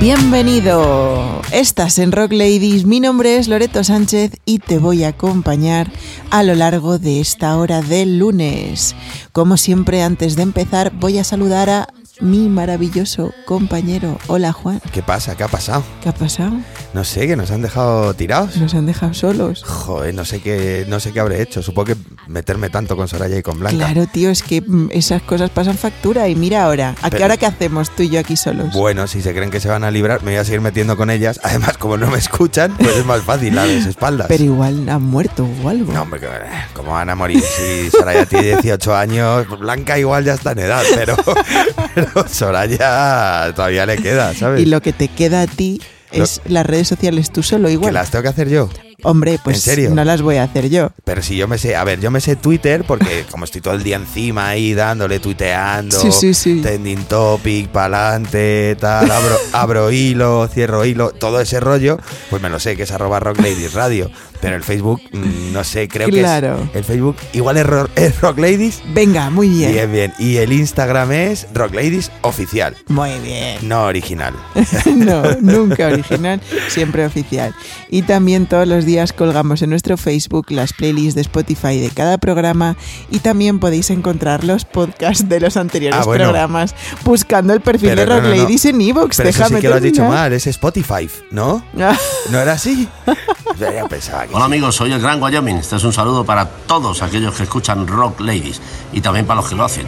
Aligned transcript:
Bienvenido. 0.00 1.42
Estás 1.50 1.98
en 1.98 2.12
Rock 2.12 2.30
Ladies. 2.30 2.86
Mi 2.86 3.00
nombre 3.00 3.36
es 3.36 3.48
Loreto 3.48 3.82
Sánchez 3.82 4.30
y 4.44 4.60
te 4.60 4.78
voy 4.78 5.02
a 5.02 5.08
acompañar 5.08 5.90
a 6.30 6.44
lo 6.44 6.54
largo 6.54 7.00
de 7.00 7.20
esta 7.20 7.56
hora 7.56 7.82
del 7.82 8.16
lunes. 8.20 8.94
Como 9.32 9.56
siempre, 9.56 10.04
antes 10.04 10.36
de 10.36 10.42
empezar, 10.42 10.92
voy 10.92 11.18
a 11.18 11.24
saludar 11.24 11.68
a 11.68 11.88
mi 12.20 12.48
maravilloso 12.48 13.32
compañero. 13.44 14.18
Hola 14.26 14.52
Juan. 14.52 14.80
¿Qué 14.92 15.02
pasa? 15.02 15.36
¿Qué 15.36 15.44
ha 15.44 15.48
pasado? 15.48 15.84
¿Qué 16.02 16.08
ha 16.08 16.14
pasado? 16.14 16.52
No 16.92 17.04
sé, 17.04 17.26
que 17.26 17.36
nos 17.36 17.50
han 17.50 17.62
dejado 17.62 18.12
tirados. 18.14 18.56
Nos 18.56 18.74
han 18.74 18.86
dejado 18.86 19.14
solos. 19.14 19.62
Joder, 19.64 20.14
no 20.14 20.24
sé 20.24 20.40
qué, 20.40 20.84
no 20.88 20.98
sé 21.00 21.12
qué 21.12 21.20
habré 21.20 21.42
hecho. 21.42 21.62
Supongo 21.62 21.86
que 21.86 21.96
meterme 22.26 22.70
tanto 22.70 22.96
con 22.96 23.06
Soraya 23.08 23.38
y 23.38 23.42
con 23.42 23.58
Blanca. 23.60 23.76
Claro, 23.76 24.06
tío, 24.06 24.30
es 24.30 24.42
que 24.42 24.60
mm, 24.62 24.88
esas 24.90 25.22
cosas 25.22 25.50
pasan 25.50 25.76
factura 25.78 26.28
y 26.28 26.34
mira 26.34 26.64
ahora. 26.64 26.94
¿A 27.02 27.10
qué 27.10 27.22
hora 27.22 27.36
qué 27.36 27.46
hacemos 27.46 27.90
tú 27.94 28.02
y 28.02 28.08
yo 28.08 28.18
aquí 28.20 28.36
solos? 28.36 28.72
Bueno, 28.72 29.06
si 29.06 29.22
se 29.22 29.32
creen 29.32 29.50
que 29.50 29.60
se 29.60 29.68
van 29.68 29.84
a 29.84 29.90
librar, 29.90 30.22
me 30.24 30.32
voy 30.32 30.40
a 30.40 30.44
seguir 30.44 30.60
metiendo 30.60 30.96
con 30.96 31.10
ellas. 31.10 31.38
Además, 31.44 31.78
como 31.78 31.96
no 31.96 32.08
me 32.10 32.18
escuchan, 32.18 32.74
pues 32.78 32.96
es 32.96 33.04
más 33.06 33.22
fácil 33.22 33.56
a 33.58 33.66
las 33.66 33.86
espaldas. 33.86 34.26
Pero 34.28 34.44
igual 34.44 34.88
han 34.88 35.02
muerto 35.02 35.48
o 35.62 35.68
algo. 35.68 35.92
No, 35.92 36.02
hombre, 36.02 36.20
que- 36.20 36.28
¿cómo 36.74 36.92
van 36.92 37.10
a 37.10 37.14
morir? 37.14 37.40
Si 37.42 37.90
Soraya 37.90 38.26
tiene 38.26 38.46
18 38.60 38.94
años, 38.96 39.46
Blanca 39.60 39.98
igual 39.98 40.24
ya 40.24 40.34
está 40.34 40.52
en 40.52 40.60
edad, 40.60 40.82
pero, 40.94 41.16
pero 41.94 42.07
Soraya 42.28 43.52
todavía 43.54 43.86
le 43.86 43.96
queda, 43.96 44.34
¿sabes? 44.34 44.62
y 44.62 44.66
lo 44.66 44.80
que 44.80 44.92
te 44.92 45.08
queda 45.08 45.42
a 45.42 45.46
ti 45.46 45.80
es 46.12 46.40
las 46.46 46.64
redes 46.66 46.88
sociales 46.88 47.30
tú 47.30 47.42
solo 47.42 47.68
que 47.68 47.74
igual. 47.74 47.94
las 47.94 48.10
tengo 48.10 48.22
que 48.22 48.28
hacer 48.28 48.48
yo. 48.48 48.68
Hombre, 49.04 49.38
pues 49.44 49.56
¿En 49.58 49.62
serio? 49.62 49.90
no 49.94 50.04
las 50.04 50.22
voy 50.22 50.36
a 50.36 50.42
hacer 50.42 50.68
yo. 50.68 50.90
Pero 51.04 51.22
si 51.22 51.36
yo 51.36 51.46
me 51.46 51.56
sé, 51.58 51.76
a 51.76 51.84
ver, 51.84 52.00
yo 52.00 52.10
me 52.10 52.20
sé 52.20 52.34
Twitter 52.36 52.84
porque 52.86 53.24
como 53.30 53.44
estoy 53.44 53.60
todo 53.60 53.74
el 53.74 53.82
día 53.82 53.96
encima 53.96 54.48
ahí 54.48 54.74
dándole, 54.74 55.20
tuiteando, 55.20 55.98
Sí, 56.00 56.10
sí, 56.12 56.34
sí. 56.34 56.60
trending 56.62 57.04
topic, 57.04 57.68
pa'lante, 57.68 58.76
tal, 58.80 59.10
abro, 59.10 59.36
abro 59.52 59.92
hilo, 59.92 60.48
cierro 60.48 60.84
hilo, 60.84 61.10
todo 61.10 61.40
ese 61.40 61.60
rollo, 61.60 61.98
pues 62.30 62.42
me 62.42 62.48
lo 62.50 62.58
sé, 62.58 62.76
que 62.76 62.82
es 62.82 62.90
arroba 62.90 63.20
Rock 63.20 63.38
Ladies 63.38 63.74
Radio. 63.74 64.10
Pero 64.40 64.54
el 64.54 64.62
Facebook, 64.62 65.00
mm, 65.12 65.52
no 65.52 65.64
sé, 65.64 65.88
creo 65.88 66.08
Claro. 66.10 66.58
que 66.58 66.62
es 66.62 66.76
el 66.76 66.84
Facebook 66.84 67.16
igual 67.32 67.56
es, 67.56 67.66
Ro- 67.66 67.88
es 67.96 68.20
Rock 68.20 68.38
Ladies. 68.38 68.80
Venga, 68.94 69.30
muy 69.30 69.48
bien. 69.48 69.72
Bien, 69.72 69.90
bien. 69.92 70.14
Y 70.20 70.36
el 70.36 70.52
Instagram 70.52 71.10
es 71.10 71.48
Rock 71.52 71.74
Ladies 71.74 72.12
Oficial, 72.20 72.76
Muy 72.86 73.18
bien. 73.18 73.58
no 73.62 73.82
original. 73.86 74.34
no, 74.94 75.22
nunca 75.40 75.88
original, 75.88 76.40
siempre 76.68 77.04
oficial. 77.04 77.52
Y 77.90 78.02
también 78.02 78.46
todos 78.46 78.68
los 78.68 78.84
días 78.88 79.12
colgamos 79.12 79.62
en 79.62 79.70
nuestro 79.70 79.96
Facebook 79.96 80.50
las 80.50 80.72
playlists 80.72 81.14
de 81.14 81.20
Spotify 81.20 81.78
de 81.78 81.90
cada 81.90 82.18
programa 82.18 82.76
y 83.10 83.20
también 83.20 83.60
podéis 83.60 83.90
encontrar 83.90 84.42
los 84.42 84.64
podcasts 84.64 85.28
de 85.28 85.38
los 85.38 85.56
anteriores 85.56 86.00
Ah, 86.00 86.04
bueno. 86.04 86.24
programas 86.24 86.74
buscando 87.04 87.52
el 87.52 87.60
perfil 87.60 87.90
Pero 87.90 88.00
de 88.00 88.06
no, 88.08 88.14
Rock 88.16 88.22
no, 88.24 88.28
no. 88.30 88.42
Ladies 88.42 88.64
en 88.64 88.80
Evox. 88.80 89.16
Pero 89.18 89.28
eso 89.28 89.38
Déjame 89.38 89.56
sí 89.58 89.62
que 89.62 89.68
lo 89.68 89.74
has 89.76 89.82
dicho 89.82 90.04
mal, 90.04 90.32
es 90.32 90.46
Spotify, 90.48 91.08
¿no? 91.30 91.62
¿No 92.30 92.38
era 92.40 92.52
así? 92.54 92.88
Ya 93.58 93.86
pensaba 93.88 94.26
que 94.26 94.34
Hola 94.34 94.44
sí. 94.46 94.52
amigos, 94.52 94.74
soy 94.76 94.92
el 94.92 95.00
Gran 95.00 95.22
Wyoming. 95.22 95.56
Este 95.56 95.76
es 95.76 95.84
un 95.84 95.92
saludo 95.92 96.24
para 96.24 96.46
todos 96.48 97.02
aquellos 97.02 97.34
que 97.34 97.42
escuchan 97.44 97.86
Rock 97.86 98.20
Ladies 98.20 98.60
y 98.92 99.00
también 99.00 99.26
para 99.26 99.40
los 99.40 99.48
que 99.50 99.56
lo 99.56 99.64
hacen, 99.64 99.86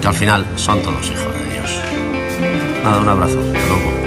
que 0.00 0.06
al 0.08 0.14
final 0.14 0.44
son 0.56 0.82
todos 0.82 1.06
hijos 1.06 1.32
de 1.34 1.52
Dios. 1.54 1.70
Nada, 2.84 2.98
un 2.98 3.08
abrazo. 3.08 3.38
Hasta 3.38 3.66
luego. 3.68 3.97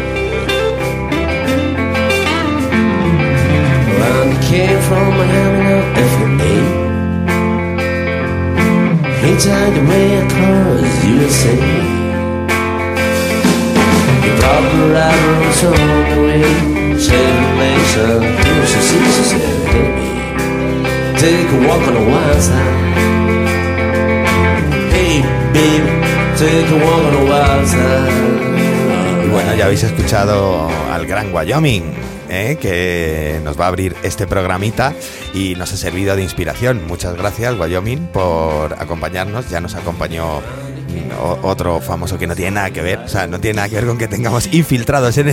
Came 4.49 4.81
from 4.81 5.09
Miami, 5.17 5.61
now 5.63 5.81
FA. 6.11 6.27
Anytime 9.23 9.71
the 9.75 9.83
way 9.89 10.07
across 10.23 10.91
USA. 11.05 11.55
On 14.51 14.63
the 14.75 14.85
of 15.63 15.77
take 21.21 21.49
a 21.49 21.67
walk 21.67 21.83
on 21.87 21.93
the 21.93 22.01
wild 22.11 22.41
side. 22.41 22.81
Take 26.37 26.69
a 26.71 26.77
walk 26.83 27.03
on 27.05 27.13
the 27.13 27.23
wild 27.29 27.67
side. 27.67 28.41
Bueno, 29.31 29.53
ya 29.55 29.65
habéis 29.65 29.83
escuchado 29.83 30.67
al 30.91 31.05
gran 31.05 31.31
Wyoming, 31.31 31.83
¿eh? 32.31 32.57
que 32.59 33.39
nos 33.43 33.59
va 33.59 33.65
a 33.65 33.67
abrir 33.67 33.95
este 34.03 34.25
programita 34.25 34.95
y 35.33 35.55
nos 35.55 35.71
ha 35.73 35.77
servido 35.77 36.15
de 36.15 36.23
inspiración. 36.23 36.87
Muchas 36.87 37.15
gracias, 37.15 37.59
Wyoming, 37.59 38.07
por 38.07 38.73
acompañarnos. 38.73 39.49
Ya 39.49 39.61
nos 39.61 39.75
acompañó 39.75 40.41
otro 41.19 41.79
famoso 41.81 42.17
que 42.17 42.27
no 42.27 42.35
tiene 42.35 42.51
nada 42.51 42.71
que 42.71 42.81
ver, 42.81 42.99
o 42.99 43.07
sea, 43.07 43.27
no 43.27 43.39
tiene 43.39 43.57
nada 43.57 43.69
que 43.69 43.75
ver 43.75 43.85
con 43.85 43.97
que 43.97 44.07
tengamos 44.07 44.47
infiltrados 44.53 45.17
en, 45.17 45.29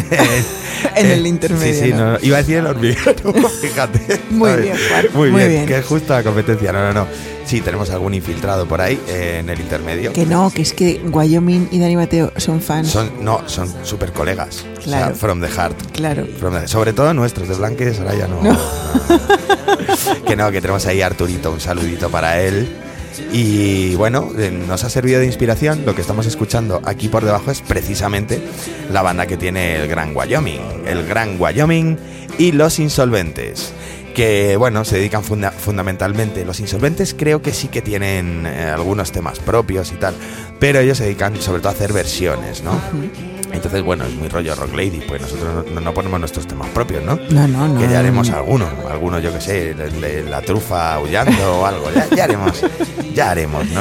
el 0.96 1.26
intermedio, 1.26 1.74
Sí, 1.74 1.80
sí, 1.86 1.92
¿no? 1.92 2.12
no, 2.12 2.18
iba 2.22 2.36
a 2.36 2.40
decir 2.40 2.56
el 2.58 2.66
hormiguero, 2.66 3.32
fíjate. 3.60 4.20
Muy 4.30 4.50
¿sabes? 4.50 4.64
bien, 4.64 4.76
Juan, 4.90 5.06
Muy, 5.14 5.30
muy 5.30 5.40
bien, 5.40 5.50
bien. 5.52 5.66
que 5.66 5.78
es 5.78 5.86
justo 5.86 6.12
la 6.12 6.22
competencia. 6.22 6.72
No, 6.72 6.80
no, 6.80 6.92
no. 6.92 7.06
Sí, 7.46 7.62
tenemos 7.62 7.88
algún 7.88 8.12
infiltrado 8.12 8.66
por 8.66 8.80
ahí 8.82 9.00
eh, 9.08 9.38
en 9.40 9.48
el 9.48 9.58
intermedio. 9.58 10.12
que 10.12 10.26
no, 10.26 10.50
que 10.50 10.60
es 10.60 10.74
que 10.74 11.00
Wyoming 11.10 11.68
y 11.70 11.78
Dani 11.78 11.96
Mateo 11.96 12.30
son 12.36 12.60
fans. 12.60 12.90
Son, 12.90 13.10
no, 13.24 13.42
son 13.48 13.72
súper 13.84 14.12
colegas. 14.12 14.66
O 14.78 14.82
sea, 14.82 14.98
Claro. 14.98 15.14
from 15.14 15.40
the 15.40 15.48
heart. 15.48 15.74
Claro. 15.92 16.26
From 16.38 16.54
the- 16.60 16.68
sobre 16.68 16.92
todo 16.92 17.14
nuestros, 17.14 17.48
de 17.48 17.54
Blanca 17.54 17.84
y 17.84 17.94
Soraya 17.94 18.26
no. 18.28 18.38
que 20.26 20.36
no, 20.36 20.50
que 20.50 20.60
tenemos 20.60 20.84
ahí 20.86 21.00
a 21.00 21.06
Arturito, 21.06 21.50
un 21.50 21.60
saludito 21.60 22.10
para 22.10 22.38
él. 22.40 22.68
Y 23.32 23.94
bueno, 23.96 24.30
eh, 24.38 24.50
nos 24.50 24.84
ha 24.84 24.90
servido 24.90 25.20
de 25.20 25.26
inspiración. 25.26 25.84
Lo 25.84 25.94
que 25.94 26.00
estamos 26.00 26.26
escuchando 26.26 26.80
aquí 26.84 27.08
por 27.08 27.24
debajo 27.24 27.50
es 27.50 27.60
precisamente 27.60 28.40
la 28.92 29.02
banda 29.02 29.26
que 29.26 29.36
tiene 29.36 29.76
el 29.76 29.88
Gran 29.88 30.14
Wyoming. 30.16 30.84
El 30.86 31.06
Gran 31.06 31.36
Wyoming 31.40 31.96
y 32.38 32.52
Los 32.52 32.78
Insolventes. 32.78 33.72
Que 34.14 34.56
bueno, 34.56 34.84
se 34.84 34.96
dedican 34.96 35.22
funda- 35.22 35.52
fundamentalmente. 35.52 36.44
Los 36.44 36.58
Insolventes 36.60 37.14
creo 37.16 37.40
que 37.40 37.52
sí 37.52 37.68
que 37.68 37.82
tienen 37.82 38.46
eh, 38.46 38.64
algunos 38.74 39.12
temas 39.12 39.38
propios 39.38 39.92
y 39.92 39.96
tal. 39.96 40.14
Pero 40.58 40.80
ellos 40.80 40.98
se 40.98 41.04
dedican 41.04 41.36
sobre 41.40 41.60
todo 41.60 41.68
a 41.68 41.72
hacer 41.72 41.92
versiones, 41.92 42.62
¿no? 42.64 42.80
Entonces, 43.58 43.82
bueno, 43.82 44.04
es 44.04 44.14
muy 44.14 44.28
rollo 44.28 44.54
Rock 44.54 44.72
Lady, 44.72 45.00
pues 45.00 45.20
nosotros 45.20 45.66
no, 45.72 45.80
no 45.80 45.92
ponemos 45.92 46.20
nuestros 46.20 46.46
temas 46.46 46.68
propios, 46.68 47.02
¿no? 47.02 47.18
No, 47.30 47.48
no, 47.48 47.66
no. 47.66 47.80
Que 47.80 47.88
ya 47.88 47.98
haremos 47.98 48.30
alguno, 48.30 48.68
alguno 48.88 49.18
yo 49.18 49.32
que 49.32 49.40
sé, 49.40 49.74
la 50.30 50.40
trufa 50.42 50.94
aullando 50.94 51.58
o 51.58 51.66
algo, 51.66 51.90
ya, 51.92 52.06
ya 52.14 52.22
haremos, 52.22 52.62
ya 53.12 53.32
haremos, 53.32 53.66
¿no? 53.70 53.80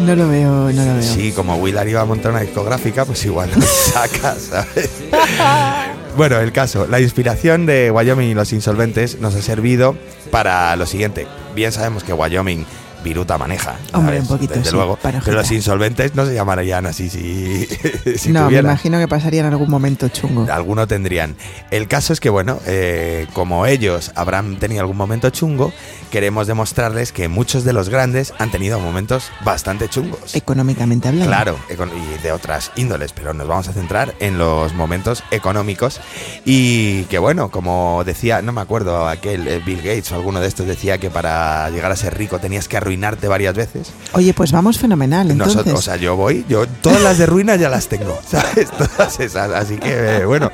No 0.00 0.16
lo 0.16 0.28
veo, 0.28 0.72
no 0.72 0.84
lo 0.84 0.94
veo. 0.94 1.02
Sí, 1.02 1.30
como 1.30 1.54
Willard 1.54 1.86
iba 1.86 2.00
a 2.00 2.04
montar 2.04 2.32
una 2.32 2.40
discográfica, 2.40 3.04
pues 3.04 3.24
igual 3.24 3.48
nos 3.54 3.64
saca, 3.92 4.34
¿sabes? 4.34 4.90
Bueno, 6.14 6.38
el 6.40 6.52
caso, 6.52 6.86
la 6.86 7.00
inspiración 7.00 7.64
de 7.64 7.90
Wyoming 7.90 8.28
y 8.28 8.34
los 8.34 8.52
insolventes 8.52 9.18
nos 9.20 9.34
ha 9.34 9.40
servido 9.40 9.96
para 10.30 10.76
lo 10.76 10.84
siguiente. 10.84 11.26
Bien 11.54 11.72
sabemos 11.72 12.04
que 12.04 12.12
Wyoming 12.12 12.66
viruta 13.02 13.38
maneja. 13.38 13.76
Hombre, 13.92 14.16
¿sabes? 14.16 14.30
un 14.30 14.36
poquito 14.36 14.54
Desde 14.54 14.70
sí, 14.70 14.76
luego. 14.76 14.98
Pero 15.02 15.20
los 15.32 15.50
insolventes 15.50 16.14
no 16.14 16.26
se 16.26 16.34
llamarían 16.34 16.86
así 16.86 17.08
si, 17.08 17.66
si 18.16 18.32
no, 18.32 18.50
me 18.50 18.58
imagino 18.58 18.98
que 18.98 19.08
pasaría 19.08 19.40
en 19.40 19.46
algún 19.46 19.70
momento 19.70 20.08
chungo. 20.08 20.46
Alguno 20.50 20.86
tendrían. 20.86 21.36
El 21.70 21.88
caso 21.88 22.12
es 22.12 22.20
que, 22.20 22.30
bueno, 22.30 22.58
eh, 22.66 23.26
como 23.32 23.66
ellos 23.66 24.12
habrán 24.14 24.56
tenido 24.56 24.80
algún 24.80 24.96
momento 24.96 25.30
chungo, 25.30 25.72
queremos 26.10 26.46
demostrarles 26.46 27.12
que 27.12 27.28
muchos 27.28 27.64
de 27.64 27.72
los 27.72 27.88
grandes 27.88 28.34
han 28.38 28.50
tenido 28.50 28.78
momentos 28.78 29.30
bastante 29.44 29.88
chungos. 29.88 30.34
Económicamente 30.34 31.08
hablando. 31.08 31.28
Claro, 31.28 31.58
y 31.70 32.22
de 32.22 32.32
otras 32.32 32.70
índoles, 32.76 33.12
pero 33.12 33.34
nos 33.34 33.48
vamos 33.48 33.68
a 33.68 33.72
centrar 33.72 34.14
en 34.20 34.38
los 34.38 34.74
momentos 34.74 35.24
económicos. 35.30 36.00
Y 36.44 37.04
que 37.04 37.18
bueno, 37.18 37.50
como 37.50 38.02
decía, 38.04 38.42
no 38.42 38.52
me 38.52 38.60
acuerdo, 38.60 39.08
aquel 39.08 39.46
eh, 39.48 39.62
Bill 39.64 39.78
Gates 39.78 40.12
o 40.12 40.16
alguno 40.16 40.40
de 40.40 40.48
estos 40.48 40.66
decía 40.66 40.98
que 40.98 41.10
para 41.10 41.68
llegar 41.70 41.92
a 41.92 41.96
ser 41.96 42.16
rico 42.16 42.38
tenías 42.38 42.68
que 42.68 42.76
arruinarte 42.92 43.28
varias 43.28 43.54
veces. 43.54 43.92
Oye, 44.12 44.34
pues 44.34 44.52
vamos 44.52 44.78
fenomenal, 44.78 45.30
entonces. 45.30 45.56
Nosotros, 45.56 45.78
o 45.78 45.82
sea, 45.82 45.96
yo 45.96 46.16
voy, 46.16 46.44
yo 46.48 46.66
todas 46.66 47.00
las 47.02 47.18
de 47.18 47.26
ruina 47.26 47.56
ya 47.56 47.68
las 47.68 47.88
tengo, 47.88 48.18
¿sabes? 48.26 48.70
Todas 48.70 49.18
esas. 49.20 49.50
Así 49.50 49.76
que, 49.76 50.18
eh, 50.18 50.24
bueno, 50.24 50.50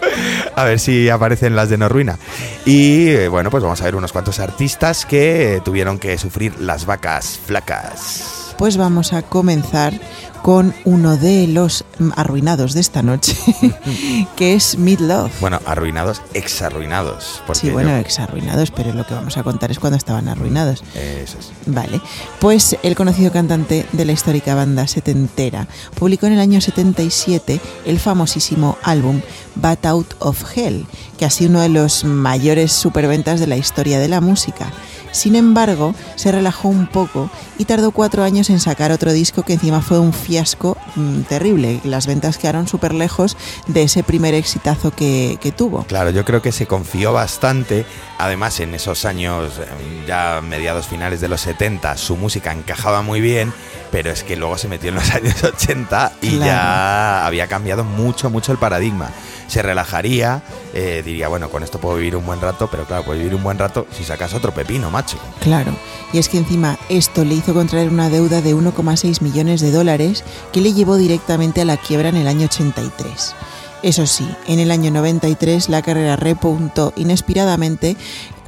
a 0.54 0.64
ver 0.64 0.78
si 0.78 1.08
aparecen 1.08 1.56
las 1.56 1.68
de 1.68 1.78
no 1.78 1.88
ruina. 1.88 2.18
Y 2.64 3.08
eh, 3.08 3.28
bueno, 3.28 3.50
pues 3.50 3.62
vamos 3.62 3.80
a 3.80 3.84
ver 3.84 3.96
unos 3.96 4.12
cuantos 4.12 4.38
artistas 4.38 5.04
que 5.04 5.56
eh, 5.56 5.60
tuvieron 5.60 5.98
que 5.98 6.16
sufrir 6.18 6.60
las 6.60 6.86
vacas 6.86 7.40
flacas. 7.44 8.54
Pues 8.56 8.76
vamos 8.76 9.12
a 9.12 9.22
comenzar 9.22 10.00
con 10.42 10.74
uno 10.84 11.16
de 11.16 11.46
los 11.46 11.84
arruinados 12.16 12.72
de 12.74 12.80
esta 12.80 13.02
noche, 13.02 13.36
que 14.36 14.54
es 14.54 14.78
Midlove. 14.78 15.30
Bueno, 15.40 15.60
arruinados, 15.66 16.22
exarruinados. 16.34 17.42
Sí, 17.52 17.70
bueno, 17.70 17.90
yo- 17.90 17.96
ex 17.98 18.18
arruinados, 18.20 18.70
pero 18.70 18.92
lo 18.94 19.04
que 19.06 19.14
vamos 19.14 19.36
a 19.36 19.42
contar 19.42 19.70
es 19.70 19.78
cuando 19.78 19.96
estaban 19.96 20.28
arruinados. 20.28 20.82
eso 20.94 21.38
es. 21.38 21.50
Vale, 21.66 22.00
pues 22.40 22.76
el 22.82 22.94
conocido 22.94 23.30
cantante 23.32 23.86
de 23.92 24.04
la 24.04 24.12
histórica 24.12 24.54
banda 24.54 24.86
setentera 24.86 25.66
publicó 25.94 26.26
en 26.26 26.34
el 26.34 26.40
año 26.40 26.60
77 26.60 27.60
el 27.86 27.98
famosísimo 27.98 28.78
álbum 28.82 29.20
Bat 29.56 29.86
Out 29.86 30.14
of 30.20 30.44
Hell, 30.56 30.86
que 31.18 31.24
ha 31.24 31.30
sido 31.30 31.50
uno 31.50 31.60
de 31.60 31.68
los 31.68 32.04
mayores 32.04 32.72
superventas 32.72 33.40
de 33.40 33.46
la 33.48 33.56
historia 33.56 33.98
de 33.98 34.08
la 34.08 34.20
música. 34.20 34.72
Sin 35.12 35.36
embargo, 35.36 35.94
se 36.16 36.32
relajó 36.32 36.68
un 36.68 36.86
poco 36.86 37.30
y 37.58 37.64
tardó 37.64 37.90
cuatro 37.90 38.22
años 38.22 38.50
en 38.50 38.60
sacar 38.60 38.92
otro 38.92 39.12
disco 39.12 39.42
que 39.42 39.54
encima 39.54 39.80
fue 39.80 39.98
un 39.98 40.12
fiasco 40.12 40.76
mm, 40.96 41.22
terrible. 41.22 41.80
Las 41.84 42.06
ventas 42.06 42.38
quedaron 42.38 42.68
súper 42.68 42.94
lejos 42.94 43.36
de 43.66 43.82
ese 43.82 44.02
primer 44.02 44.34
exitazo 44.34 44.90
que, 44.90 45.38
tuvo. 45.56 45.84
Claro, 45.84 46.10
yo 46.10 46.24
creo 46.24 46.42
que 46.42 46.52
se 46.52 46.66
confió 46.66 47.12
bastante. 47.12 47.86
Además, 48.18 48.60
en 48.60 48.74
esos 48.74 49.04
años, 49.04 49.58
eh, 49.58 50.04
ya 50.06 50.40
mediados 50.42 50.86
finales 50.86 51.20
de 51.20 51.28
los 51.28 51.40
70, 51.40 51.96
su 51.96 52.16
música 52.16 52.52
encajaba 52.52 53.02
muy 53.02 53.20
bien, 53.20 53.52
pero 53.90 54.10
es 54.10 54.22
que 54.22 54.36
luego 54.36 54.58
se 54.58 54.68
metió 54.68 54.88
en 54.90 54.96
los 54.96 55.10
años 55.14 55.42
80 55.42 56.12
y 56.22 56.30
Claro. 56.36 56.44
ya 56.46 57.26
había 57.26 57.46
cambiado 57.46 57.84
mucho, 57.84 58.30
mucho 58.30 58.52
el 58.52 58.58
paradigma. 58.58 59.10
Se 59.48 59.62
relajaría, 59.62 60.42
eh, 60.74 61.02
diría, 61.02 61.28
bueno, 61.28 61.48
con 61.48 61.62
esto 61.62 61.78
puedo 61.78 61.96
vivir 61.96 62.16
un 62.16 62.26
buen 62.26 62.38
rato, 62.40 62.68
pero 62.70 62.84
claro, 62.84 63.04
puedo 63.04 63.18
vivir 63.18 63.34
un 63.34 63.42
buen 63.42 63.56
rato 63.58 63.86
si 63.96 64.04
sacas 64.04 64.34
otro 64.34 64.52
pepino, 64.52 64.90
macho. 64.90 65.16
Claro, 65.40 65.72
y 66.12 66.18
es 66.18 66.28
que 66.28 66.36
encima 66.36 66.78
esto 66.90 67.24
le 67.24 67.34
hizo 67.34 67.54
contraer 67.54 67.88
una 67.88 68.10
deuda 68.10 68.42
de 68.42 68.54
1,6 68.54 69.22
millones 69.22 69.62
de 69.62 69.70
dólares 69.70 70.22
que 70.52 70.60
le 70.60 70.74
llevó 70.74 70.96
directamente 70.96 71.62
a 71.62 71.64
la 71.64 71.78
quiebra 71.78 72.10
en 72.10 72.16
el 72.16 72.28
año 72.28 72.44
83. 72.44 73.34
Eso 73.82 74.06
sí, 74.06 74.28
en 74.46 74.58
el 74.58 74.70
año 74.70 74.90
93 74.90 75.70
la 75.70 75.80
carrera 75.80 76.16
repuntó 76.16 76.92
inesperadamente 76.96 77.96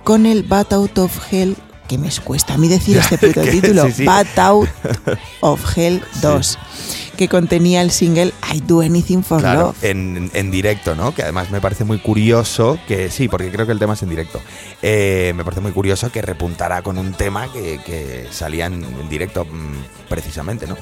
con 0.05 0.27
el 0.27 0.43
Bat 0.43 0.73
Out 0.75 0.99
of 0.99 1.33
Hell, 1.33 1.57
que 1.91 1.99
me 1.99 2.09
cuesta 2.23 2.55
a 2.55 2.57
mí 2.57 2.69
decir 2.69 2.97
este 3.11 3.19
puto 3.19 3.43
título, 3.43 3.87
sí, 3.87 3.93
sí. 3.93 4.05
Bat 4.05 4.39
Out 4.39 4.69
of 5.41 5.77
Hell 5.77 6.01
2, 6.23 6.59
que 7.21 7.29
contenía 7.29 7.83
el 7.83 7.91
single 7.91 8.33
I 8.51 8.63
Do 8.63 8.81
Anything 8.81 9.23
for 9.23 9.41
Claro, 9.43 9.61
Love. 9.61 9.85
en, 9.85 10.31
en 10.33 10.51
directo, 10.51 10.95
¿no? 10.95 11.15
Que 11.15 11.23
además 11.23 11.51
me 11.51 11.61
parece 11.61 11.85
muy 11.85 11.99
curioso 11.99 12.79
que 12.89 13.11
sí, 13.11 13.29
porque 13.29 13.51
creo 13.51 13.67
que 13.67 13.73
el 13.73 13.79
tema 13.79 13.93
es 13.93 14.03
en 14.03 14.09
directo. 14.09 14.41
Eh, 14.81 15.35
me 15.37 15.45
parece 15.45 15.61
muy 15.61 15.73
curioso 15.73 16.11
que 16.11 16.23
repuntara 16.23 16.81
con 16.81 16.97
un 16.97 17.13
tema 17.13 17.53
que, 17.53 17.79
que 17.85 18.27
salía 18.31 18.65
en, 18.65 18.85
en 18.85 19.09
directo 19.11 19.45
mm, 19.45 20.09
precisamente, 20.09 20.67
¿no? 20.67 20.79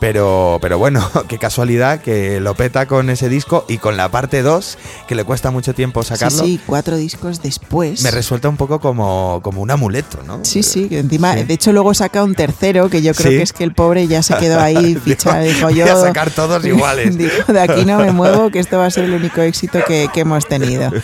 Pero, 0.00 0.58
pero 0.62 0.78
bueno, 0.78 1.06
qué 1.28 1.36
casualidad 1.36 2.00
que 2.00 2.40
lo 2.40 2.54
peta 2.54 2.86
con 2.86 3.10
ese 3.10 3.28
disco 3.28 3.66
y 3.68 3.76
con 3.76 3.98
la 3.98 4.08
parte 4.10 4.40
2, 4.40 4.78
que 5.06 5.14
le 5.14 5.24
cuesta 5.24 5.50
mucho 5.50 5.74
tiempo 5.74 6.02
sacarlo. 6.02 6.42
sí, 6.42 6.58
cuatro 6.64 6.96
discos 6.96 7.42
después. 7.42 8.02
Me 8.02 8.10
resulta 8.10 8.48
un 8.48 8.56
poco 8.56 8.80
como, 8.80 9.40
como 9.42 9.60
un 9.60 9.70
amuleto, 9.70 10.22
¿no? 10.26 10.40
Sí, 10.42 10.62
sí, 10.62 10.88
que 10.88 11.00
encima, 11.00 11.34
Sí. 11.34 11.44
de 11.44 11.52
hecho 11.52 11.70
luego 11.74 11.92
saca 11.92 12.24
un 12.24 12.34
tercero, 12.34 12.88
que 12.88 13.02
yo 13.02 13.12
creo 13.12 13.30
Sí. 13.32 13.36
que 13.36 13.42
es 13.42 13.52
que 13.52 13.64
el 13.64 13.74
pobre 13.74 14.06
ya 14.08 14.22
se 14.22 14.34
quedó 14.38 14.58
ahí 14.58 14.94
fichado, 15.04 15.42
dijo 15.44 15.66
voy 15.66 15.81
yo... 15.86 15.92
a 15.92 16.06
sacar 16.06 16.30
todos 16.30 16.64
iguales. 16.64 17.16
de 17.46 17.60
aquí 17.60 17.84
no 17.84 17.98
me 17.98 18.12
muevo, 18.12 18.50
que 18.50 18.58
esto 18.58 18.78
va 18.78 18.86
a 18.86 18.90
ser 18.90 19.04
el 19.04 19.14
único 19.14 19.40
éxito 19.40 19.80
que, 19.86 20.08
que 20.12 20.20
hemos 20.20 20.46
tenido. 20.46 20.90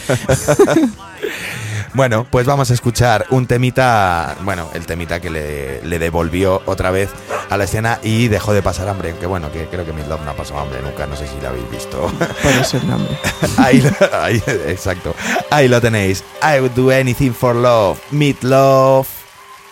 Bueno, 1.94 2.26
pues 2.30 2.46
vamos 2.46 2.70
a 2.70 2.74
escuchar 2.74 3.26
un 3.30 3.46
temita, 3.46 4.36
bueno, 4.42 4.68
el 4.74 4.86
temita 4.86 5.20
que 5.20 5.30
le, 5.30 5.82
le 5.82 5.98
devolvió 5.98 6.62
otra 6.66 6.90
vez 6.90 7.08
a 7.50 7.56
la 7.56 7.64
escena 7.64 7.98
y 8.02 8.28
dejó 8.28 8.52
de 8.52 8.62
pasar 8.62 8.88
hambre, 8.88 9.14
que 9.18 9.26
bueno, 9.26 9.50
que 9.50 9.66
creo 9.66 9.84
que 9.84 9.92
Midlove 9.92 10.24
no 10.24 10.30
ha 10.30 10.36
pasado 10.36 10.60
hambre 10.60 10.80
nunca, 10.82 11.06
no 11.06 11.16
sé 11.16 11.26
si 11.26 11.40
lo 11.40 11.48
habéis 11.48 11.68
visto. 11.70 12.00
Por 12.42 12.52
eso 12.52 12.76
el 12.76 12.88
nombre. 12.88 13.18
ahí, 13.56 14.42
exacto, 14.66 15.14
ahí 15.50 15.66
lo 15.66 15.80
tenéis. 15.80 16.22
I 16.42 16.60
would 16.60 16.72
do 16.76 16.90
anything 16.90 17.32
for 17.32 17.56
love, 17.56 17.98
Midlove 18.10 19.08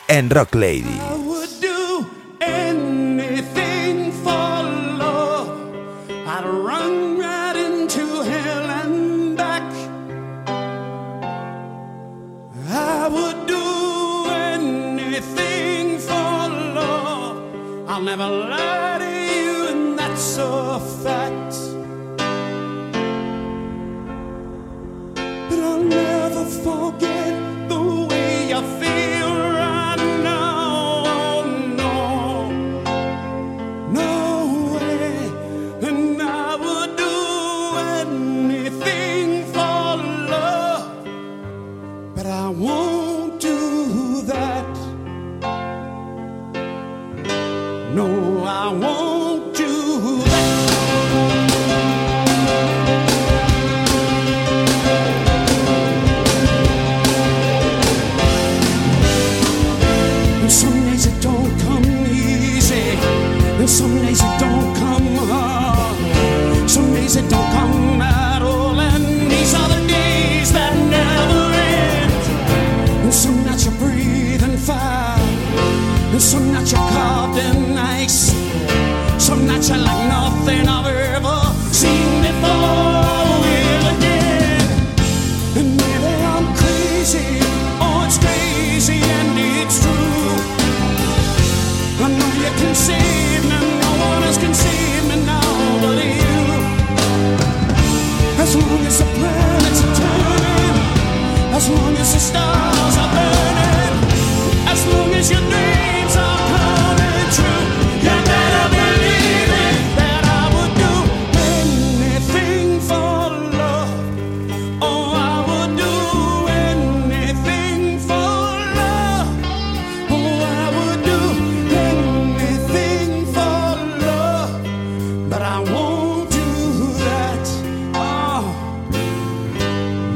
en 0.09 0.31
Rock 0.31 0.55
Lady. 0.55 1.01
I'll 17.97 18.03
never 18.03 18.29
lie 18.29 18.99
to 18.99 19.09
you, 19.09 19.69
and 19.69 19.99
that's 19.99 20.37
a 20.37 20.79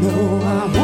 no, 0.00 0.40
I 0.42 0.79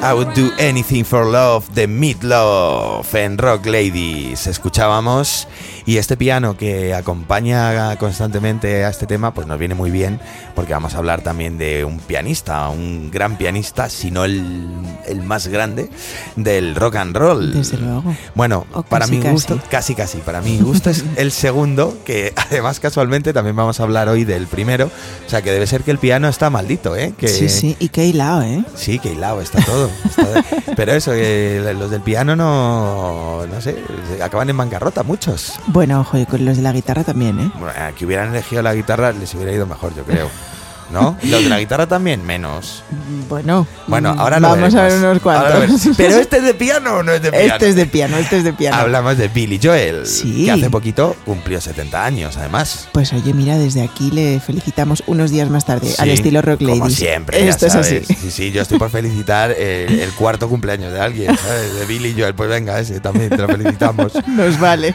I 0.00 0.14
would 0.14 0.32
do 0.34 0.52
anything 0.58 1.04
for 1.04 1.24
love 1.24 1.68
de 1.74 1.88
Meatloaf 1.88 3.14
en 3.14 3.36
Rock 3.36 3.66
Ladies. 3.66 4.46
Escuchábamos 4.46 5.48
y 5.88 5.96
este 5.96 6.18
piano 6.18 6.54
que 6.54 6.92
acompaña 6.92 7.96
constantemente 7.96 8.84
a 8.84 8.90
este 8.90 9.06
tema, 9.06 9.32
pues 9.32 9.46
nos 9.46 9.58
viene 9.58 9.74
muy 9.74 9.90
bien 9.90 10.20
porque 10.54 10.74
vamos 10.74 10.94
a 10.94 10.98
hablar 10.98 11.22
también 11.22 11.56
de 11.56 11.82
un 11.86 11.98
pianista, 11.98 12.68
un 12.68 13.10
gran 13.10 13.38
pianista, 13.38 13.88
si 13.88 14.10
no 14.10 14.26
el, 14.26 14.66
el 15.06 15.22
más 15.22 15.46
grande 15.46 15.88
del 16.36 16.74
rock 16.74 16.96
and 16.96 17.16
roll. 17.16 17.54
Desde 17.54 17.78
luego. 17.78 18.14
Bueno, 18.34 18.66
O 18.74 18.82
para 18.82 19.06
casi, 19.06 19.16
mi 19.16 19.22
casi. 19.22 19.32
gusto, 19.32 19.60
casi 19.70 19.94
casi, 19.94 20.18
para 20.18 20.42
mi 20.42 20.58
gusto 20.58 20.90
es 20.90 21.04
el 21.16 21.32
segundo, 21.32 21.96
que 22.04 22.34
además 22.36 22.80
casualmente 22.80 23.32
también 23.32 23.56
vamos 23.56 23.80
a 23.80 23.84
hablar 23.84 24.10
hoy 24.10 24.24
del 24.24 24.46
primero. 24.46 24.90
O 25.26 25.30
sea 25.30 25.40
que 25.40 25.52
debe 25.52 25.66
ser 25.66 25.84
que 25.84 25.90
el 25.90 25.98
piano 25.98 26.28
está 26.28 26.50
maldito, 26.50 26.96
¿eh? 26.96 27.14
Que, 27.16 27.28
Sí, 27.28 27.48
sí, 27.48 27.76
y 27.80 27.88
qué 27.88 28.04
hilado, 28.04 28.42
¿eh? 28.42 28.62
Sí, 28.74 28.98
que 28.98 29.12
hilado 29.12 29.40
está 29.40 29.64
todo. 29.64 29.88
está- 30.04 30.44
pero 30.76 30.92
eso, 30.92 31.12
que 31.12 31.72
los 31.78 31.90
del 31.90 32.02
piano 32.02 32.36
no, 32.36 33.46
no 33.46 33.60
sé, 33.62 33.76
acaban 34.22 34.50
en 34.50 34.56
bancarrota 34.58 35.02
muchos. 35.02 35.58
Bueno, 35.68 35.77
ojo, 36.00 36.18
y 36.18 36.26
con 36.26 36.44
los 36.44 36.56
de 36.56 36.62
la 36.62 36.72
guitarra 36.72 37.04
también, 37.04 37.38
¿eh? 37.38 37.50
Bueno, 37.54 37.72
a 37.80 37.92
que 37.92 38.04
hubieran 38.04 38.30
elegido 38.30 38.62
la 38.62 38.74
guitarra 38.74 39.12
les 39.12 39.34
hubiera 39.34 39.52
ido 39.52 39.66
mejor, 39.66 39.94
yo 39.94 40.04
creo. 40.04 40.28
¿No? 40.90 41.18
Los 41.22 41.42
de 41.42 41.48
la 41.50 41.58
guitarra 41.58 41.86
también, 41.86 42.24
menos. 42.24 42.82
Bueno, 43.28 43.66
Bueno, 43.88 44.14
ahora 44.16 44.40
lo 44.40 44.48
vamos 44.48 44.74
a 44.74 44.84
ver 44.84 44.94
unos 44.98 45.20
cuantos. 45.20 45.88
Pero 45.96 46.16
este 46.16 46.38
es 46.38 46.42
de 46.44 46.54
piano 46.54 46.94
o 46.96 47.02
no 47.02 47.12
es 47.12 47.20
de 47.22 47.30
piano. 47.30 47.52
Este 47.54 47.68
es 47.68 47.76
de 47.76 47.86
piano, 47.86 48.16
este 48.16 48.38
es 48.38 48.44
de 48.44 48.52
piano. 48.54 48.76
Hablamos 48.78 49.18
de 49.18 49.28
Billy 49.28 49.60
Joel, 49.62 50.06
Sí. 50.06 50.46
que 50.46 50.52
hace 50.52 50.70
poquito 50.70 51.14
cumplió 51.26 51.60
70 51.60 52.04
años, 52.04 52.36
además. 52.38 52.88
Pues 52.92 53.12
oye, 53.12 53.34
mira, 53.34 53.58
desde 53.58 53.82
aquí 53.82 54.10
le 54.10 54.40
felicitamos 54.40 55.02
unos 55.06 55.30
días 55.30 55.50
más 55.50 55.66
tarde, 55.66 55.94
al 55.98 56.08
estilo 56.08 56.40
Rock 56.40 56.62
Ladies. 56.62 56.78
Como 56.80 56.90
siempre, 56.90 57.44
ya 57.44 57.50
Esto 57.50 57.66
es 57.66 57.74
así. 57.74 58.00
Sí, 58.06 58.30
sí, 58.30 58.50
yo 58.50 58.62
estoy 58.62 58.78
por 58.78 58.88
felicitar 58.90 59.50
el, 59.50 60.00
el 60.00 60.10
cuarto 60.12 60.48
cumpleaños 60.48 60.92
de 60.92 61.00
alguien, 61.00 61.36
¿sabes? 61.36 61.74
De 61.74 61.84
Billy 61.86 62.14
Joel. 62.18 62.34
Pues 62.34 62.48
venga, 62.48 62.80
ese 62.80 62.98
también 63.00 63.28
te 63.30 63.36
lo 63.36 63.46
felicitamos. 63.48 64.12
Nos 64.26 64.58
vale. 64.58 64.94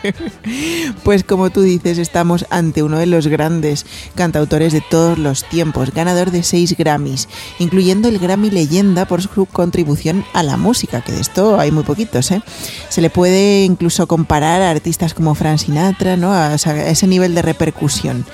Pues 1.03 1.23
como 1.23 1.49
tú 1.49 1.61
dices, 1.61 1.97
estamos 1.97 2.45
ante 2.49 2.83
uno 2.83 2.97
de 2.97 3.05
los 3.05 3.27
grandes 3.27 3.85
cantautores 4.15 4.73
de 4.73 4.81
todos 4.81 5.17
los 5.17 5.43
tiempos, 5.49 5.82
ganador 5.91 6.31
de 6.31 6.43
seis 6.43 6.75
Grammys, 6.77 7.27
incluyendo 7.59 8.07
el 8.07 8.19
Grammy 8.19 8.49
Leyenda 8.49 9.05
por 9.05 9.21
su 9.21 9.45
contribución 9.45 10.25
a 10.33 10.43
la 10.43 10.57
música, 10.57 11.01
que 11.01 11.11
de 11.11 11.21
esto 11.21 11.59
hay 11.59 11.71
muy 11.71 11.83
poquitos, 11.83 12.31
¿eh? 12.31 12.41
Se 12.89 13.01
le 13.01 13.09
puede 13.09 13.65
incluso 13.65 14.07
comparar 14.07 14.61
a 14.61 14.71
artistas 14.71 15.13
como 15.13 15.35
Frank 15.35 15.59
Sinatra, 15.59 16.17
¿no? 16.17 16.33
A, 16.33 16.55
ese 16.55 17.07
nivel 17.07 17.35
de 17.35 17.41
repercusión. 17.41 18.25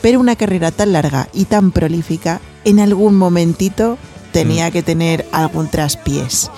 Pero 0.00 0.20
una 0.20 0.36
carrera 0.36 0.70
tan 0.70 0.92
larga 0.92 1.28
y 1.32 1.46
tan 1.46 1.70
prolífica, 1.72 2.40
en 2.64 2.80
algún 2.80 3.16
momentito 3.16 3.98
tenía 4.32 4.70
que 4.70 4.82
tener 4.82 5.26
algún 5.32 5.68
traspiés. 5.68 6.50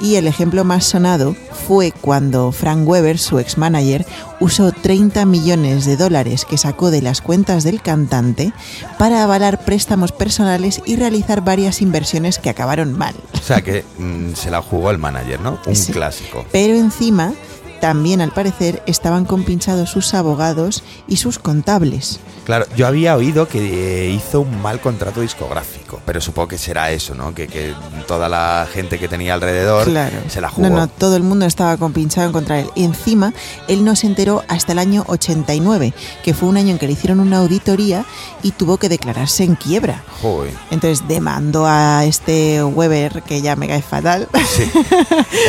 Y 0.00 0.16
el 0.16 0.26
ejemplo 0.26 0.64
más 0.64 0.84
sonado 0.84 1.34
fue 1.66 1.90
cuando 1.90 2.52
Frank 2.52 2.86
Weber, 2.86 3.18
su 3.18 3.38
ex 3.38 3.56
manager, 3.58 4.06
usó 4.40 4.70
30 4.72 5.24
millones 5.24 5.86
de 5.86 5.96
dólares 5.96 6.44
que 6.44 6.58
sacó 6.58 6.90
de 6.90 7.02
las 7.02 7.20
cuentas 7.22 7.64
del 7.64 7.80
cantante 7.82 8.52
para 8.98 9.22
avalar 9.24 9.64
préstamos 9.64 10.12
personales 10.12 10.82
y 10.84 10.96
realizar 10.96 11.42
varias 11.42 11.80
inversiones 11.82 12.38
que 12.38 12.50
acabaron 12.50 12.92
mal. 12.92 13.14
O 13.34 13.38
sea 13.42 13.62
que 13.62 13.84
mm, 13.98 14.34
se 14.34 14.50
la 14.50 14.60
jugó 14.62 14.90
el 14.90 14.98
manager, 14.98 15.40
¿no? 15.40 15.58
Un 15.66 15.74
Sí. 15.76 15.92
clásico. 15.92 16.44
Pero 16.52 16.74
encima, 16.74 17.32
también 17.80 18.20
al 18.20 18.32
parecer, 18.32 18.82
estaban 18.86 19.24
compinchados 19.24 19.90
sus 19.90 20.14
abogados 20.14 20.82
y 21.08 21.16
sus 21.16 21.38
contables. 21.38 22.20
Claro, 22.44 22.66
yo 22.76 22.86
había 22.86 23.16
oído 23.16 23.48
que 23.48 24.06
eh, 24.06 24.10
hizo 24.10 24.40
un 24.42 24.62
mal 24.62 24.80
contrato 24.80 25.20
discográfico, 25.20 26.00
pero 26.06 26.20
supongo 26.20 26.46
que 26.48 26.58
será 26.58 26.92
eso, 26.92 27.14
¿no? 27.14 27.34
Que, 27.34 27.48
que 27.48 27.74
toda 28.06 28.28
la 28.28 28.68
gente 28.72 29.00
que 29.00 29.08
tenía 29.08 29.34
alrededor 29.34 29.84
Claro. 29.88 30.16
se 30.28 30.40
la 30.40 30.48
jugó. 30.48 30.68
No, 30.68 30.76
no, 30.76 30.86
todo 30.88 31.16
el 31.16 31.24
mundo 31.24 31.44
estaba 31.44 31.76
compinchado 31.76 32.30
contra 32.30 32.60
él. 32.60 32.68
Y 32.76 32.84
encima, 32.84 33.32
él 33.66 33.84
no 33.84 33.96
se 33.96 34.06
enteró 34.06 34.44
hasta 34.46 34.72
el 34.72 34.78
año 34.78 35.04
89, 35.08 35.92
que 36.22 36.34
fue 36.34 36.48
un 36.48 36.56
año 36.56 36.70
en 36.70 36.78
que 36.78 36.86
le 36.86 36.92
hicieron 36.92 37.18
una 37.18 37.38
auditoría 37.38 38.04
y 38.44 38.52
tuvo 38.52 38.76
que 38.76 38.88
declararse 38.88 39.42
en 39.42 39.56
quiebra. 39.56 40.04
Joder. 40.22 40.52
Entonces 40.70 41.08
demandó 41.08 41.66
a 41.66 42.04
este 42.04 42.62
Weber, 42.62 43.22
que 43.22 43.42
ya 43.42 43.56
me 43.56 43.66
cae 43.66 43.82
fatal. 43.82 44.28
Sí. 44.48 44.70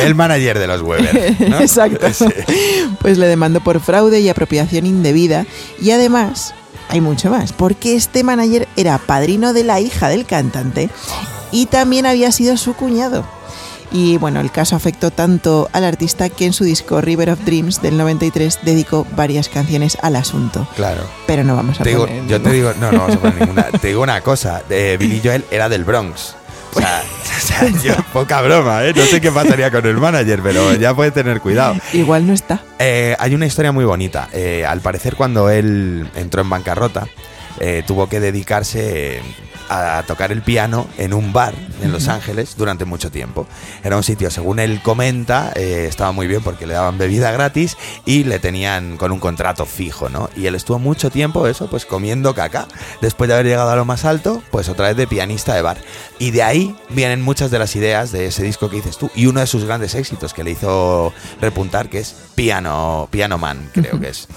El 0.02 0.16
manager 0.16 0.58
de 0.58 0.66
los 0.66 0.82
Weber, 0.82 1.36
¿no? 1.48 1.60
Exacto. 1.60 2.06
Sí. 2.18 2.26
Pues 3.00 3.18
le 3.18 3.26
demandó 3.26 3.60
por 3.60 3.80
fraude 3.80 4.20
y 4.20 4.28
apropiación 4.28 4.86
indebida. 4.86 5.46
Y 5.80 5.90
además, 5.92 6.54
hay 6.88 7.00
mucho 7.00 7.30
más, 7.30 7.52
porque 7.52 7.94
este 7.96 8.24
manager 8.24 8.66
era 8.76 8.98
padrino 8.98 9.52
de 9.52 9.64
la 9.64 9.80
hija 9.80 10.08
del 10.08 10.24
cantante 10.26 10.90
y 11.52 11.66
también 11.66 12.06
había 12.06 12.32
sido 12.32 12.56
su 12.56 12.74
cuñado. 12.74 13.24
Y 13.90 14.18
bueno, 14.18 14.40
el 14.40 14.50
caso 14.50 14.76
afectó 14.76 15.10
tanto 15.10 15.70
al 15.72 15.82
artista 15.84 16.28
que 16.28 16.44
en 16.44 16.52
su 16.52 16.64
disco 16.64 17.00
River 17.00 17.30
of 17.30 17.40
Dreams 17.46 17.80
del 17.80 17.96
93 17.96 18.58
dedicó 18.62 19.06
varias 19.16 19.48
canciones 19.48 19.96
al 20.02 20.16
asunto. 20.16 20.68
Claro. 20.76 21.02
Pero 21.26 21.42
no 21.42 21.56
vamos 21.56 21.80
a 21.80 21.84
Te 21.84 21.90
digo- 21.90 22.06
poner 22.06 22.26
yo 22.26 22.42
te 22.42 22.52
digo, 22.52 22.72
no, 22.78 22.92
no 22.92 22.98
vamos 22.98 23.16
a 23.16 23.18
poner 23.20 23.40
ninguna. 23.40 23.62
Te 23.80 23.88
digo 23.88 24.02
una 24.02 24.20
cosa, 24.20 24.62
eh, 24.68 24.96
Billy 25.00 25.22
Joel 25.24 25.44
era 25.50 25.70
del 25.70 25.84
Bronx. 25.84 26.34
O 26.74 26.80
sea, 26.80 27.02
o 27.36 27.40
sea, 27.40 27.68
yo, 27.82 27.94
poca 28.12 28.40
broma, 28.42 28.84
¿eh? 28.84 28.92
No 28.94 29.04
sé 29.04 29.20
qué 29.20 29.30
pasaría 29.30 29.70
con 29.70 29.84
el 29.86 29.96
manager, 29.96 30.40
pero 30.42 30.74
ya 30.74 30.94
puede 30.94 31.10
tener 31.10 31.40
cuidado. 31.40 31.76
Igual 31.92 32.26
no 32.26 32.32
está. 32.32 32.60
Eh, 32.78 33.16
hay 33.18 33.34
una 33.34 33.46
historia 33.46 33.72
muy 33.72 33.84
bonita. 33.84 34.28
Eh, 34.32 34.64
al 34.66 34.80
parecer, 34.80 35.16
cuando 35.16 35.50
él 35.50 36.08
entró 36.14 36.42
en 36.42 36.50
bancarrota, 36.50 37.06
eh, 37.60 37.82
tuvo 37.86 38.08
que 38.08 38.20
dedicarse 38.20 39.16
eh, 39.16 39.22
a 39.68 40.02
tocar 40.06 40.32
el 40.32 40.42
piano 40.42 40.88
en 40.98 41.12
un 41.12 41.32
bar 41.32 41.54
en 41.82 41.92
Los 41.92 42.08
Ángeles 42.08 42.56
durante 42.56 42.84
mucho 42.84 43.10
tiempo. 43.10 43.46
Era 43.84 43.96
un 43.96 44.02
sitio, 44.02 44.30
según 44.30 44.58
él 44.58 44.80
comenta, 44.82 45.52
eh, 45.54 45.86
estaba 45.88 46.12
muy 46.12 46.26
bien 46.26 46.42
porque 46.42 46.66
le 46.66 46.74
daban 46.74 46.98
bebida 46.98 47.30
gratis 47.30 47.76
y 48.04 48.24
le 48.24 48.38
tenían 48.38 48.96
con 48.96 49.12
un 49.12 49.20
contrato 49.20 49.66
fijo, 49.66 50.08
¿no? 50.08 50.30
Y 50.36 50.46
él 50.46 50.54
estuvo 50.54 50.78
mucho 50.78 51.10
tiempo, 51.10 51.46
eso, 51.46 51.68
pues 51.68 51.86
comiendo 51.86 52.34
caca. 52.34 52.66
Después 53.00 53.28
de 53.28 53.34
haber 53.34 53.46
llegado 53.46 53.70
a 53.70 53.76
lo 53.76 53.84
más 53.84 54.04
alto, 54.04 54.42
pues 54.50 54.68
otra 54.68 54.88
vez 54.88 54.96
de 54.96 55.06
pianista 55.06 55.54
de 55.54 55.62
bar. 55.62 55.78
Y 56.18 56.30
de 56.30 56.42
ahí 56.42 56.76
vienen 56.90 57.22
muchas 57.22 57.50
de 57.50 57.58
las 57.58 57.76
ideas 57.76 58.12
de 58.12 58.26
ese 58.26 58.42
disco 58.42 58.68
que 58.68 58.76
dices 58.76 58.98
tú 58.98 59.10
y 59.14 59.26
uno 59.26 59.40
de 59.40 59.46
sus 59.46 59.64
grandes 59.64 59.94
éxitos 59.94 60.34
que 60.34 60.44
le 60.44 60.52
hizo 60.52 61.12
repuntar, 61.40 61.88
que 61.88 62.00
es 62.00 62.14
Piano, 62.34 63.08
Piano 63.10 63.38
Man, 63.38 63.70
creo 63.72 64.00
que 64.00 64.08
es. 64.08 64.28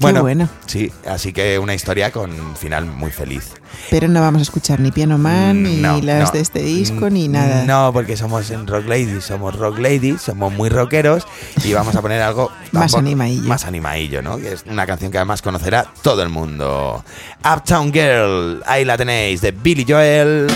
bueno. 0.00 0.48
Sí, 0.66 0.92
así 1.06 1.32
que 1.32 1.58
una 1.58 1.74
historia 1.74 2.10
con 2.10 2.56
final 2.56 2.86
muy 2.86 3.10
feliz. 3.10 3.52
Pero 3.90 4.08
no 4.08 4.20
vamos 4.20 4.40
a 4.40 4.42
escuchar 4.42 4.80
ni 4.80 4.90
Piano 4.92 5.18
Man, 5.18 5.62
ni 5.62 5.76
Mm, 5.76 5.82
No, 5.82 6.00
las 6.02 6.28
no. 6.28 6.32
de 6.32 6.40
este 6.40 6.60
disco, 6.60 7.10
ni 7.10 7.28
Mm, 7.28 7.32
nada. 7.32 7.64
No, 7.64 7.92
porque 7.92 8.16
somos 8.16 8.50
en 8.50 8.66
Rock 8.66 8.86
Ladies, 8.88 9.24
somos 9.24 9.54
Rock 9.56 9.78
Ladies, 9.78 10.22
somos 10.22 10.52
muy 10.52 10.68
rockeros 10.68 11.26
y 11.64 11.72
vamos 11.72 11.94
a 11.96 12.02
poner 12.02 12.22
algo 12.22 12.50
Más 12.72 12.94
animadillo. 12.94 13.48
Más 13.48 13.64
animadillo, 13.66 14.22
¿no? 14.22 14.36
Que 14.38 14.52
es 14.52 14.64
una 14.68 14.86
canción 14.86 15.10
que 15.10 15.18
además 15.18 15.42
conocerá 15.42 15.86
todo 16.02 16.22
el 16.22 16.28
mundo. 16.28 17.04
Uptown 17.44 17.92
Girl, 17.92 18.62
ahí 18.66 18.84
la 18.84 18.96
tenéis, 18.96 19.40
de 19.40 19.52
Billy 19.52 19.84
Joel 19.88 20.46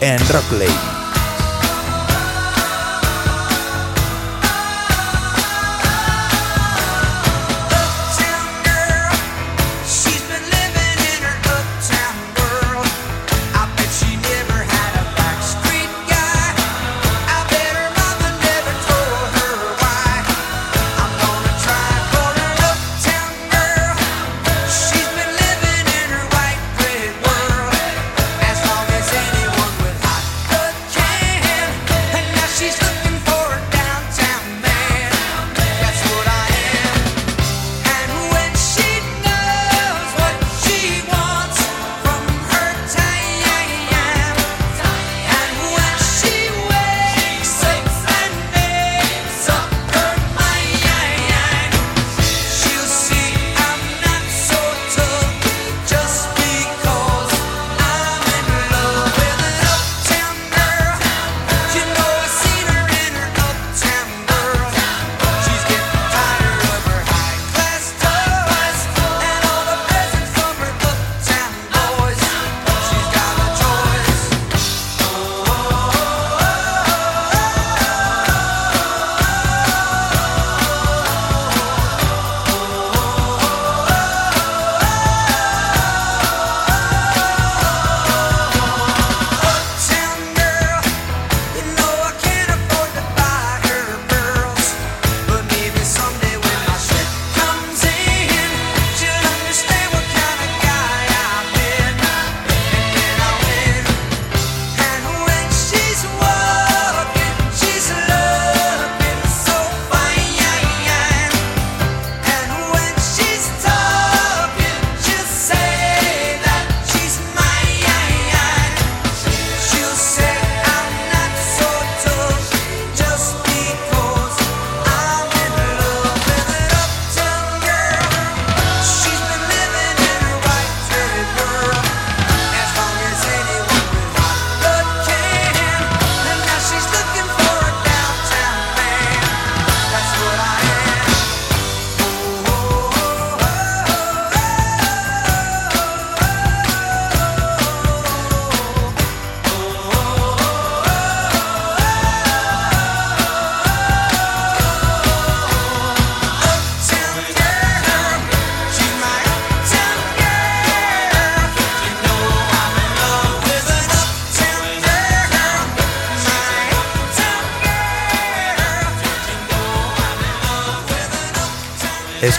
en 0.00 0.18
Rock 0.28 0.52
Ladies. 0.52 0.95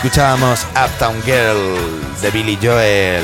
Escuchábamos 0.07 0.65
Uptown 0.71 1.21
Girl 1.23 2.21
de 2.21 2.31
Billy 2.31 2.57
Joel. 2.63 3.21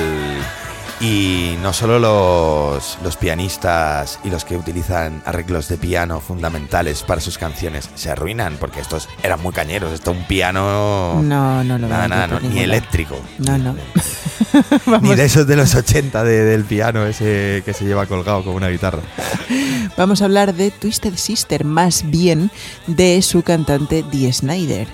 Y 1.00 1.56
no 1.62 1.72
solo 1.72 1.98
los, 1.98 2.98
los 3.02 3.16
pianistas 3.16 4.20
y 4.26 4.30
los 4.30 4.44
que 4.44 4.58
utilizan 4.58 5.22
arreglos 5.26 5.70
de 5.70 5.78
piano 5.78 6.20
fundamentales 6.20 7.04
para 7.04 7.22
sus 7.22 7.38
canciones 7.38 7.90
se 7.96 8.10
arruinan, 8.12 8.58
porque 8.58 8.82
estos 8.82 9.08
eran 9.24 9.42
muy 9.42 9.54
cañeros. 9.54 9.94
Esto 9.94 10.12
un 10.12 10.28
piano. 10.28 11.22
No, 11.24 11.64
no 11.64 11.78
lo 11.78 11.88
Nada, 11.88 12.10
nada, 12.10 12.28
no, 12.28 12.40
ni 12.42 12.60
eléctrico. 12.60 13.16
No, 13.38 13.58
no. 13.58 13.76
Ni 15.02 15.16
de 15.16 15.26
esos 15.26 15.48
de 15.48 15.56
los 15.56 15.74
80 15.74 16.24
de- 16.24 16.44
del 16.44 16.64
piano 16.66 17.06
ese 17.06 17.64
que 17.66 17.74
se 17.74 17.86
lleva 17.86 18.06
colgado 18.08 18.44
como 18.44 18.58
una 18.58 18.68
guitarra. 18.68 19.00
vamos 19.98 20.22
a 20.22 20.26
hablar 20.26 20.54
de 20.54 20.70
Twisted 20.70 21.16
Sister, 21.16 21.64
más 21.64 22.04
bien 22.10 22.52
de 22.88 23.22
su 23.22 23.42
cantante 23.42 24.04
Dee 24.12 24.32
Snyder. 24.32 24.88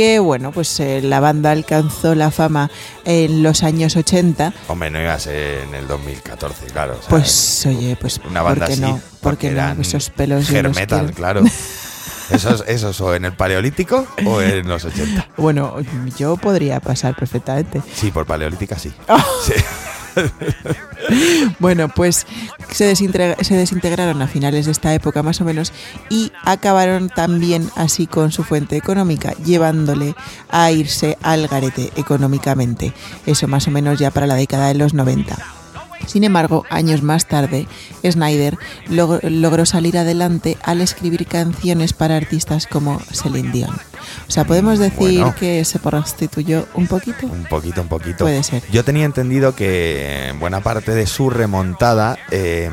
Que 0.00 0.18
bueno, 0.18 0.50
pues 0.50 0.80
eh, 0.80 1.02
la 1.02 1.20
banda 1.20 1.50
alcanzó 1.50 2.14
la 2.14 2.30
fama 2.30 2.70
en 3.04 3.42
los 3.42 3.62
años 3.62 3.96
80. 3.96 4.54
Hombre, 4.68 4.90
no 4.90 4.98
iba 4.98 5.12
a 5.12 5.18
ser 5.18 5.64
en 5.64 5.74
el 5.74 5.86
2014, 5.86 6.68
claro. 6.68 6.94
o 6.98 7.02
sea, 7.02 7.10
Pues 7.10 7.66
oye, 7.66 7.98
pues 8.00 8.18
una 8.26 8.40
banda 8.40 8.64
¿por 8.64 8.68
qué 8.68 8.72
así. 8.72 8.80
no? 8.80 9.00
¿Por 9.20 9.36
qué 9.36 9.46
no? 9.48 9.52
eran 9.52 9.80
Esos 9.82 10.08
pelos 10.08 10.48
hair 10.50 10.74
metal, 10.74 11.12
claro. 11.12 11.42
Esos, 12.30 12.64
esos 12.66 12.98
o 13.02 13.14
en 13.14 13.26
el 13.26 13.34
paleolítico 13.34 14.06
o 14.24 14.40
en 14.40 14.66
los 14.68 14.86
80. 14.86 15.28
Bueno, 15.36 15.74
yo 16.16 16.38
podría 16.38 16.80
pasar 16.80 17.14
perfectamente. 17.14 17.82
Sí, 17.94 18.10
por 18.10 18.24
paleolítica 18.24 18.78
sí. 18.78 18.90
Ah. 19.06 19.22
Sí. 19.44 19.52
Bueno, 21.58 21.88
pues 21.88 22.26
se, 22.70 22.92
desintegra- 22.92 23.42
se 23.42 23.54
desintegraron 23.56 24.20
a 24.22 24.28
finales 24.28 24.66
de 24.66 24.72
esta 24.72 24.94
época 24.94 25.22
más 25.22 25.40
o 25.40 25.44
menos 25.44 25.72
y 26.08 26.30
acabaron 26.44 27.08
también 27.08 27.68
así 27.74 28.06
con 28.06 28.30
su 28.32 28.44
fuente 28.44 28.76
económica, 28.76 29.32
llevándole 29.44 30.14
a 30.50 30.70
irse 30.70 31.18
al 31.22 31.48
garete 31.48 31.90
económicamente. 31.96 32.92
Eso 33.26 33.48
más 33.48 33.66
o 33.66 33.70
menos 33.70 33.98
ya 33.98 34.10
para 34.10 34.26
la 34.26 34.34
década 34.34 34.68
de 34.68 34.74
los 34.74 34.94
90. 34.94 35.36
Sin 36.06 36.24
embargo, 36.24 36.64
años 36.70 37.02
más 37.02 37.26
tarde, 37.26 37.66
Snyder 38.08 38.56
log- 38.88 39.20
logró 39.22 39.66
salir 39.66 39.96
adelante 39.98 40.56
al 40.62 40.80
escribir 40.80 41.26
canciones 41.26 41.92
para 41.92 42.16
artistas 42.16 42.66
como 42.66 43.00
Celine 43.12 43.52
Dion. 43.52 43.70
O 44.26 44.30
sea, 44.30 44.44
podemos 44.44 44.78
decir 44.78 45.20
Bueno. 45.20 45.34
que 45.38 45.64
se 45.64 45.78
prostituyó 45.78 46.66
un 46.74 46.86
poquito. 46.86 47.26
Un 47.26 47.44
poquito, 47.44 47.82
un 47.82 47.88
poquito. 47.88 48.24
Puede 48.24 48.42
ser. 48.42 48.62
Yo 48.72 48.84
tenía 48.84 49.04
entendido 49.04 49.54
que 49.54 50.34
buena 50.40 50.60
parte 50.62 50.92
de 50.94 51.06
su 51.06 51.30
remontada 51.30 52.18
eh, 52.30 52.70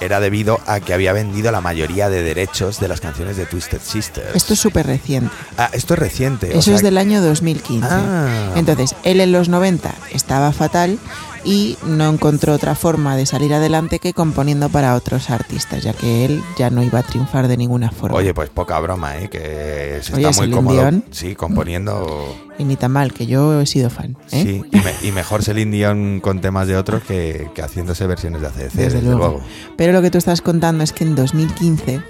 era 0.00 0.18
debido 0.20 0.60
a 0.66 0.80
que 0.80 0.94
había 0.94 1.12
vendido 1.12 1.52
la 1.52 1.60
mayoría 1.60 2.08
de 2.10 2.22
derechos 2.22 2.80
de 2.80 2.88
las 2.88 3.00
canciones 3.00 3.36
de 3.36 3.46
Twisted 3.46 3.80
Sisters. 3.82 4.34
Esto 4.34 4.54
es 4.54 4.60
súper 4.60 4.86
reciente. 4.86 5.30
Ah, 5.58 5.68
esto 5.72 5.94
es 5.94 6.00
reciente. 6.00 6.46
o 6.48 6.52
Eso 6.52 6.62
sea 6.62 6.74
es 6.76 6.82
del 6.82 6.98
año 6.98 7.20
2015. 7.22 7.86
Ah. 7.90 8.52
Entonces, 8.56 8.94
él 9.04 9.20
en 9.20 9.30
los 9.32 9.48
90 9.48 9.92
estaba 10.12 10.52
fatal 10.52 10.98
y 11.44 11.76
no 11.86 12.08
encontró 12.08 12.54
otra 12.54 12.74
forma 12.74 13.16
de 13.16 13.26
salir 13.26 13.52
adelante 13.52 13.98
que 13.98 14.12
componiendo 14.12 14.68
para 14.68 14.94
otros 14.94 15.28
artistas, 15.30 15.82
ya 15.82 15.92
que 15.92 16.24
él 16.24 16.42
ya 16.56 16.70
no 16.70 16.82
iba 16.82 17.00
a 17.00 17.02
triunfar 17.02 17.48
de 17.48 17.56
ninguna 17.56 17.90
forma. 17.90 18.16
Oye, 18.18 18.32
pues 18.32 18.48
poca 18.50 18.78
broma, 18.78 19.18
¿eh? 19.18 19.28
Que 19.28 19.98
se 20.02 20.14
Oye, 20.14 20.28
está 20.28 20.42
muy 20.42 20.50
cómodo. 20.52 20.74
Dion. 20.80 21.04
Sí, 21.10 21.34
componiendo. 21.34 22.36
Y 22.58 22.64
ni 22.64 22.76
tan 22.76 22.92
mal, 22.92 23.12
que 23.12 23.26
yo 23.26 23.60
he 23.60 23.66
sido 23.66 23.90
fan. 23.90 24.16
¿eh? 24.30 24.42
Sí, 24.42 24.62
y, 24.70 24.76
me- 24.76 25.08
y 25.08 25.10
mejor 25.12 25.42
Celine 25.42 25.74
Dion 25.76 26.20
con 26.20 26.40
temas 26.40 26.68
de 26.68 26.76
otros 26.76 27.02
que, 27.02 27.50
que 27.54 27.62
haciéndose 27.62 28.06
versiones 28.06 28.40
de 28.42 28.46
ACDC, 28.48 28.72
Desde, 28.74 29.02
luego. 29.02 29.40
Pero 29.76 29.92
lo 29.92 30.02
que 30.02 30.10
tú 30.10 30.18
estás 30.18 30.42
contando 30.42 30.84
es 30.84 30.92
que 30.92 31.04
en 31.04 31.14
2015 31.16 32.02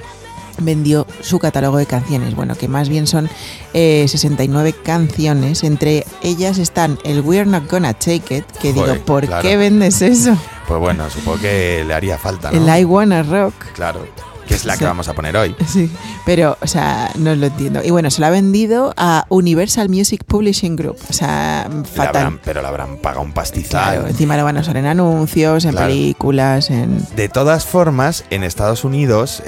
vendió 0.59 1.07
su 1.21 1.38
catálogo 1.38 1.77
de 1.79 1.87
canciones, 1.87 2.35
bueno, 2.35 2.55
que 2.55 2.69
más 2.69 2.88
bien 2.88 3.07
son 3.07 3.29
eh, 3.75 4.07
69 4.09 4.75
canciones, 4.83 5.65
entre 5.65 6.05
ellas 6.23 6.59
están 6.59 6.99
el 7.05 7.21
We're 7.21 7.47
Not 7.47 7.71
Gonna 7.71 7.95
Take 7.95 8.37
It, 8.38 8.45
que 8.61 8.73
Joder, 8.73 8.93
digo, 8.93 9.05
¿por 9.05 9.27
claro. 9.27 9.43
qué 9.43 9.57
vendes 9.57 10.03
eso? 10.03 10.37
Pues 10.69 10.81
bueno, 10.81 11.09
supongo 11.11 11.41
que 11.41 11.85
le 11.87 11.95
haría 11.95 12.19
falta, 12.19 12.51
¿no? 12.51 12.59
El 12.73 12.81
I 12.81 12.85
Wanna 12.85 13.23
Rock, 13.23 13.55
Claro, 13.75 14.07
que 14.53 14.57
es 14.57 14.65
la 14.67 14.75
Sí. 14.75 14.81
que 14.81 14.85
vamos 14.85 15.09
a 15.09 15.15
poner 15.15 15.35
hoy. 15.37 15.57
Sí, 15.67 15.91
pero, 16.27 16.59
o 16.61 16.67
sea, 16.67 17.11
no 17.17 17.35
lo 17.35 17.47
entiendo. 17.47 17.81
Y 17.83 17.91
bueno, 17.91 18.11
se 18.11 18.21
lo 18.21 18.27
ha 18.27 18.31
vendido 18.31 18.93
a 18.99 19.25
Universal 19.31 19.88
Music 19.88 20.25
Publishing 20.27 20.77
Group. 20.77 20.99
O 21.09 21.12
sea, 21.15 21.69
fatal. 21.95 22.09
habrán- 22.27 22.41
pero 22.45 22.61
le 22.61 22.69
habrán 22.69 22.97
pagado 22.99 23.23
un 23.23 23.33
pastizal. 23.33 23.95
Claro, 23.95 24.09
encima 24.09 24.37
lo 24.37 24.45
van 24.45 24.59
a 24.59 24.61
usar 24.61 24.77
en 24.77 24.85
anuncios, 24.87 25.65
en 25.65 25.71
Claro. 25.73 25.87
películas, 25.87 26.69
en... 26.71 27.03
De 27.17 27.29
todas 27.31 27.65
formas, 27.65 28.25
en 28.31 28.45
Estados 28.45 28.85
Unidos, 28.85 29.43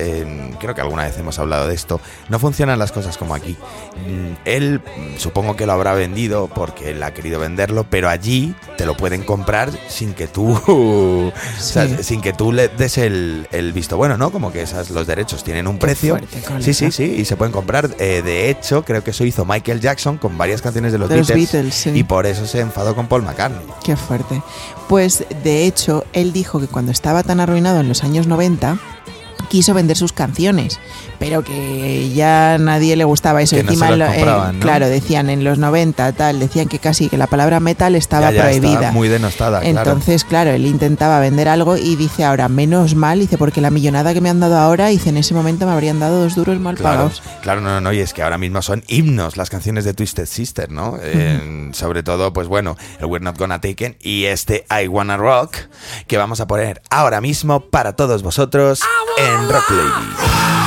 creo 0.59 0.75
que 0.75 0.81
alguna 0.81 1.05
vez 1.05 1.19
hemos 1.19 1.39
hablado 1.39 1.69
de 1.69 1.75
esto, 1.75 2.01
no 2.31 2.39
funcionan 2.39 2.79
las 2.79 2.91
cosas 2.93 3.19
como 3.19 3.35
aquí. 3.35 3.57
Mm, 4.09 4.35
Él 4.47 4.81
mm, 4.81 5.19
supongo 5.19 5.55
que 5.57 5.67
lo 5.67 5.73
habrá 5.75 5.93
vendido 5.95 6.49
porque 6.55 6.91
él 6.93 7.03
ha 7.03 7.13
querido 7.13 7.39
venderlo, 7.41 7.85
pero 7.91 8.09
allí 8.09 8.55
te 8.79 8.87
lo 8.87 8.97
pueden 8.97 9.23
comprar 9.23 9.71
sin 9.89 10.15
que 10.15 10.27
tú, 10.29 10.53
o 10.67 11.33
sea, 11.59 11.87
Sí. 11.89 11.97
sin 12.03 12.21
que 12.23 12.33
tú 12.33 12.53
le 12.53 12.69
des 12.69 12.97
el, 12.99 13.47
el 13.53 13.73
visto 13.73 13.97
bueno, 13.97 14.17
¿no? 14.17 14.31
Como 14.31 14.51
que 14.53 14.63
esas, 14.63 14.91
los 14.95 15.07
derechos 15.07 15.45
tienen 15.45 15.67
un 15.67 15.79
precio. 15.79 16.19
Sí, 16.61 16.75
sí, 16.75 16.91
sí, 16.91 17.05
y 17.05 17.25
se 17.25 17.37
pueden 17.37 17.53
comprar. 17.53 17.91
Eh, 17.99 18.23
de 18.25 18.51
hecho, 18.51 18.85
creo 18.85 19.03
que 19.05 19.11
eso 19.11 19.25
hizo 19.25 19.45
Michael 19.45 19.81
Jackson 19.81 20.19
con 20.19 20.39
varias 20.39 20.63
canciones 20.63 20.93
de 20.93 20.99
los 20.99 21.09
De 21.09 21.17
los 21.19 21.29
Beatles, 21.29 21.53
Beatles, 21.53 21.75
sí. 21.75 21.91
y 21.91 22.05
por 22.05 22.27
eso 22.27 22.47
se 22.47 22.61
enfadó 22.61 22.95
con 22.95 23.07
Paul 23.07 23.23
McCartney. 23.23 23.67
Qué 23.83 23.97
fuerte. 23.97 24.43
Pues 24.89 25.25
de 25.43 25.67
hecho, 25.67 26.05
él 26.13 26.33
dijo 26.33 26.61
que 26.61 26.67
cuando 26.67 26.93
estaba 26.93 27.23
tan 27.23 27.41
arruinado 27.41 27.81
en 27.81 27.89
los 27.89 28.05
años 28.05 28.27
90, 28.27 28.79
quiso 29.45 29.75
vender 29.75 29.97
sus 29.97 30.13
canciones, 30.13 30.79
pero 31.19 31.43
que 31.45 32.11
ya 32.15 32.57
nadie 32.59 32.97
le 32.97 33.05
gustaba 33.05 33.43
eso. 33.43 33.57
Que 33.57 33.63
no 33.63 33.69
se 33.69 33.75
Encima, 33.75 33.97
las 33.97 34.17
lo- 34.19 34.51
eh, 34.51 34.55
claro, 34.61 34.89
decían 34.89 35.31
en 35.31 35.45
los 35.45 35.59
90, 35.59 36.13
tal, 36.13 36.39
decían 36.41 36.69
que 36.69 36.79
casi 36.79 37.09
que 37.09 37.17
la 37.17 37.27
palabra 37.27 37.61
metal 37.61 37.95
estaba 37.95 38.31
Ya, 38.31 38.37
ya, 38.37 38.43
prohibida. 38.45 38.73
estaba 38.75 38.93
muy 38.93 39.09
denostada, 39.09 39.61
claro. 39.61 39.79
Entonces, 39.79 40.25
claro. 40.25 40.51
él 40.51 40.67
intentaba 40.67 41.21
vender 41.21 41.49
algo 41.49 41.77
y 41.77 41.97
dice 41.97 42.25
ahora, 42.25 42.49
menos 42.49 42.95
mal, 42.95 43.19
dice, 43.21 43.39
porque 43.39 43.61
la 43.61 43.71
millonada 43.71 44.13
que 44.15 44.21
me 44.21 44.31
han 44.31 44.41
dado 44.41 44.59
ahora, 44.59 44.89
dice, 44.89 45.11
en 45.11 45.17
ese 45.17 45.35
momento 45.35 45.67
me 45.67 45.73
habrían 45.73 46.01
dado 46.01 46.23
dos 46.23 46.35
duros 46.35 46.59
mal 46.61 46.77
Claro, 46.77 46.97
pagados. 46.99 47.23
claro, 47.43 47.61
no, 47.61 47.71
no, 47.71 47.81
no, 47.81 47.93
y 47.93 48.01
es 48.01 48.13
que 48.13 48.23
ahora 48.23 48.39
mismo 48.39 48.63
son 48.63 48.83
himnos 48.89 49.37
las 49.37 49.51
canciones 49.51 49.85
de 49.85 49.95
Twisted 49.95 50.27
Sister, 50.27 50.71
¿no? 50.71 50.99
Eh, 51.03 51.71
sobre 51.73 52.03
todo, 52.03 52.33
pues 52.33 52.49
bueno, 52.49 52.77
el 52.99 53.07
We're 53.07 53.25
Not 53.25 53.39
Gonna 53.39 53.61
Take 53.61 53.87
It 53.87 54.05
y 54.05 54.25
este 54.25 54.65
I 54.71 54.89
Wanna 54.89 55.17
Rock, 55.17 55.57
que 56.07 56.17
vamos 56.19 56.41
a 56.41 56.47
poner 56.47 56.83
ahora 56.91 57.21
mismo 57.21 57.61
para 57.61 57.95
todos 57.95 58.23
vosotros 58.23 58.81
en 59.19 59.34
Rock 59.43 59.69
Lady. 59.71 60.64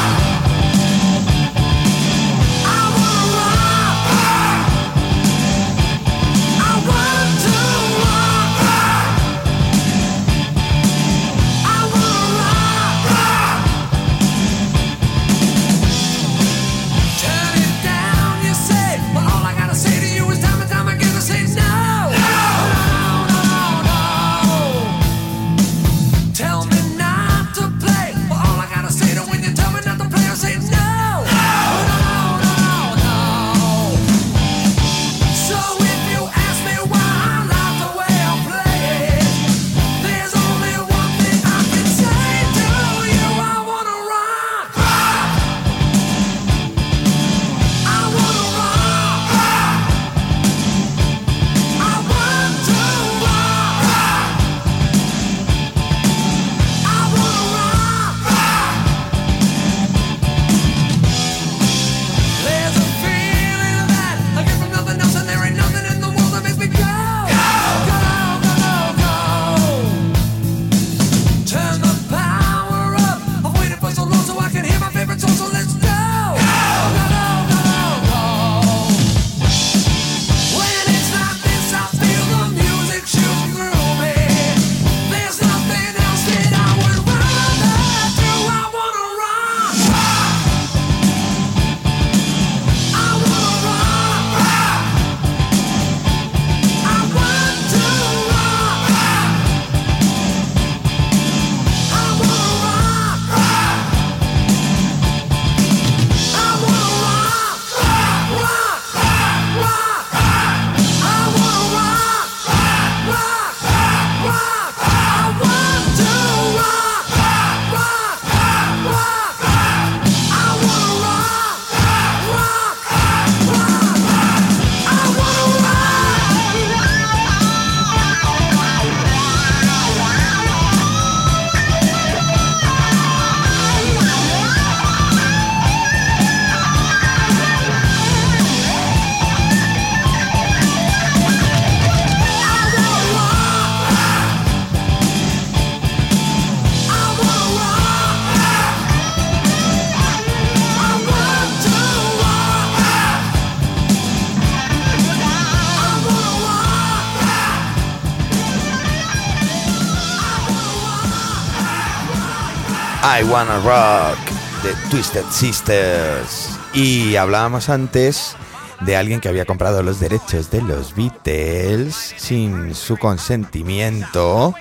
I 163.19 163.23
Wanna 163.23 163.57
Rock 163.61 164.19
de 164.61 164.89
Twisted 164.91 165.25
Sisters. 165.31 166.49
Y 166.73 167.15
hablábamos 167.15 167.67
antes 167.69 168.35
de 168.81 168.95
alguien 168.95 169.21
que 169.21 169.27
había 169.27 169.45
comprado 169.45 169.81
los 169.81 169.99
derechos 169.99 170.51
de 170.51 170.61
los 170.61 170.95
Beatles 170.95 172.13
sin 172.17 172.75
su 172.75 172.95
consentimiento. 172.97 174.53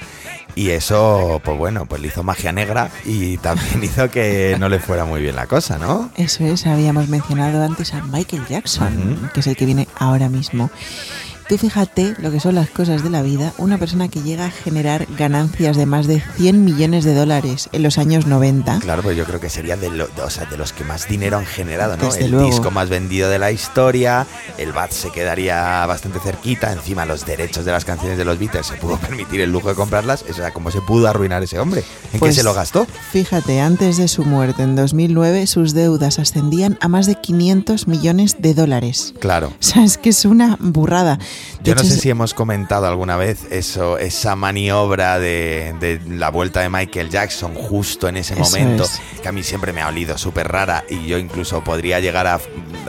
Y 0.55 0.71
eso, 0.71 1.43
pues 1.45 1.59
bueno, 1.59 1.85
pues 1.85 2.01
le 2.01 2.09
hizo 2.09 2.23
magia 2.23 2.51
negra 2.51 2.91
y 3.05 3.37
también 3.37 3.83
hizo 3.85 4.11
que 4.11 4.57
no 4.59 4.71
le 4.71 4.79
fuera 4.79 5.05
muy 5.05 5.21
bien 5.21 5.37
la 5.37 5.47
cosa, 5.47 5.77
¿no? 5.77 6.11
Eso 6.17 6.45
es, 6.45 6.67
habíamos 6.67 7.09
mencionado 7.09 7.63
antes 7.63 7.93
a 7.93 8.03
Michael 8.05 8.47
Jackson, 8.49 9.31
que 9.35 9.41
es 9.41 9.47
el 9.49 9.57
que 9.57 9.67
viene 9.67 9.87
ahora 9.99 10.31
mismo. 10.31 10.71
Tú 11.49 11.59
fíjate 11.59 12.17
lo 12.19 12.33
que 12.33 12.41
son 12.41 12.57
las 12.57 12.71
cosas 12.71 13.05
de 13.05 13.11
la 13.11 13.23
vida, 13.23 13.53
una 13.59 13.79
persona 13.79 14.09
que 14.09 14.21
llega 14.21 14.47
a 14.47 14.51
generar 14.51 15.07
ganancias 15.17 15.77
de 15.77 15.87
más 15.87 16.09
de 16.09 16.21
100 16.37 16.65
millones 16.65 17.05
de 17.05 17.15
dólares 17.15 17.69
en 17.71 17.85
los 17.85 17.99
años 17.99 18.27
90. 18.27 18.81
Claro, 18.81 19.05
pues 19.05 19.17
yo 19.17 19.25
creo 19.25 19.39
que 19.39 19.49
sería 19.49 19.77
de, 19.77 19.89
lo- 19.91 20.09
o 20.25 20.29
sea, 20.31 20.47
de 20.47 20.57
los 20.57 20.73
que 20.73 20.83
más 20.83 21.07
dinero 21.07 21.37
han 21.39 21.47
generado, 21.47 21.97
¿no? 21.97 22.07
Desde 22.07 22.25
el 22.25 22.33
luego. 22.33 22.49
disco 22.51 22.73
más 22.73 22.89
vendido 22.89 23.31
de 23.31 23.39
la 23.39 23.53
historia, 23.53 24.27
el 24.59 24.73
BAT 24.73 24.91
se 24.91 25.11
quedaría 25.13 25.87
bastante 25.87 26.19
cerquita, 26.19 26.73
encima 26.73 27.07
los 27.07 27.25
derechos 27.25 27.65
de 27.65 27.71
las 27.71 27.85
canciones 27.85 28.19
de 28.19 28.25
los 28.25 28.41
Beatles 28.41 28.67
se 28.67 28.75
pudo 28.75 28.97
permitir 28.99 29.41
el 29.41 29.53
lujo 29.53 29.69
de 29.69 29.77
comprarlas, 29.77 30.25
o 30.29 30.33
sea, 30.35 30.53
¿cómo 30.53 30.73
se 30.73 30.81
pudo 30.81 31.07
arruinar 31.07 31.45
ese 31.45 31.61
hombre? 31.61 31.85
¿En 32.13 32.19
Pues- 32.19 32.31
qué 32.33 32.39
se 32.39 32.43
lo 32.43 32.55
gastó? 32.55 32.89
Fíjate, 33.13 33.61
antes 33.61 33.99
de 33.99 34.09
su 34.09 34.25
muerte 34.25 34.65
en 34.65 34.75
2009 34.75 35.47
sus 35.47 35.75
deudas 35.75 36.19
ascendían 36.19 36.77
a 36.81 36.89
más 36.89 37.07
de 37.07 37.15
500 37.21 37.87
millones 37.87 38.35
de 38.41 38.53
dólares. 38.53 39.15
Claro. 39.21 39.49
O 39.49 39.63
sea, 39.63 39.85
es 39.85 39.97
que 39.97 40.09
es 40.09 40.25
una 40.25 40.57
burrada. 40.59 41.21
Yo 41.63 41.75
no 41.75 41.83
sé 41.83 41.99
si 41.99 42.11
hemos 42.11 42.35
comentado 42.35 42.87
alguna 42.87 43.17
vez 43.17 43.47
eso, 43.51 43.99
esa 43.99 44.37
maniobra 44.37 45.19
de, 45.19 45.75
de 45.81 46.01
la 46.09 46.31
vuelta 46.31 46.61
de 46.61 46.69
Michael 46.69 47.11
Jackson 47.11 47.55
justo 47.55 48.09
en 48.09 48.17
ese 48.19 48.35
Eso 48.35 48.43
momento, 48.45 48.85
es. 48.85 49.01
que 49.21 49.29
a 49.29 49.33
mí 49.33 49.43
siempre 49.43 49.73
me 49.73 49.81
ha 49.83 49.89
olido 49.89 50.17
súper 50.19 50.49
rara 50.49 50.85
y 50.89 51.07
yo 51.07 51.19
incluso 51.19 51.65
podría 51.65 51.99
llegar 52.01 52.27
a, 52.27 52.41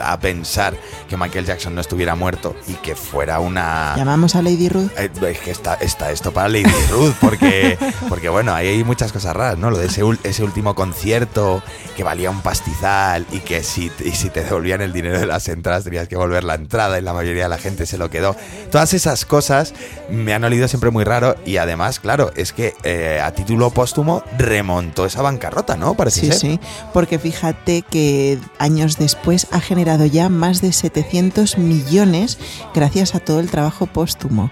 a 0.02 0.20
pensar 0.20 0.76
que 1.08 1.16
Michael 1.16 1.44
Jackson 1.46 1.74
no 1.74 1.80
estuviera 1.80 2.14
muerto 2.14 2.54
y 2.68 2.74
que 2.74 2.94
fuera 2.94 3.40
una... 3.40 3.94
Llamamos 3.96 4.36
a 4.36 4.42
Lady 4.42 4.68
Ruth. 4.68 4.90
Eh, 4.96 5.10
Es 5.28 5.38
que 5.40 5.50
está, 5.50 5.74
está 5.74 6.10
esto 6.12 6.32
para 6.32 6.48
Lady 6.48 6.70
Ruth, 6.90 7.14
porque, 7.20 7.78
porque 8.08 8.28
bueno, 8.28 8.54
ahí 8.54 8.68
hay 8.68 8.84
muchas 8.84 9.12
cosas 9.12 9.34
raras, 9.34 9.58
¿no? 9.58 9.70
Lo 9.70 9.78
de 9.78 9.86
ese, 9.86 10.02
ese 10.22 10.44
último 10.44 10.74
concierto 10.74 11.62
que 11.96 12.04
valía 12.04 12.30
un 12.30 12.40
pastizal 12.42 13.26
y 13.32 13.40
que 13.40 13.62
si, 13.62 13.90
y 14.04 14.10
si 14.12 14.30
te 14.30 14.44
devolvían 14.44 14.80
el 14.82 14.92
dinero 14.92 15.18
de 15.18 15.26
las 15.26 15.48
entradas 15.48 15.84
tenías 15.84 16.06
que 16.08 16.16
volver 16.16 16.44
la 16.44 16.54
entrada 16.54 16.98
y 16.98 17.02
la 17.02 17.12
mayoría 17.12 17.44
de 17.44 17.48
la 17.48 17.58
gente 17.58 17.86
se 17.86 17.98
lo 17.98 18.10
quedó. 18.10 18.36
Todas 18.70 18.92
esas 18.94 19.24
cosas 19.24 19.74
me 20.10 20.34
han 20.34 20.44
olido 20.44 20.68
siempre 20.68 20.90
muy 20.90 21.04
raro 21.04 21.36
y 21.44 21.56
además, 21.56 21.98
claro, 22.00 22.30
es 22.36 22.52
que 22.52 22.74
eh, 22.84 23.20
a 23.22 23.32
título 23.32 23.70
póstumo 23.70 24.22
remontó 24.36 25.06
esa 25.06 25.22
bancarrota, 25.22 25.76
¿no? 25.76 25.94
Parece 25.94 26.20
Sí, 26.20 26.26
ser. 26.26 26.36
sí, 26.36 26.60
porque 26.92 27.18
fíjate 27.18 27.82
que 27.82 28.38
años 28.58 28.98
después 28.98 29.46
ha 29.50 29.60
generado 29.60 30.04
ya 30.06 30.28
más 30.28 30.60
de 30.60 30.72
700 31.02 31.58
millones 31.58 32.38
gracias 32.74 33.14
a 33.14 33.20
todo 33.20 33.40
el 33.40 33.50
trabajo 33.50 33.86
póstumo. 33.86 34.50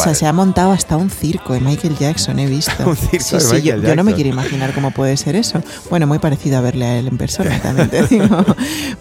O 0.00 0.04
sea, 0.04 0.14
se 0.14 0.26
ha 0.26 0.32
montado 0.32 0.72
hasta 0.72 0.96
un 0.96 1.10
circo 1.10 1.52
de 1.52 1.60
Michael 1.60 1.96
Jackson, 1.98 2.38
he 2.38 2.46
visto. 2.46 2.72
Un 2.86 2.96
circo 2.96 3.40
sí, 3.40 3.56
de 3.56 3.60
sí, 3.60 3.62
yo, 3.62 3.96
no 3.96 4.04
me 4.04 4.14
quiero 4.14 4.30
imaginar 4.30 4.72
cómo 4.74 4.90
puede 4.90 5.16
ser 5.16 5.36
eso. 5.36 5.62
Bueno, 5.90 6.06
muy 6.06 6.18
parecido 6.18 6.58
a 6.58 6.60
verle 6.60 6.86
a 6.86 6.98
él 6.98 7.08
en 7.08 7.18
persona, 7.18 7.58
también 7.62 7.88
te 7.90 8.02
digo. 8.06 8.44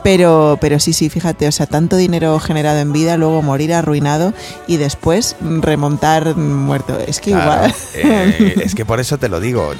Pero, 0.03 0.57
pero 0.61 0.79
sí, 0.79 0.93
sí, 0.93 1.09
fíjate, 1.09 1.47
o 1.47 1.51
sea, 1.51 1.65
tanto 1.65 1.95
dinero 1.97 2.39
generado 2.39 2.79
en 2.79 2.91
vida, 2.93 3.17
luego 3.17 3.41
morir 3.41 3.73
arruinado 3.73 4.33
y 4.67 4.77
después 4.77 5.35
remontar 5.41 6.35
muerto. 6.35 6.97
Es 6.99 7.19
que 7.19 7.31
Claro, 7.31 7.67
igual. 7.67 7.75
eh, 7.95 8.55
es 8.63 8.75
que 8.75 8.85
por 8.85 8.99
eso 8.99 9.17
te 9.17 9.29
lo 9.29 9.39
digo. 9.39 9.73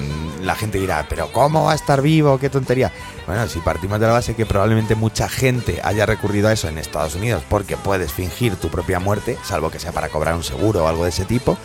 La 0.43 0.55
gente 0.55 0.79
dirá, 0.79 1.05
pero 1.09 1.31
¿cómo 1.31 1.65
va 1.65 1.73
a 1.73 1.75
estar 1.75 2.01
vivo? 2.01 2.37
¡Qué 2.39 2.49
tontería! 2.49 2.91
Bueno, 3.27 3.47
si 3.47 3.59
partimos 3.59 3.99
de 3.99 4.07
la 4.07 4.13
base 4.13 4.35
que 4.35 4.45
probablemente 4.45 4.95
mucha 4.95 5.29
gente 5.29 5.79
haya 5.83 6.05
recurrido 6.07 6.47
a 6.47 6.53
eso 6.53 6.67
en 6.67 6.77
Estados 6.79 7.13
Unidos 7.15 7.43
porque 7.47 7.77
puedes 7.77 8.11
fingir 8.11 8.55
tu 8.55 8.69
propia 8.69 8.99
muerte, 8.99 9.37
salvo 9.43 9.69
que 9.69 9.79
sea 9.79 9.91
para 9.91 10.09
cobrar 10.09 10.33
un 10.35 10.43
seguro 10.43 10.85
o 10.85 10.87
algo 10.87 11.05
de 11.05 11.08
ese 11.09 11.25
tipo, 11.25 11.57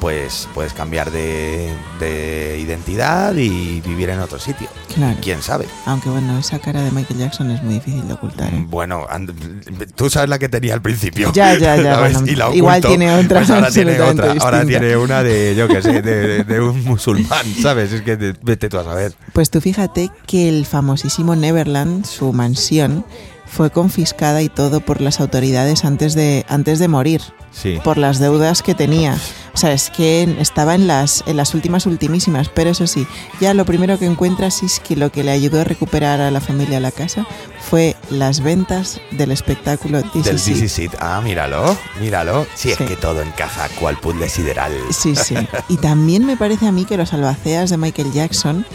pues 0.00 0.46
puedes 0.54 0.74
cambiar 0.74 1.10
de, 1.10 1.72
de 1.98 2.58
identidad 2.60 3.34
y 3.34 3.80
vivir 3.80 4.10
en 4.10 4.20
otro 4.20 4.38
sitio. 4.38 4.68
Claro. 4.94 5.16
¿Quién 5.22 5.40
sabe? 5.42 5.66
Aunque 5.86 6.08
bueno, 6.10 6.38
esa 6.38 6.58
cara 6.58 6.82
de 6.82 6.90
Michael 6.90 7.18
Jackson 7.20 7.50
es 7.50 7.62
muy 7.62 7.74
difícil 7.74 8.06
de 8.06 8.14
ocultar. 8.14 8.52
¿eh? 8.52 8.64
Bueno, 8.68 9.06
and- 9.08 9.32
tú 9.94 10.10
sabes 10.10 10.28
la 10.28 10.38
que 10.38 10.48
tenía 10.48 10.74
al 10.74 10.82
principio. 10.82 11.32
Ya, 11.32 11.54
ya, 11.54 11.76
ya, 11.76 11.94
¿sabes? 11.96 12.12
bueno, 12.14 12.30
Y 12.32 12.36
la 12.36 12.54
igual 12.54 12.80
tiene 12.82 13.14
otra 13.14 13.40
pues 13.40 13.50
ahora 13.50 13.70
tiene 13.72 14.00
otra. 14.00 14.34
Ahora 14.40 14.64
tiene 14.66 14.96
una 14.96 15.22
de, 15.22 15.54
yo 15.56 15.66
qué 15.68 15.80
sé, 15.82 16.02
de, 16.02 16.44
de- 16.44 16.60
un 16.60 16.84
musulmán, 16.84 17.46
¿sabes? 17.62 17.92
Es 17.92 18.02
que 18.02 18.16
te- 18.16 18.34
vete 18.42 18.68
tú 18.68 18.78
a 18.78 18.84
saber. 18.84 19.14
Pues 19.32 19.50
tú 19.50 19.60
fíjate 19.60 20.10
que 20.26 20.48
el 20.48 20.66
famosísimo 20.66 21.36
Neverland, 21.36 22.04
su 22.04 22.32
mansión, 22.32 23.04
fue 23.56 23.70
confiscada 23.70 24.42
y 24.42 24.48
todo 24.48 24.80
por 24.80 25.00
las 25.00 25.20
autoridades 25.20 25.84
antes 25.84 26.14
de, 26.14 26.44
antes 26.48 26.78
de 26.78 26.88
morir, 26.88 27.22
Sí. 27.52 27.78
por 27.82 27.96
las 27.96 28.18
deudas 28.18 28.62
que 28.62 28.74
tenía. 28.74 29.16
O 29.54 29.56
sea, 29.56 29.72
es 29.72 29.88
que 29.88 30.36
estaba 30.40 30.74
en 30.74 30.86
las, 30.86 31.24
en 31.26 31.38
las 31.38 31.54
últimas 31.54 31.86
ultimísimas, 31.86 32.50
pero 32.50 32.68
eso 32.70 32.86
sí, 32.86 33.06
ya 33.40 33.54
lo 33.54 33.64
primero 33.64 33.98
que 33.98 34.04
encuentras 34.04 34.62
es 34.62 34.78
que 34.80 34.94
lo 34.94 35.10
que 35.10 35.24
le 35.24 35.30
ayudó 35.30 35.62
a 35.62 35.64
recuperar 35.64 36.20
a 36.20 36.30
la 36.30 36.42
familia 36.42 36.80
la 36.80 36.90
casa 36.90 37.26
fue 37.70 37.96
las 38.10 38.40
ventas 38.40 39.00
del 39.12 39.32
espectáculo 39.32 40.02
This 40.02 40.24
Del 40.26 40.36
Is 40.36 40.44
This 40.44 40.58
It. 40.58 40.64
Is 40.64 40.78
It. 40.80 40.92
Ah, 41.00 41.22
míralo, 41.24 41.74
míralo. 41.98 42.46
Sí, 42.54 42.70
es 42.72 42.76
Sí. 42.78 42.84
que 42.84 42.96
todo 42.96 43.22
encaja 43.22 43.68
cual 43.80 43.96
puzzle 43.98 44.28
sideral. 44.28 44.72
Sí, 44.90 45.16
sí. 45.16 45.34
Y 45.70 45.78
también 45.78 46.26
me 46.26 46.36
parece 46.36 46.66
a 46.68 46.72
mí 46.72 46.84
que 46.84 46.98
los 46.98 47.14
albaceas 47.14 47.70
de 47.70 47.78
Michael 47.78 48.12
Jackson 48.12 48.66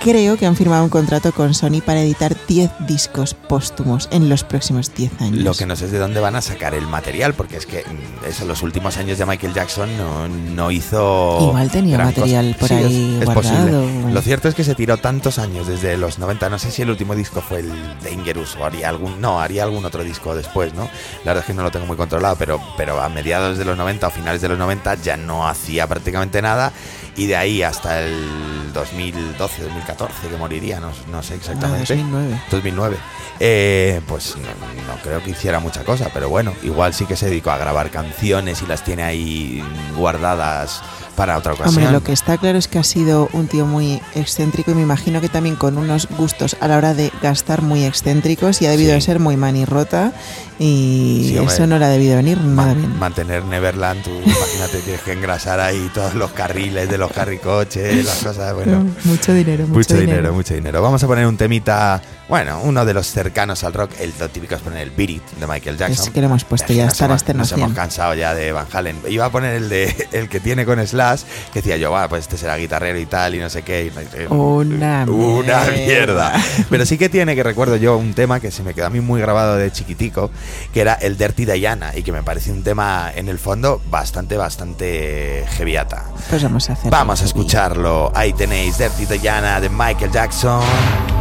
creo 0.00 0.36
que 0.36 0.46
han 0.46 0.56
firmado 0.56 0.84
un 0.84 0.90
contrato 0.90 1.32
con 1.32 1.54
Sony 1.54 1.80
para 1.84 2.00
editar 2.00 2.36
10 2.46 2.70
discos 2.86 3.34
póstumos 3.34 4.08
en 4.12 4.28
los 4.28 4.44
próximos 4.44 4.94
10 4.94 5.20
años. 5.20 5.42
Lo 5.44 5.54
que 5.54 5.66
no 5.66 5.74
sé 5.76 5.86
es 5.86 5.90
de 5.92 5.98
dónde 5.98 6.20
van 6.20 6.36
a 6.36 6.40
sacar 6.40 6.74
el 6.74 6.86
material, 6.86 7.34
porque 7.34 7.56
es 7.56 7.66
que 7.66 7.80
mm, 7.84 8.26
eso, 8.28 8.44
los 8.46 8.62
últimos 8.62 8.96
años 8.96 9.18
de 9.18 9.26
Michael 9.26 9.54
Jackson 9.54 9.88
no, 9.96 10.28
no 10.28 10.70
hizo. 10.70 11.38
Igual 11.40 11.70
tenía 11.70 11.98
material 11.98 12.56
por 12.58 12.68
Sí, 12.68 12.74
es- 12.74 12.84
ahí 12.86 13.18
es 13.20 13.24
guardado. 13.26 13.82
posible. 13.82 14.12
Lo 14.12 14.22
cierto 14.22 14.48
es 14.48 14.54
que 14.54 14.64
se 14.64 14.74
tiró 14.74 14.96
tantos 14.98 15.38
años 15.38 15.66
desde 15.66 15.96
los 15.96 16.18
90. 16.18 16.48
No 16.48 16.58
sé 16.58 16.70
si 16.70 16.82
el 16.82 16.90
último 16.90 17.14
disco 17.14 17.40
fue 17.40 17.60
el 17.60 17.72
Dangerous 18.02 18.56
o 18.56 18.64
haría 18.64 18.88
algún. 18.88 19.20
No, 19.20 19.40
haría 19.40 19.64
algún 19.64 19.84
otro 19.84 20.04
disco 20.04 20.34
después, 20.34 20.74
¿no? 20.74 20.84
La 21.24 21.32
verdad 21.32 21.40
es 21.40 21.46
que 21.46 21.54
no 21.54 21.62
lo 21.62 21.70
tengo 21.70 21.86
muy 21.86 21.96
controlado, 21.96 22.36
pero, 22.36 22.60
pero 22.76 23.00
a 23.00 23.08
mediados 23.08 23.58
de 23.58 23.64
los 23.64 23.76
90 23.76 24.06
o 24.06 24.10
finales 24.10 24.40
de 24.40 24.48
los 24.48 24.58
90 24.58 24.94
ya 24.96 25.16
no 25.16 25.48
hacía 25.48 25.86
prácticamente 25.86 26.40
nada. 26.40 26.72
Y 27.16 27.26
de 27.26 27.34
ahí 27.36 27.62
hasta 27.64 28.00
el 28.02 28.72
2012, 28.72 29.64
2014 29.88 30.28
que 30.28 30.36
moriría, 30.36 30.80
no, 30.80 30.92
no 31.10 31.22
sé 31.22 31.34
Ah, 31.34 31.36
exactamente. 31.36 31.94
2009. 31.94 32.40
2009. 32.50 32.96
Eh, 33.40 34.00
pues 34.06 34.36
no, 34.36 34.92
no 34.92 35.00
creo 35.02 35.22
que 35.22 35.30
hiciera 35.30 35.60
mucha 35.60 35.84
cosa, 35.84 36.10
pero 36.12 36.28
bueno, 36.28 36.52
igual 36.62 36.92
sí 36.92 37.06
que 37.06 37.16
se 37.16 37.26
dedicó 37.26 37.50
a 37.50 37.58
grabar 37.58 37.90
canciones 37.90 38.62
y 38.62 38.66
las 38.66 38.82
tiene 38.84 39.02
ahí 39.04 39.64
guardadas 39.96 40.82
para 41.18 41.36
otra 41.36 41.52
ocasión. 41.52 41.76
Hombre, 41.84 41.92
lo 41.92 42.02
que 42.04 42.12
está 42.12 42.38
claro 42.38 42.56
es 42.58 42.68
que 42.68 42.78
ha 42.78 42.84
sido 42.84 43.28
un 43.32 43.48
tío 43.48 43.66
muy 43.66 44.00
excéntrico 44.14 44.70
y 44.70 44.74
me 44.74 44.82
imagino 44.82 45.20
que 45.20 45.28
también 45.28 45.56
con 45.56 45.76
unos 45.76 46.06
gustos 46.16 46.56
a 46.60 46.68
la 46.68 46.76
hora 46.76 46.94
de 46.94 47.10
gastar 47.20 47.60
muy 47.62 47.84
excéntricos 47.84 48.62
y 48.62 48.66
ha 48.66 48.70
debido 48.70 48.90
Sí. 48.90 48.94
de 48.94 49.00
ser 49.00 49.18
muy 49.18 49.36
manirrota 49.36 50.12
y 50.60 51.26
Sí, 51.30 51.38
eso 51.38 51.66
no 51.66 51.78
le 51.78 51.84
ha 51.84 51.88
debido 51.88 52.16
venir 52.16 52.38
nada 52.40 52.74
bien. 52.74 52.98
mantener 52.98 53.44
Neverland, 53.44 54.02
tú 54.02 54.10
imagínate, 54.10 54.78
tienes 54.84 55.02
que 55.02 55.12
engrasar 55.12 55.58
ahí 55.60 55.90
todos 55.92 56.14
los 56.14 56.30
carriles 56.30 56.88
de 56.88 56.98
los 56.98 57.10
carricoches, 57.12 58.04
las 58.04 58.22
cosas, 58.22 58.54
bueno. 58.54 58.86
mucho 59.04 59.34
dinero, 59.34 59.66
mucho, 59.66 59.78
Mucho 59.78 59.96
dinero, 59.96 60.32
mucho 60.32 60.54
dinero. 60.54 60.80
Vamos 60.82 61.02
a 61.02 61.06
poner 61.08 61.26
un 61.26 61.36
temita, 61.36 62.00
bueno, 62.28 62.60
uno 62.62 62.84
de 62.84 62.92
los 62.92 63.06
cercanos 63.06 63.64
al 63.64 63.72
rock, 63.72 63.92
el 64.00 64.12
lo 64.18 64.28
típico 64.28 64.54
es 64.54 64.60
poner 64.60 64.82
el 64.82 64.90
Beat 64.90 65.10
It 65.10 65.22
de 65.40 65.46
Michael 65.46 65.78
Jackson. 65.78 66.06
Es 66.06 66.10
que 66.10 66.20
lo 66.20 66.26
hemos 66.26 66.44
puesto 66.44 66.72
ya 66.72 66.86
hasta 66.86 67.08
la 67.08 67.16
Nos 67.34 67.52
hemos 67.52 67.72
cansado 67.72 68.14
ya 68.14 68.34
de 68.34 68.52
Van 68.52 68.66
Halen. 68.70 69.00
Iba 69.08 69.26
a 69.26 69.30
poner 69.30 69.54
el 69.54 69.68
de 69.68 70.08
el 70.12 70.28
que 70.28 70.38
tiene 70.38 70.66
con 70.66 70.84
Slash, 70.86 71.22
que 71.52 71.60
decía 71.60 71.76
yo, 71.78 71.90
va, 71.90 72.08
pues 72.08 72.22
este 72.24 72.36
será 72.36 72.56
guitarrero 72.56 72.98
y 72.98 73.06
tal, 73.06 73.34
y 73.34 73.38
no 73.38 73.48
sé 73.48 73.62
qué. 73.62 73.86
y 73.86 74.32
Una 74.32 75.04
Una 75.08 75.64
mierda. 75.64 75.70
mierda. 75.72 76.32
Pero 76.68 76.84
sí 76.84 76.98
que 76.98 77.08
tiene, 77.08 77.34
que 77.34 77.42
recuerdo 77.42 77.76
yo, 77.76 77.96
un 77.96 78.12
tema 78.12 78.40
que 78.40 78.50
se 78.50 78.62
me 78.62 78.74
quedó 78.74 78.86
a 78.86 78.90
mí 78.90 79.00
muy 79.00 79.20
grabado 79.20 79.56
de 79.56 79.72
chiquitico, 79.72 80.30
que 80.74 80.82
era 80.82 80.94
el 80.94 81.16
Dirty 81.16 81.46
Diana, 81.46 81.92
y 81.96 82.02
que 82.02 82.12
me 82.12 82.22
parece 82.22 82.52
un 82.52 82.62
tema 82.62 83.10
en 83.14 83.28
el 83.28 83.38
fondo 83.38 83.80
bastante, 83.90 84.36
bastante 84.36 85.46
heavyata. 85.56 86.04
Pues 86.28 86.42
vamos 86.42 86.68
a 86.68 86.74
hacer. 86.74 86.90
Vamos 86.90 87.22
a 87.22 87.24
escucharlo. 87.24 88.12
Ahí 88.14 88.32
tenéis 88.34 88.76
Dirty 88.76 89.06
Diana 89.18 89.60
de 89.60 89.70
Michael 89.70 90.10
Jackson 90.12 90.60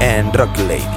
en 0.01 0.33
Rock 0.33 0.57
Ladies. 0.57 0.96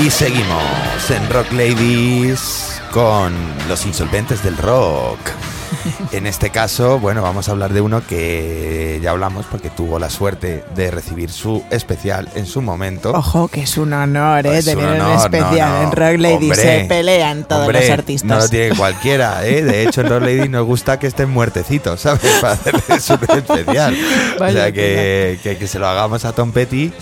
Y 0.00 0.10
seguimos 0.10 1.10
en 1.10 1.28
Rock 1.28 1.50
Ladies 1.50 2.80
con 2.92 3.34
los 3.68 3.84
insolventes 3.84 4.44
del 4.44 4.56
rock. 4.56 5.18
En 6.12 6.26
este 6.26 6.50
caso, 6.50 6.98
bueno, 6.98 7.20
vamos 7.20 7.48
a 7.48 7.52
hablar 7.52 7.72
de 7.72 7.80
uno 7.80 8.02
que 8.06 8.98
ya 9.02 9.10
hablamos 9.10 9.44
porque 9.46 9.68
tuvo 9.68 9.98
la 9.98 10.08
suerte 10.08 10.64
de 10.74 10.90
recibir 10.90 11.30
su 11.30 11.62
especial 11.70 12.28
en 12.34 12.46
su 12.46 12.62
momento. 12.62 13.10
Ojo, 13.10 13.48
que 13.48 13.62
es 13.62 13.76
un 13.76 13.92
honor, 13.92 14.46
¿eh? 14.46 14.58
Un 14.58 14.64
Tener 14.64 14.78
un, 14.78 15.00
honor, 15.00 15.16
especial 15.18 15.70
no, 15.70 15.82
no. 15.82 15.82
en 15.82 15.92
Rock 15.92 16.20
Ladies. 16.20 16.58
Hombre, 16.58 16.80
se 16.80 16.84
pelean 16.88 17.44
todos 17.44 17.62
hombre, 17.62 17.80
los 17.80 17.90
artistas. 17.90 18.28
No 18.28 18.38
lo 18.38 18.48
tiene 18.48 18.76
cualquiera, 18.76 19.46
¿eh? 19.46 19.62
De 19.62 19.82
hecho, 19.82 20.00
en 20.00 20.08
Rock 20.08 20.22
Ladies 20.22 20.50
nos 20.50 20.66
gusta 20.66 20.98
que 20.98 21.06
estén 21.06 21.30
muertecitos, 21.30 22.00
¿sabes? 22.00 22.32
Para 22.40 22.54
hacerles 22.54 23.10
un 23.10 23.36
especial. 23.36 23.96
o 24.36 24.40
Vaya 24.40 24.62
sea, 24.62 24.72
que, 24.72 25.38
que, 25.42 25.58
que 25.58 25.66
se 25.66 25.78
lo 25.78 25.86
hagamos 25.88 26.24
a 26.24 26.32
Tom 26.32 26.52
Petty 26.52 26.92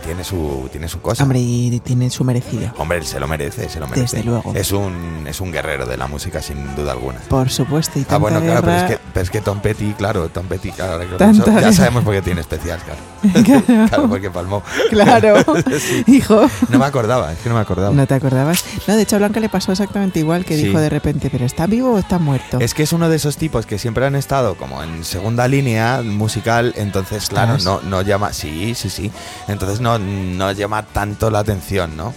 tiene 0.00 0.24
su, 0.24 0.68
tiene 0.72 0.88
su 0.88 1.00
cosa. 1.00 1.22
Hombre, 1.22 1.38
y 1.40 1.80
tiene 1.80 2.10
su 2.10 2.24
merecido. 2.24 2.72
Hombre, 2.78 2.98
él 2.98 3.06
se 3.06 3.20
lo 3.20 3.28
merece, 3.28 3.68
se 3.68 3.78
lo 3.80 3.86
merece. 3.86 4.16
Desde 4.16 4.24
luego. 4.28 4.52
Es 4.54 4.72
un, 4.72 5.24
es 5.26 5.40
un 5.40 5.52
guerrero 5.52 5.86
de 5.86 5.96
la 5.96 6.06
música, 6.06 6.42
sin 6.42 6.74
duda 6.74 6.92
alguna. 6.92 7.18
Por 7.28 7.50
supuesto. 7.50 7.98
Y 7.98 8.06
Ah, 8.10 8.16
bueno, 8.18 8.40
claro, 8.40 8.60
pero 8.62 8.76
es, 8.76 8.82
que, 8.84 8.98
pero 9.12 9.22
es 9.24 9.30
que 9.30 9.40
Tom 9.40 9.60
Petty, 9.60 9.92
claro, 9.92 10.28
Tom 10.30 10.46
Petty, 10.46 10.72
claro, 10.72 10.98
Tanta 11.16 11.44
pienso, 11.44 11.60
ya 11.60 11.72
sabemos 11.72 12.02
por 12.04 12.14
qué 12.14 12.22
tiene 12.22 12.40
especial, 12.40 12.80
claro. 12.80 13.00
claro, 13.88 14.08
porque 14.08 14.30
palmó. 14.30 14.62
Claro, 14.90 15.34
Sí. 15.78 16.04
hijo. 16.06 16.46
No 16.68 16.78
me 16.78 16.84
acordaba, 16.84 17.32
es 17.32 17.38
que 17.38 17.48
no 17.48 17.54
me 17.54 17.60
acordaba. 17.60 17.94
¿No 17.94 18.06
te 18.06 18.14
acordabas? 18.14 18.64
No, 18.86 18.96
de 18.96 19.02
hecho 19.02 19.16
a 19.16 19.18
Blanca 19.20 19.40
le 19.40 19.48
pasó 19.48 19.72
exactamente 19.72 20.18
igual, 20.18 20.44
que 20.44 20.56
Sí. 20.56 20.64
dijo 20.64 20.78
de 20.80 20.88
repente, 20.88 21.30
¿pero 21.30 21.44
está 21.44 21.66
vivo 21.66 21.92
o 21.94 21.98
está 21.98 22.18
muerto? 22.18 22.58
Es 22.60 22.74
que 22.74 22.82
es 22.82 22.92
uno 22.92 23.08
de 23.08 23.16
esos 23.16 23.36
tipos 23.36 23.66
que 23.66 23.78
siempre 23.78 24.04
han 24.06 24.16
estado 24.16 24.54
como 24.56 24.82
en 24.82 25.04
segunda 25.04 25.46
línea 25.48 26.02
musical, 26.02 26.72
entonces, 26.76 27.28
claro, 27.28 27.58
no, 27.64 27.80
no 27.82 28.02
llama, 28.02 28.32
sí, 28.32 28.74
sí, 28.74 28.90
sí, 28.90 29.10
entonces 29.48 29.80
no, 29.80 29.89
no 29.98 30.52
llama 30.52 30.84
tanto 30.84 31.30
la 31.30 31.40
atención, 31.40 31.96
¿no? 31.96 32.14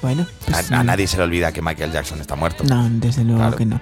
Bueno, 0.00 0.26
pues, 0.46 0.70
a 0.70 0.84
nadie 0.84 1.06
se 1.08 1.16
le 1.16 1.24
olvida 1.24 1.50
que 1.52 1.60
Michael 1.60 1.90
Jackson 1.90 2.20
está 2.20 2.36
muerto. 2.36 2.62
No, 2.64 2.88
desde 2.88 3.24
luego 3.24 3.40
Claro. 3.40 3.56
que 3.56 3.66
no. 3.66 3.80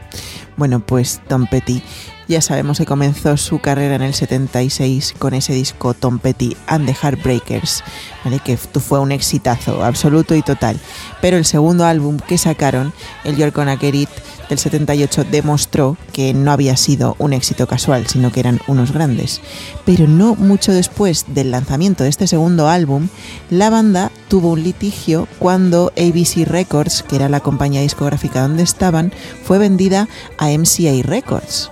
Bueno, 0.57 0.81
pues 0.81 1.21
Tom 1.29 1.47
Petty, 1.47 1.83
ya 2.29 2.41
sabemos 2.41 2.79
que 2.79 2.87
comenzó 2.87 3.37
su 3.37 3.61
carrera 3.61 3.95
en 3.95 4.03
el 4.03 4.15
76 4.15 5.15
con 5.19 5.35
ese 5.35 5.53
disco 5.53 5.95
Tom 5.95 6.19
Petty 6.19 6.57
and 6.67 6.87
the 6.87 6.95
Heartbreakers, 6.95 7.85
¿vale? 8.25 8.41
que 8.41 8.57
fue 8.57 8.99
un 8.99 9.13
exitazo 9.13 9.85
absoluto 9.85 10.35
y 10.35 10.43
total. 10.43 10.79
Pero 11.21 11.37
el 11.37 11.45
segundo 11.45 11.85
álbum 11.85 12.19
que 12.19 12.39
sacaron, 12.39 12.93
el 13.25 13.37
You're 13.37 13.53
Gonna 13.53 13.77
Get 13.77 13.95
It 13.95 14.11
del 14.49 14.59
78, 14.59 15.25
demostró 15.31 15.97
que 16.13 16.33
no 16.33 16.53
había 16.53 16.77
sido 16.77 17.17
un 17.19 17.33
éxito 17.33 17.67
casual, 17.67 18.07
sino 18.07 18.31
que 18.31 18.41
eran 18.41 18.61
unos 18.67 18.93
grandes. 18.93 19.41
Pero 19.85 20.07
no 20.07 20.35
mucho 20.35 20.73
después 20.73 21.25
del 21.29 21.51
lanzamiento 21.51 22.05
de 22.05 22.11
este 22.11 22.27
segundo 22.27 22.69
álbum, 22.69 23.09
la 23.51 23.71
banda 23.71 24.11
tuvo 24.29 24.53
un 24.53 24.63
litigio 24.63 25.27
cuando 25.39 25.93
ABC 25.97 26.47
Records, 26.47 27.03
que 27.03 27.17
era 27.17 27.29
la 27.29 27.41
compañía 27.41 27.81
discográfica 27.81 28.43
donde 28.43 28.63
estaban, 28.63 29.13
fue 29.45 29.59
vendida 29.59 30.09
a 30.39 30.49
MCA 30.49 31.03
Records. 31.03 31.71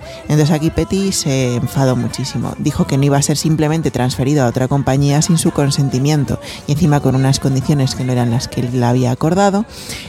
Aquí 0.51 0.69
Petty 0.69 1.11
se 1.11 1.55
enfadó 1.55 1.95
muchísimo. 1.95 2.53
Dijo 2.57 2.87
que 2.87 2.97
no 2.97 3.05
iba 3.05 3.17
a 3.17 3.21
ser 3.21 3.37
simplemente 3.37 3.91
transferido 3.91 4.43
a 4.43 4.47
otra 4.47 4.67
compañía 4.67 5.21
sin 5.21 5.37
su 5.37 5.51
consentimiento 5.51 6.39
y 6.67 6.73
encima 6.73 6.99
con 6.99 7.15
unas 7.15 7.39
condiciones 7.39 7.95
que 7.95 8.03
no 8.03 8.11
eran 8.11 8.31
las 8.31 8.47
que 8.47 8.61
él 8.61 8.83
había 8.83 9.11
acordado. 9.11 9.65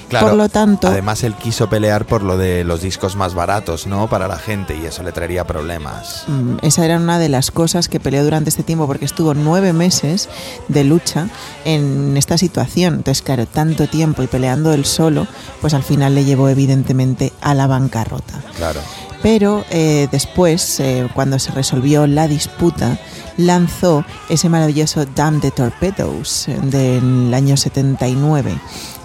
Claro, 0.08 0.28
Por 0.28 0.36
lo 0.36 0.48
tanto, 0.48 0.88
Además, 0.88 1.22
él 1.24 1.34
quiso 1.34 1.68
pelear 1.68 2.06
por 2.06 2.22
lo 2.22 2.36
de 2.36 2.64
los 2.64 2.80
discos 2.80 3.16
más 3.16 3.34
baratos, 3.34 3.86
¿no? 3.86 4.08
Para 4.08 4.28
la 4.28 4.38
gente 4.38 4.76
y 4.76 4.86
eso 4.86 5.02
le 5.02 5.12
traería 5.12 5.44
problemas. 5.44 6.24
Mm, 6.28 6.58
Esa 6.62 6.84
era 6.84 6.96
una 6.96 7.18
de 7.18 7.28
las 7.28 7.50
cosas 7.50 7.88
que 7.88 8.00
peleó 8.00 8.22
durante 8.24 8.50
este 8.50 8.62
tiempo 8.62 8.86
porque 8.86 9.04
estuvo 9.04 9.34
nueve 9.34 9.72
meses 9.72 10.28
de 10.68 10.84
lucha 10.84 11.28
en 11.64 12.16
esta 12.16 12.38
situación. 12.38 12.94
Entonces, 12.94 13.22
claro, 13.22 13.46
tanto 13.46 13.88
tiempo 13.88 14.22
y 14.22 14.26
peleando 14.26 14.72
él 14.72 14.84
solo, 14.84 15.26
pues 15.60 15.74
al 15.74 15.82
final 15.82 16.14
le 16.14 16.24
llevó 16.24 16.48
evidentemente 16.48 17.32
a 17.40 17.54
la 17.54 17.66
bancarrota. 17.66 18.42
Claro. 18.56 18.80
Pero 19.26 19.64
eh, 19.70 20.06
después, 20.12 20.78
eh, 20.78 21.08
cuando 21.12 21.40
se 21.40 21.50
resolvió 21.50 22.06
la 22.06 22.28
disputa, 22.28 22.96
lanzó 23.36 24.04
ese 24.28 24.48
maravilloso 24.48 25.04
Damn 25.06 25.40
the 25.40 25.50
Torpedoes 25.50 26.46
del 26.62 27.32
año 27.34 27.56
79 27.56 28.58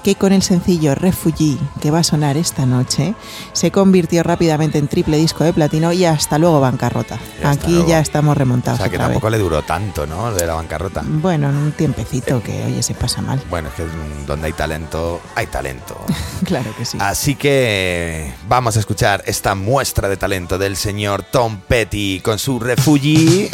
que 0.04 0.16
con 0.16 0.34
el 0.34 0.42
sencillo 0.42 0.96
Refugee 0.96 1.60
que 1.80 1.92
va 1.92 2.00
a 2.00 2.04
sonar 2.04 2.36
esta 2.36 2.66
noche 2.66 3.14
se 3.54 3.70
convirtió 3.70 4.24
rápidamente 4.24 4.80
en 4.80 4.88
triple 4.88 5.18
disco 5.18 5.44
de 5.44 5.54
platino 5.54 5.94
y 5.94 6.06
hasta 6.06 6.40
luego 6.40 6.60
bancarrota. 6.60 7.20
Ya 7.40 7.52
Aquí 7.52 7.72
luego. 7.74 7.88
ya 7.88 8.00
estamos 8.00 8.32
O 8.36 8.40
remontados. 8.40 8.80
sea, 8.80 8.90
que 8.90 8.96
otra 8.96 9.10
vez. 9.10 9.14
tampoco 9.14 9.30
le 9.30 9.38
duró 9.38 9.62
tanto, 9.62 10.08
¿no? 10.08 10.34
De 10.34 10.48
la 10.48 10.56
bancarrota. 10.56 11.04
Bueno, 11.06 11.50
en 11.52 11.56
un 11.56 11.72
tiempecito 11.74 12.42
que 12.42 12.64
oye 12.66 12.82
se 12.82 12.96
pasa 12.96 13.22
mal. 13.22 13.44
Bueno, 13.48 13.70
es 13.70 13.76
que 13.76 13.84
donde 14.26 14.48
hay 14.48 14.54
talento, 14.54 15.22
hay 15.36 15.46
talento. 15.48 15.96
Claro 16.46 16.74
que 16.76 16.84
sí. 16.86 16.98
Así 17.00 17.36
que 17.36 18.34
vamos 18.50 18.76
a 18.76 18.80
escuchar 18.80 19.22
esta 19.28 19.54
muestra 19.54 20.10
de 20.10 20.18
talento 20.18 20.58
del 20.58 20.76
señor 20.76 21.22
Tom 21.22 21.60
Petty 21.68 22.20
con 22.22 22.40
su 22.40 22.60
Refugee 22.60 23.52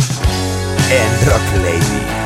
en 0.89 1.25
Rock 1.25 1.63
Lady. 1.63 2.16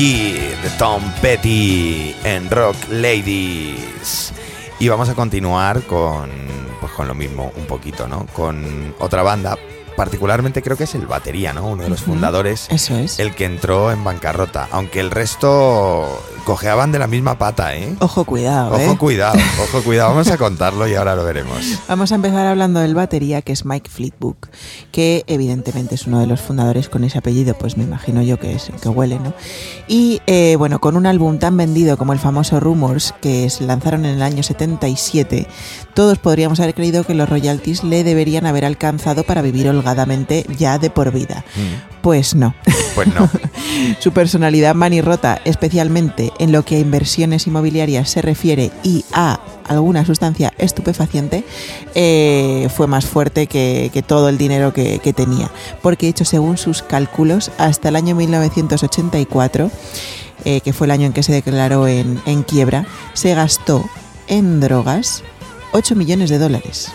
De 0.00 0.70
Tom 0.78 1.02
Petty 1.20 2.16
en 2.24 2.48
Rock 2.50 2.74
Ladies. 2.88 4.32
Y 4.78 4.88
vamos 4.88 5.10
a 5.10 5.14
continuar 5.14 5.82
con, 5.82 6.30
pues 6.80 6.90
con 6.92 7.06
lo 7.06 7.12
mismo, 7.14 7.52
un 7.54 7.66
poquito, 7.66 8.08
¿no? 8.08 8.24
Con 8.32 8.94
otra 8.98 9.22
banda, 9.22 9.58
particularmente 9.96 10.62
creo 10.62 10.78
que 10.78 10.84
es 10.84 10.94
el 10.94 11.06
batería, 11.06 11.52
¿no? 11.52 11.66
Uno 11.66 11.82
de 11.82 11.90
los 11.90 12.00
fundadores, 12.00 12.68
Eso 12.70 12.96
es. 12.96 13.18
el 13.18 13.34
que 13.34 13.44
entró 13.44 13.92
en 13.92 14.02
bancarrota. 14.02 14.68
Aunque 14.70 15.00
el 15.00 15.10
resto 15.10 16.24
cojeaban 16.44 16.92
de 16.92 16.98
la 16.98 17.06
misma 17.06 17.38
pata, 17.38 17.76
¿eh? 17.76 17.94
Ojo, 18.00 18.24
cuidado, 18.24 18.78
¿eh? 18.78 18.86
Ojo, 18.86 18.98
cuidado, 18.98 19.38
ojo, 19.62 19.82
cuidado. 19.82 20.10
Vamos 20.10 20.30
a 20.30 20.36
contarlo 20.36 20.86
y 20.88 20.94
ahora 20.94 21.14
lo 21.14 21.24
veremos. 21.24 21.78
Vamos 21.88 22.12
a 22.12 22.14
empezar 22.14 22.46
hablando 22.46 22.80
del 22.80 22.94
batería, 22.94 23.42
que 23.42 23.52
es 23.52 23.64
Mike 23.64 23.90
Fleetwood, 23.90 24.36
que 24.92 25.24
evidentemente 25.26 25.94
es 25.94 26.06
uno 26.06 26.20
de 26.20 26.26
los 26.26 26.40
fundadores 26.40 26.88
con 26.88 27.04
ese 27.04 27.18
apellido, 27.18 27.54
pues 27.54 27.76
me 27.76 27.84
imagino 27.84 28.22
yo 28.22 28.38
que 28.38 28.54
es 28.54 28.70
que 28.80 28.88
huele, 28.88 29.18
¿no? 29.18 29.34
Y 29.88 30.20
eh, 30.26 30.56
bueno, 30.56 30.80
con 30.80 30.96
un 30.96 31.06
álbum 31.06 31.38
tan 31.38 31.56
vendido 31.56 31.96
como 31.96 32.12
el 32.12 32.18
famoso 32.18 32.60
Rumors, 32.60 33.14
que 33.20 33.50
se 33.50 33.64
lanzaron 33.64 34.04
en 34.04 34.16
el 34.16 34.22
año 34.22 34.42
77, 34.42 35.46
todos 35.94 36.18
podríamos 36.18 36.60
haber 36.60 36.74
creído 36.74 37.04
que 37.04 37.14
los 37.14 37.28
royalties 37.28 37.84
le 37.84 38.04
deberían 38.04 38.46
haber 38.46 38.64
alcanzado 38.64 39.24
para 39.24 39.42
vivir 39.42 39.68
holgadamente 39.68 40.44
ya 40.56 40.78
de 40.78 40.90
por 40.90 41.12
vida. 41.12 41.44
Pues 42.02 42.34
no. 42.34 42.54
Pues 42.94 43.08
no. 43.14 43.28
Su 43.98 44.12
personalidad 44.12 44.74
manirrota, 44.74 45.40
especialmente 45.44 46.32
en 46.38 46.52
lo 46.52 46.64
que 46.64 46.76
a 46.76 46.78
inversiones 46.78 47.46
inmobiliarias 47.46 48.10
se 48.10 48.22
refiere 48.22 48.70
y 48.82 49.04
a 49.12 49.40
alguna 49.68 50.04
sustancia 50.04 50.52
estupefaciente, 50.58 51.44
eh, 51.94 52.68
fue 52.74 52.86
más 52.86 53.06
fuerte 53.06 53.46
que, 53.46 53.90
que 53.92 54.02
todo 54.02 54.28
el 54.28 54.38
dinero 54.38 54.72
que, 54.72 54.98
que 54.98 55.12
tenía. 55.12 55.50
Porque, 55.82 56.08
hecho, 56.08 56.24
según 56.24 56.56
sus 56.56 56.82
cálculos, 56.82 57.52
hasta 57.58 57.90
el 57.90 57.96
año 57.96 58.14
1984, 58.16 59.70
eh, 60.44 60.60
que 60.62 60.72
fue 60.72 60.86
el 60.86 60.90
año 60.90 61.06
en 61.06 61.12
que 61.12 61.22
se 61.22 61.32
declaró 61.32 61.86
en, 61.86 62.20
en 62.26 62.42
quiebra, 62.42 62.86
se 63.12 63.34
gastó 63.34 63.88
en 64.26 64.60
drogas 64.60 65.22
8 65.72 65.94
millones 65.94 66.30
de 66.30 66.38
dólares. 66.38 66.90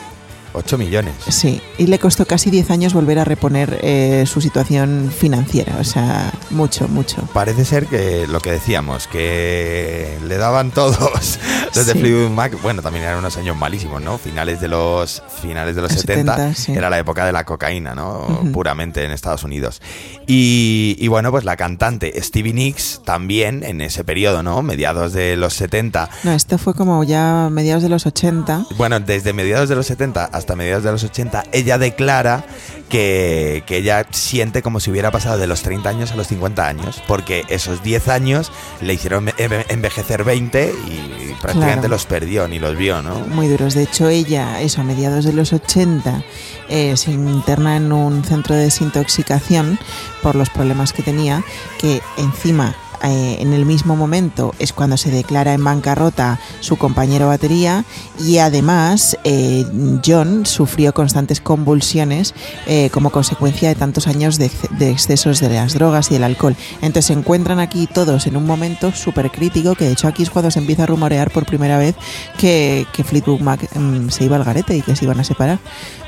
8 0.56 0.78
millones. 0.78 1.14
Sí, 1.30 1.62
y 1.78 1.88
le 1.88 2.00
costó 2.00 2.26
casi 2.26 2.50
10 2.50 2.72
años 2.72 2.94
volver 2.94 3.20
a 3.20 3.24
reponer 3.24 3.80
eh, 3.82 4.26
su 4.26 4.42
situación 4.42 5.12
financiera, 5.16 5.78
o 5.80 5.84
sea, 5.84 6.32
mucho, 6.50 6.88
mucho. 6.88 7.22
Parece 7.34 7.66
ser 7.66 7.88
que 7.88 8.28
lo 8.28 8.40
que 8.40 8.52
decíamos, 8.52 9.08
que 9.08 10.18
le 10.28 10.38
daban 10.38 10.72
todos 10.72 11.40
los 11.76 11.86
de 11.86 11.94
Sí. 11.94 12.00
Fleetwood 12.00 12.30
Mac, 12.32 12.62
bueno, 12.62 12.82
también 12.82 13.06
eran 13.06 13.18
unos 13.20 13.36
años 13.38 13.56
malísimos, 13.58 14.02
¿no? 14.02 14.18
Finales 14.18 14.60
de 14.62 14.68
los 14.68 15.22
finales 15.42 15.76
de 15.76 15.82
los 15.82 15.92
Los 15.92 16.02
70, 16.02 16.36
70, 16.36 16.56
sí. 16.56 16.72
era 16.74 16.90
la 16.90 16.98
época 17.00 17.26
de 17.26 17.32
la 17.32 17.44
cocaína, 17.44 17.96
¿no? 17.96 18.42
Puramente 18.54 19.04
en 19.04 19.12
Estados 19.12 19.44
Unidos. 19.44 19.82
Y, 20.28 20.96
y 21.00 21.08
bueno, 21.08 21.32
pues 21.32 21.44
la 21.44 21.56
cantante 21.58 22.14
Stevie 22.22 22.54
Nicks 22.54 23.02
también 23.06 23.64
en 23.64 23.82
ese 23.82 24.04
periodo, 24.04 24.42
¿no? 24.44 24.62
Mediados 24.62 25.14
de 25.14 25.36
los 25.38 25.54
70, 25.54 26.10
No, 26.24 26.32
esto 26.34 26.58
fue 26.58 26.74
como 26.74 27.04
ya 27.04 27.50
mediados 27.52 27.84
de 27.84 27.90
los 27.90 28.06
80. 28.06 28.66
bueno, 28.78 29.00
desde 29.00 29.34
mediados 29.34 29.70
de 29.70 29.76
los 29.76 29.86
70 29.88 30.26
hasta 30.26 30.56
mediados 30.56 30.84
de 30.84 30.92
los 30.92 31.04
80, 31.04 31.44
ella 31.52 31.78
declara 31.78 32.46
que, 32.90 33.64
que 33.66 33.78
ella 33.78 34.06
siente 34.12 34.62
como 34.62 34.80
si 34.80 34.92
hubiera 34.92 35.12
pasado 35.12 35.38
de 35.38 35.48
los 35.48 35.62
30 35.64 35.90
años 35.90 36.12
a 36.12 36.16
los 36.16 36.28
50 36.28 36.68
años, 36.68 37.02
porque 37.08 37.44
esos 37.50 37.84
10 37.84 38.08
años 38.10 38.52
le 38.82 38.94
hicieron 38.94 39.28
enve- 39.28 39.66
envejecer 39.70 40.24
20 40.24 40.74
y 40.88 41.34
prácticamente 41.42 41.65
Claro. 41.74 41.88
los 41.88 42.06
perdió, 42.06 42.48
ni 42.48 42.60
los 42.60 42.78
vio, 42.78 43.02
¿no? 43.02 43.16
Muy 43.20 43.48
duros. 43.48 43.74
De 43.74 43.84
hecho, 43.84 44.10
ella, 44.10 44.62
eso, 44.62 44.82
a 44.82 44.84
mediados 44.84 45.26
de 45.26 45.34
los 45.34 45.54
80, 45.54 46.24
eh, 46.70 46.96
se 46.98 47.12
interna 47.12 47.78
en 47.78 47.92
un 47.92 48.24
centro 48.24 48.56
de 48.56 48.64
desintoxicación 48.64 49.80
por 50.22 50.36
los 50.36 50.50
problemas 50.50 50.94
que 50.94 51.04
tenía, 51.04 51.44
que 51.80 52.02
encima, 52.18 52.76
eh, 53.10 53.38
en 53.40 53.54
el 53.54 53.66
mismo 53.66 53.96
momento, 53.96 54.54
es 54.60 54.74
cuando 54.74 54.98
se 54.98 55.12
declara 55.12 55.54
en 55.54 55.64
bancarrota 55.64 56.40
su 56.60 56.78
compañero 56.78 57.28
batería 57.28 57.86
y 58.24 58.38
además 58.40 59.18
eh, 59.24 59.66
John 60.06 60.46
sufrió 60.46 60.94
constantes 60.94 61.42
convulsiones 61.42 62.34
eh, 62.68 62.90
como 62.92 63.10
consecuencia 63.10 63.70
de 63.70 63.76
tantos 63.76 64.08
años 64.08 64.38
de, 64.38 64.46
ex- 64.46 64.80
de 64.80 64.92
excesos 64.92 65.40
de 65.40 65.50
las 65.50 65.74
drogas 65.74 66.10
y 66.12 66.16
del 66.16 66.24
alcohol. 66.24 66.56
Entonces 66.82 67.06
se 67.06 67.14
encuentran 67.14 67.60
aquí 67.60 67.88
todos 67.88 68.28
en 68.28 68.38
un 68.38 68.46
momento 68.46 68.92
súper 68.92 69.32
crítico, 69.32 69.76
que 69.76 69.86
de 69.86 69.92
hecho 69.92 70.08
aquí 70.08 70.24
es 70.24 70.30
cuando 70.30 70.52
se 70.52 70.60
empieza 70.60 70.84
a 70.84 70.88
rumorear 70.88 71.32
por 71.32 71.46
primera 71.46 71.78
vez 71.78 71.96
que, 72.38 72.86
que 72.94 73.04
Fleetwood 73.04 73.42
Mac 73.42 73.68
mm, 73.76 74.10
se 74.10 74.26
iba 74.26 74.36
al 74.36 74.44
garete 74.44 74.76
y 74.78 74.82
que 74.82 74.96
se 74.96 75.06
iban 75.06 75.20
a 75.20 75.24
separar. 75.24 75.60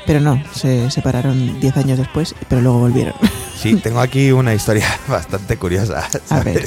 Pero 0.08 0.20
no, 0.20 0.42
se 0.54 0.90
separaron 0.90 1.60
10 1.60 1.76
años 1.76 1.98
después, 1.98 2.34
pero 2.48 2.60
luego 2.62 2.80
volvieron. 2.80 3.14
Sí, 3.58 3.74
tengo 3.74 3.98
aquí 3.98 4.30
una 4.30 4.54
historia 4.54 4.86
bastante 5.08 5.56
curiosa, 5.56 6.06
A 6.30 6.38
ver. 6.44 6.64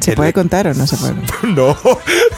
¿se 0.00 0.14
puede 0.16 0.32
contar 0.32 0.68
o 0.68 0.72
no 0.74 0.86
se 0.86 0.96
puede? 0.96 1.14
No, 1.54 1.76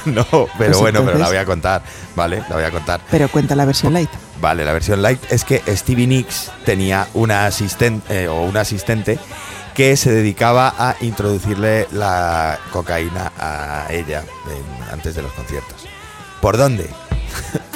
no, 0.07 0.25
pero 0.29 0.49
Pues 0.57 0.79
bueno, 0.79 1.05
pero 1.05 1.19
la 1.19 1.29
voy 1.29 1.37
a 1.37 1.45
contar, 1.45 1.83
¿vale? 2.17 2.43
La 2.49 2.57
voy 2.57 2.65
a 2.65 2.73
contar. 2.73 3.01
Pero 3.13 3.29
cuenta 3.29 3.55
la 3.55 3.65
versión 3.65 3.93
light. 3.93 4.11
Vale, 4.41 4.65
la 4.65 4.73
versión 4.73 5.03
light 5.03 5.21
es 5.31 5.45
que 5.45 5.63
Stevie 5.77 6.09
Nicks 6.09 6.51
tenía 6.65 7.07
una 7.15 7.47
asistente 7.47 8.27
o 8.27 8.43
un 8.43 8.57
asistente 8.57 9.21
que 9.75 9.97
se 9.97 10.11
dedicaba 10.11 10.75
a 10.77 10.97
introducirle 11.01 11.87
la 11.93 12.59
cocaína 12.73 13.31
a 13.39 13.87
ella 13.91 14.25
en- 14.49 14.93
antes 14.93 15.15
de 15.15 15.23
los 15.23 15.33
conciertos. 15.33 15.87
¿Por 16.41 16.57
dónde? 16.57 16.91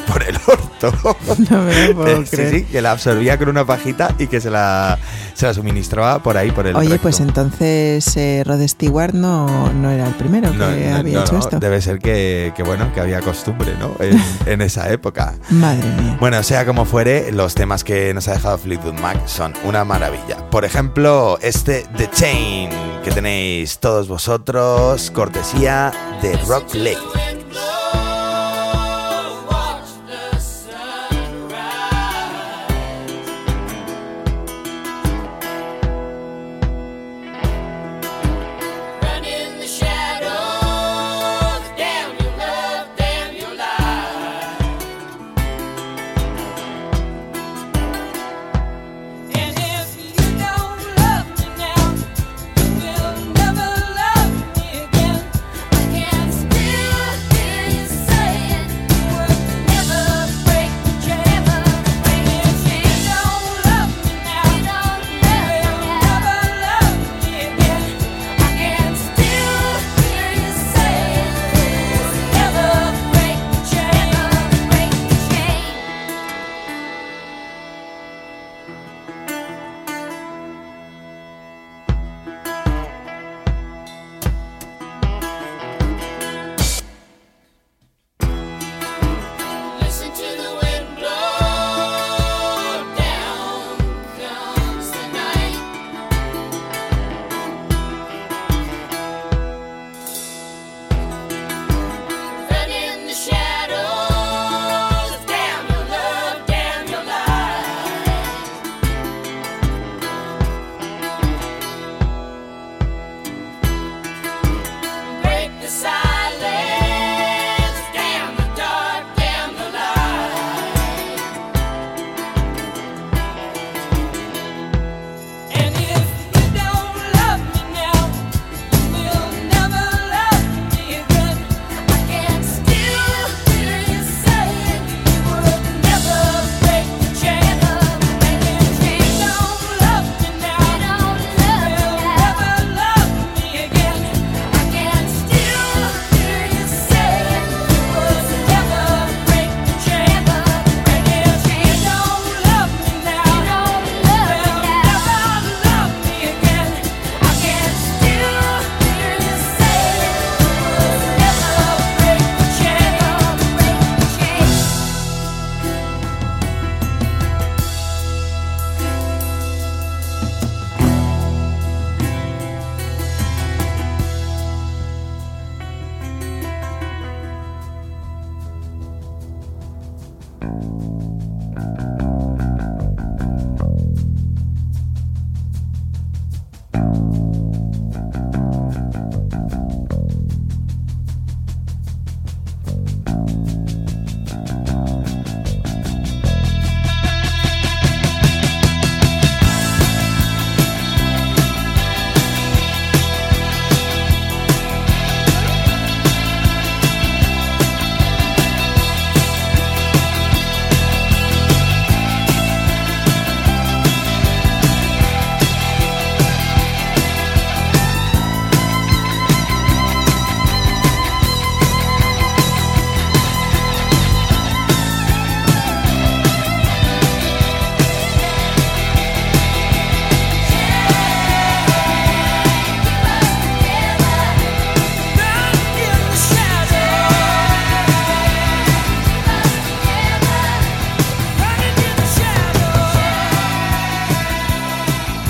Por 0.06 0.22
el 0.22 0.36
orto. 0.36 0.66
No 1.50 1.62
me 1.62 1.88
lo 1.88 1.94
puedo 1.94 2.22
sí, 2.24 2.30
creer. 2.30 2.50
sí, 2.54 2.62
que 2.64 2.82
la 2.82 2.92
absorbía 2.92 3.38
con 3.38 3.48
una 3.48 3.64
pajita 3.64 4.14
y 4.18 4.26
que 4.26 4.40
se 4.40 4.50
la, 4.50 4.98
se 5.34 5.46
la 5.46 5.54
suministraba 5.54 6.22
por 6.22 6.36
ahí, 6.36 6.50
por 6.50 6.66
el 6.66 6.76
Oye, 6.76 6.90
recto. 6.90 7.02
pues 7.02 7.20
entonces 7.20 8.16
eh, 8.16 8.42
Rod 8.46 8.60
Stewart 8.68 9.14
no, 9.14 9.72
no 9.72 9.90
era 9.90 10.06
el 10.06 10.14
primero 10.14 10.50
que 10.52 10.58
No, 10.58 10.70
no, 10.70 10.96
había 10.96 11.20
hecho 11.22 11.38
esto. 11.38 11.58
Debe 11.58 11.80
ser 11.80 11.98
que, 11.98 12.52
que, 12.54 12.62
bueno, 12.62 12.92
que 12.92 13.00
había 13.00 13.20
costumbre, 13.22 13.72
¿no? 13.78 13.92
En, 14.00 14.22
en 14.46 14.60
esa 14.60 14.90
época. 14.92 15.34
Madre 15.50 15.88
mía. 16.00 16.16
Bueno, 16.20 16.42
sea 16.42 16.64
como 16.66 16.84
fuere, 16.84 17.32
los 17.32 17.54
temas 17.54 17.82
que 17.82 18.12
nos 18.14 18.28
ha 18.28 18.32
dejado 18.34 18.58
Fleetwood 18.58 19.00
Mac 19.00 19.26
son 19.26 19.54
una 19.64 19.84
maravilla. 19.84 20.36
Por 20.50 20.64
ejemplo, 20.66 21.38
este 21.40 21.86
The 21.96 22.10
Chain 22.10 22.70
que 23.02 23.10
tenéis 23.12 23.78
todos 23.78 24.08
vosotros, 24.08 25.10
cortesía 25.10 25.92
de 26.22 26.36
Rock 26.46 26.74
Lake. 26.74 27.35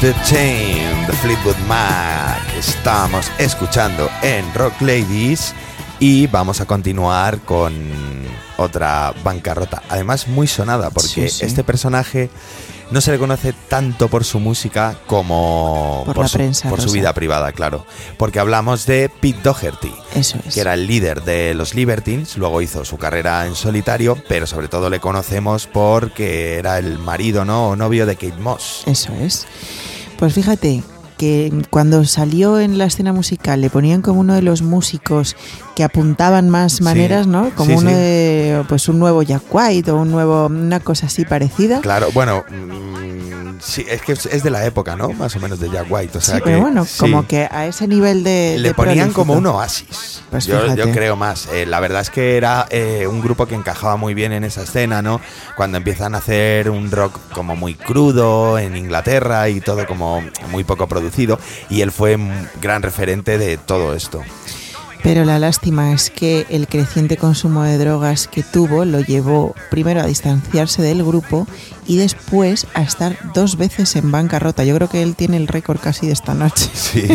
The 0.06 0.14
Chain, 0.24 1.06
The 1.06 1.12
Fleetwood 1.14 1.56
Mac. 1.66 2.40
Estamos 2.56 3.28
escuchando 3.38 4.08
en 4.22 4.44
Rock 4.54 4.80
Ladies 4.80 5.52
y 5.98 6.28
vamos 6.28 6.60
a 6.60 6.64
continuar 6.64 7.40
con 7.40 7.74
otra 8.56 9.12
bancarrota. 9.24 9.82
Además, 9.88 10.28
muy 10.28 10.46
sonada 10.46 10.90
porque 10.90 11.08
Sí, 11.08 11.28
sí. 11.28 11.44
este 11.46 11.64
personaje 11.64 12.30
no 12.92 13.00
se 13.00 13.10
le 13.10 13.18
conoce 13.18 13.52
tanto 13.68 14.06
por 14.06 14.22
su 14.22 14.38
música 14.38 14.96
como 15.08 16.04
Por 16.06 16.18
la 16.18 16.28
su, 16.28 16.36
prensa 16.36 16.68
por 16.70 16.80
su 16.80 16.92
vida 16.92 17.12
privada, 17.12 17.50
claro. 17.50 17.84
Porque 18.16 18.38
hablamos 18.38 18.86
de 18.86 19.10
Pete 19.20 19.40
Doherty 19.42 19.92
Eso 20.14 20.38
es. 20.46 20.54
que 20.54 20.60
era 20.60 20.74
el 20.74 20.86
líder 20.86 21.24
de 21.24 21.52
los 21.54 21.74
Libertines, 21.74 22.36
luego 22.36 22.62
hizo 22.62 22.84
su 22.84 22.96
carrera 22.96 23.44
en 23.44 23.56
solitario, 23.56 24.16
pero 24.28 24.46
sobre 24.46 24.68
todo 24.68 24.88
le 24.88 25.00
conocemos 25.00 25.66
porque 25.66 26.58
era 26.60 26.78
el 26.78 27.00
marido, 27.00 27.44
¿no? 27.44 27.70
O 27.70 27.74
novio 27.76 28.06
de 28.06 28.14
Kate 28.14 28.38
Moss. 28.38 28.84
Eso 28.86 29.12
es. 29.20 29.48
Pues 30.18 30.32
fíjate 30.34 30.82
que 31.16 31.52
cuando 31.70 32.04
salió 32.04 32.60
en 32.60 32.78
la 32.78 32.84
escena 32.84 33.12
musical 33.12 33.60
le 33.60 33.70
ponían 33.70 34.02
como 34.02 34.20
uno 34.20 34.34
de 34.34 34.42
los 34.42 34.62
músicos 34.62 35.36
que 35.74 35.84
apuntaban 35.84 36.48
más 36.50 36.80
maneras, 36.80 37.26
¿no? 37.26 37.50
Como 37.54 37.70
sí, 37.70 37.76
uno 37.76 37.90
sí. 37.90 37.96
de 37.96 38.64
pues 38.68 38.88
un 38.88 38.98
nuevo 38.98 39.22
Jack 39.22 39.42
White 39.50 39.90
o 39.90 39.96
un 39.96 40.10
nuevo 40.10 40.46
una 40.46 40.80
cosa 40.80 41.06
así 41.06 41.24
parecida. 41.24 41.80
Claro, 41.80 42.08
bueno, 42.12 42.44
mm, 42.48 43.58
sí, 43.60 43.84
es 43.88 44.02
que 44.02 44.12
es 44.12 44.42
de 44.42 44.50
la 44.50 44.64
época, 44.64 44.96
¿no? 44.96 45.10
Más 45.10 45.34
o 45.36 45.40
menos 45.40 45.60
de 45.60 45.70
Jack 45.70 45.86
White. 45.90 46.18
O 46.18 46.20
sea 46.20 46.36
sí, 46.36 46.40
que, 46.40 46.50
pero 46.50 46.60
bueno, 46.60 46.84
sí. 46.84 46.98
como 46.98 47.26
que 47.26 47.48
a 47.50 47.66
ese 47.66 47.88
nivel 47.88 48.22
de 48.22 48.56
Le 48.58 48.68
de 48.68 48.74
ponían 48.74 49.12
como 49.12 49.34
un 49.34 49.46
oasis. 49.46 50.22
Pues 50.30 50.46
yo, 50.46 50.74
yo 50.74 50.90
creo 50.92 51.16
más. 51.16 51.48
Eh, 51.52 51.66
la 51.66 51.80
verdad 51.80 52.00
es 52.00 52.10
que 52.10 52.36
era 52.36 52.66
eh, 52.70 53.06
un 53.06 53.20
grupo 53.20 53.46
que 53.46 53.54
encajaba 53.54 53.96
muy 53.96 54.14
bien 54.14 54.32
en 54.32 54.44
esa 54.44 54.62
escena, 54.62 55.02
¿no? 55.02 55.20
Cuando 55.56 55.78
empiezan 55.78 56.14
a 56.14 56.18
hacer 56.18 56.70
un 56.70 56.90
rock 56.90 57.18
como 57.32 57.56
muy 57.56 57.74
crudo 57.74 58.58
en 58.58 58.76
Inglaterra 58.76 59.48
y 59.48 59.60
todo 59.60 59.86
como 59.86 60.22
muy 60.50 60.64
poco 60.64 60.86
producido. 60.86 61.05
Y 61.70 61.80
él 61.80 61.92
fue 61.92 62.16
un 62.16 62.32
gran 62.60 62.82
referente 62.82 63.38
de 63.38 63.56
todo 63.56 63.94
esto. 63.94 64.22
Pero 65.06 65.24
la 65.24 65.38
lástima 65.38 65.92
es 65.92 66.10
que 66.10 66.46
el 66.50 66.66
creciente 66.66 67.16
consumo 67.16 67.62
de 67.62 67.78
drogas 67.78 68.26
que 68.26 68.42
tuvo 68.42 68.84
lo 68.84 68.98
llevó 69.00 69.54
primero 69.70 70.00
a 70.00 70.06
distanciarse 70.06 70.82
del 70.82 71.04
grupo 71.04 71.46
y 71.86 71.96
después 71.96 72.66
a 72.74 72.82
estar 72.82 73.16
dos 73.32 73.56
veces 73.56 73.94
en 73.94 74.10
bancarrota. 74.10 74.64
Yo 74.64 74.74
creo 74.74 74.88
que 74.88 75.02
él 75.02 75.14
tiene 75.14 75.36
el 75.36 75.46
récord 75.46 75.78
casi 75.78 76.08
de 76.08 76.12
esta 76.12 76.34
noche. 76.34 76.68
Sí. 76.74 77.06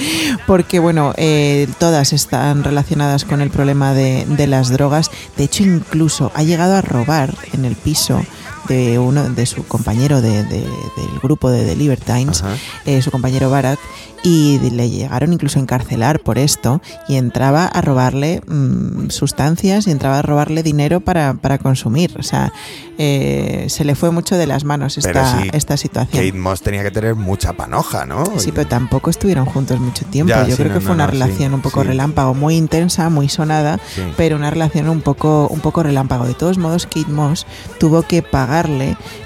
Porque, 0.46 0.78
bueno, 0.78 1.14
eh, 1.16 1.68
todas 1.78 2.12
están 2.12 2.64
relacionadas 2.64 3.24
con 3.24 3.40
el 3.40 3.48
problema 3.48 3.94
de, 3.94 4.26
de 4.26 4.46
las 4.46 4.68
drogas. 4.68 5.10
De 5.38 5.44
hecho, 5.44 5.62
incluso 5.62 6.30
ha 6.34 6.42
llegado 6.42 6.74
a 6.74 6.82
robar 6.82 7.34
en 7.54 7.64
el 7.64 7.76
piso 7.76 8.22
de 8.68 8.98
uno 8.98 9.28
de 9.30 9.46
su 9.46 9.64
compañero 9.66 10.20
de- 10.20 10.44
de- 10.44 10.60
del 10.60 11.18
grupo 11.22 11.50
de 11.50 11.64
The 11.64 11.76
Libertines, 11.76 12.44
eh, 12.86 13.00
su 13.02 13.10
compañero 13.10 13.50
Barat, 13.50 13.78
y 14.24 14.58
le 14.72 14.90
llegaron 14.90 15.32
incluso 15.32 15.58
a 15.60 15.62
encarcelar 15.62 16.18
por 16.20 16.38
esto 16.38 16.82
y 17.06 17.14
entraba 17.16 17.66
a 17.66 17.80
robarle 17.80 18.42
mm, 18.46 19.10
sustancias 19.10 19.86
y 19.86 19.92
entraba 19.92 20.18
a 20.18 20.22
robarle 20.22 20.62
dinero 20.64 21.00
para, 21.00 21.34
para 21.34 21.58
consumir. 21.58 22.14
O 22.18 22.22
sea, 22.24 22.52
eh, 22.98 23.66
se 23.68 23.84
le 23.84 23.94
fue 23.94 24.10
mucho 24.10 24.36
de 24.36 24.46
las 24.48 24.64
manos 24.64 24.98
esta, 24.98 25.40
sí, 25.42 25.48
esta 25.52 25.76
situación. 25.76 26.24
Kate 26.24 26.36
Moss 26.36 26.62
tenía 26.62 26.82
que 26.82 26.90
tener 26.90 27.14
mucha 27.14 27.52
panoja, 27.52 28.06
¿no? 28.06 28.24
Sí, 28.38 28.50
pero 28.52 28.66
tampoco 28.66 29.08
estuvieron 29.08 29.46
juntos 29.46 29.78
mucho 29.78 30.04
tiempo. 30.06 30.30
Ya, 30.30 30.42
Yo 30.46 30.56
sí, 30.56 30.62
creo 30.62 30.68
no, 30.68 30.74
que 30.74 30.80
fue 30.80 30.88
no, 30.88 30.94
una 30.94 31.06
no, 31.06 31.12
sí, 31.12 31.18
relación 31.18 31.54
un 31.54 31.60
poco 31.62 31.82
sí. 31.82 31.86
relámpago, 31.88 32.34
muy 32.34 32.56
intensa, 32.56 33.08
muy 33.10 33.28
sonada, 33.28 33.78
Sí. 33.94 34.02
pero 34.16 34.34
una 34.36 34.50
relación 34.50 34.88
un 34.88 35.00
poco, 35.00 35.46
un 35.48 35.60
poco 35.60 35.84
relámpago. 35.84 36.26
De 36.26 36.34
todos 36.34 36.58
modos, 36.58 36.86
Kate 36.86 37.06
Moss 37.10 37.46
tuvo 37.78 38.02
que 38.02 38.22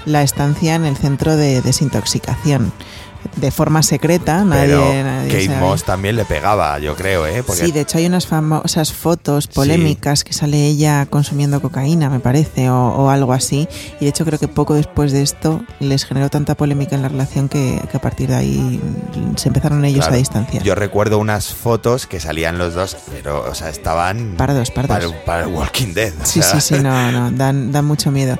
la 0.05 0.21
estancia 0.21 0.75
en 0.75 0.85
el 0.85 0.97
centro 0.97 1.35
de 1.35 1.61
desintoxicación 1.61 2.71
de 3.37 3.51
forma 3.51 3.83
secreta. 3.83 4.43
Nadie, 4.43 4.67
Pero 4.67 5.03
nadie 5.03 5.29
Kate 5.31 5.45
sabe. 5.47 5.59
Moss 5.59 5.83
también 5.83 6.15
le 6.15 6.25
pegaba, 6.25 6.79
yo 6.79 6.95
creo, 6.95 7.25
¿eh? 7.27 7.43
Porque 7.45 7.65
Sí, 7.65 7.71
de 7.71 7.81
hecho 7.81 7.97
hay 7.97 8.05
unas 8.05 8.27
famosas 8.27 8.93
fotos 8.93 9.47
polémicas 9.47 10.23
que 10.23 10.33
sale 10.33 10.65
ella 10.67 11.05
consumiendo 11.09 11.61
cocaína, 11.61 12.09
me 12.09 12.19
parece, 12.19 12.69
o, 12.69 12.75
o 12.89 13.09
algo 13.09 13.33
así. 13.33 13.67
Y 13.99 14.05
de 14.05 14.09
hecho 14.09 14.25
creo 14.25 14.39
que 14.39 14.47
poco 14.47 14.73
después 14.75 15.11
de 15.11 15.21
esto 15.21 15.63
les 15.79 16.05
generó 16.05 16.29
tanta 16.29 16.55
polémica 16.55 16.95
en 16.95 17.01
la 17.01 17.09
relación 17.09 17.49
que, 17.49 17.79
que 17.89 17.97
a 17.97 18.01
partir 18.01 18.29
de 18.29 18.35
ahí 18.35 18.81
se 19.35 19.49
empezaron 19.49 19.83
ellos 19.85 19.99
Claro. 20.03 20.15
a 20.15 20.17
distanciar. 20.17 20.63
Yo 20.63 20.75
recuerdo 20.75 21.17
unas 21.17 21.53
fotos 21.53 22.07
que 22.07 22.19
salían 22.19 22.57
los 22.57 22.73
dos, 22.73 22.97
pero, 23.11 23.43
o 23.49 23.55
sea, 23.55 23.69
estaban. 23.69 24.35
Pardos, 24.37 24.71
pardos. 24.71 24.97
Para, 24.97 25.25
para 25.25 25.47
Walking 25.47 25.93
Dead. 25.93 26.11
Sí, 26.23 26.41
sea, 26.41 26.59
sí, 26.59 26.75
sí, 26.75 26.81
no, 26.83 27.11
no, 27.11 27.31
dan, 27.31 27.71
dan 27.71 27.85
mucho 27.85 28.11
miedo. 28.11 28.37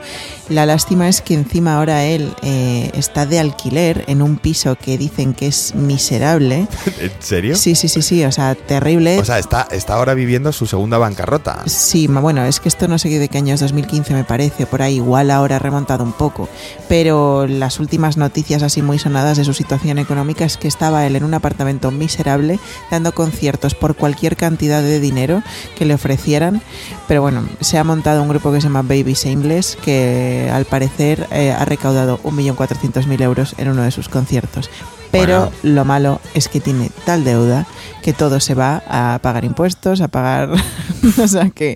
La 0.50 0.66
lástima 0.66 1.08
es 1.08 1.22
que 1.22 1.34
encima 1.36 1.76
ahora 1.78 2.04
él 2.04 2.34
eh, 2.42 2.92
está 2.96 3.26
de 3.26 3.40
alquiler 3.40 4.04
en 4.08 4.22
un 4.22 4.38
piso 4.38 4.73
que 4.76 4.98
dicen 4.98 5.34
que 5.34 5.48
es 5.48 5.76
miserable. 5.76 6.68
¿En 7.00 7.12
serio? 7.20 7.56
Sí, 7.56 7.76
sí, 7.76 7.88
sí, 7.88 8.02
sí, 8.02 8.24
o 8.26 8.32
sea, 8.32 8.56
terrible. 8.56 9.20
O 9.20 9.26
sea, 9.26 9.40
está, 9.40 9.68
está 9.72 9.96
ahora 9.96 10.14
viviendo 10.14 10.52
su 10.52 10.66
segunda 10.66 10.98
bancarrota. 10.98 11.64
Sí, 11.66 12.08
bueno, 12.08 12.44
es 12.46 12.60
que 12.60 12.70
esto 12.70 12.88
no 12.88 12.98
sé 12.98 13.10
de 13.10 13.28
qué 13.28 13.38
año 13.38 13.54
es 13.54 13.60
2015 13.60 14.14
me 14.14 14.24
parece, 14.24 14.66
por 14.66 14.82
ahí 14.82 14.96
igual 14.96 15.32
ahora 15.32 15.58
ha 15.58 15.60
remontado 15.60 16.04
un 16.04 16.14
poco, 16.14 16.50
pero 16.88 17.48
las 17.48 17.80
últimas 17.80 18.18
noticias 18.18 18.64
así 18.64 18.82
muy 18.82 19.00
sonadas 19.00 19.38
de 19.38 19.44
su 19.44 19.54
situación 19.54 19.98
económica 19.98 20.46
es 20.46 20.58
que 20.58 20.68
estaba 20.68 21.06
él 21.06 21.16
en 21.16 21.24
un 21.24 21.34
apartamento 21.34 21.92
miserable 21.92 22.60
dando 22.92 23.14
conciertos 23.14 23.76
por 23.76 23.96
cualquier 23.96 24.38
cantidad 24.38 24.82
de 24.82 25.00
dinero 25.00 25.44
que 25.78 25.86
le 25.86 25.94
ofrecieran, 25.94 26.62
pero 27.08 27.22
bueno, 27.22 27.44
se 27.60 27.78
ha 27.78 27.84
montado 27.84 28.22
un 28.22 28.30
grupo 28.30 28.52
que 28.52 28.62
se 28.62 28.68
llama 28.68 28.82
Baby 28.82 29.14
Shameless 29.14 29.78
que 29.84 30.50
al 30.52 30.66
parecer 30.66 31.28
eh, 31.32 31.52
ha 31.52 31.66
recaudado 31.66 32.20
1.400.000 32.24 33.22
euros 33.22 33.56
en 33.58 33.70
uno 33.70 33.84
de 33.84 33.92
sus 33.92 34.10
conciertos. 34.10 34.62
Pero 35.11 35.51
Bueno. 35.61 35.76
lo 35.76 35.86
malo 35.86 36.22
es 36.34 36.47
que 36.47 36.59
tiene 36.59 36.89
tal 37.05 37.24
deuda 37.24 37.68
que 38.01 38.14
todo 38.14 38.39
se 38.39 38.55
va 38.55 38.82
a 38.88 39.20
pagar 39.22 39.45
impuestos, 39.45 40.01
a 40.01 40.07
pagar... 40.07 40.49
o 41.24 41.28
sea 41.28 41.51
que 41.51 41.76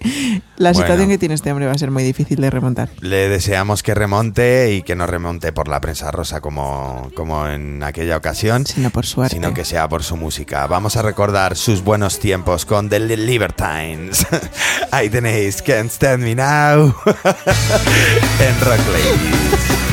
la 0.58 0.72
Bueno. 0.72 0.80
situación 0.86 1.10
que 1.10 1.18
tiene 1.20 1.36
este 1.36 1.52
hombre 1.52 1.68
va 1.68 1.74
a 1.74 1.78
ser 1.78 1.92
muy 1.92 2.02
difícil 2.04 2.42
de 2.42 2.50
remontar. 2.50 2.90
Le 3.00 3.30
deseamos 3.30 3.84
que 3.84 3.94
remonte 3.94 4.74
y 4.74 4.82
que 4.82 4.96
no 4.96 5.06
remonte 5.06 5.54
por 5.54 5.68
la 5.68 5.80
prensa 5.80 6.10
rosa 6.10 6.42
como, 6.42 7.12
como 7.16 7.48
en 7.48 7.84
aquella 7.84 8.18
ocasión, 8.18 8.66
Sino 8.66 8.90
por 8.90 9.06
suerte. 9.06 9.36
sino 9.36 9.54
que 9.54 9.66
sea 9.66 9.88
por 9.88 10.04
su 10.04 10.18
música. 10.18 10.66
Vamos 10.66 10.98
a 10.98 11.04
recordar 11.04 11.56
sus 11.56 11.84
buenos 11.84 12.18
tiempos 12.18 12.66
con 12.66 12.90
The 12.90 13.00
Libertines. 13.02 14.26
Ahí 14.92 15.10
tenéis 15.12 15.62
Can't 15.62 15.92
Stand 15.92 16.24
Me 16.24 16.34
Now 16.34 16.88
en 17.16 18.60
Rock 18.62 18.80
Ladies. 18.92 19.87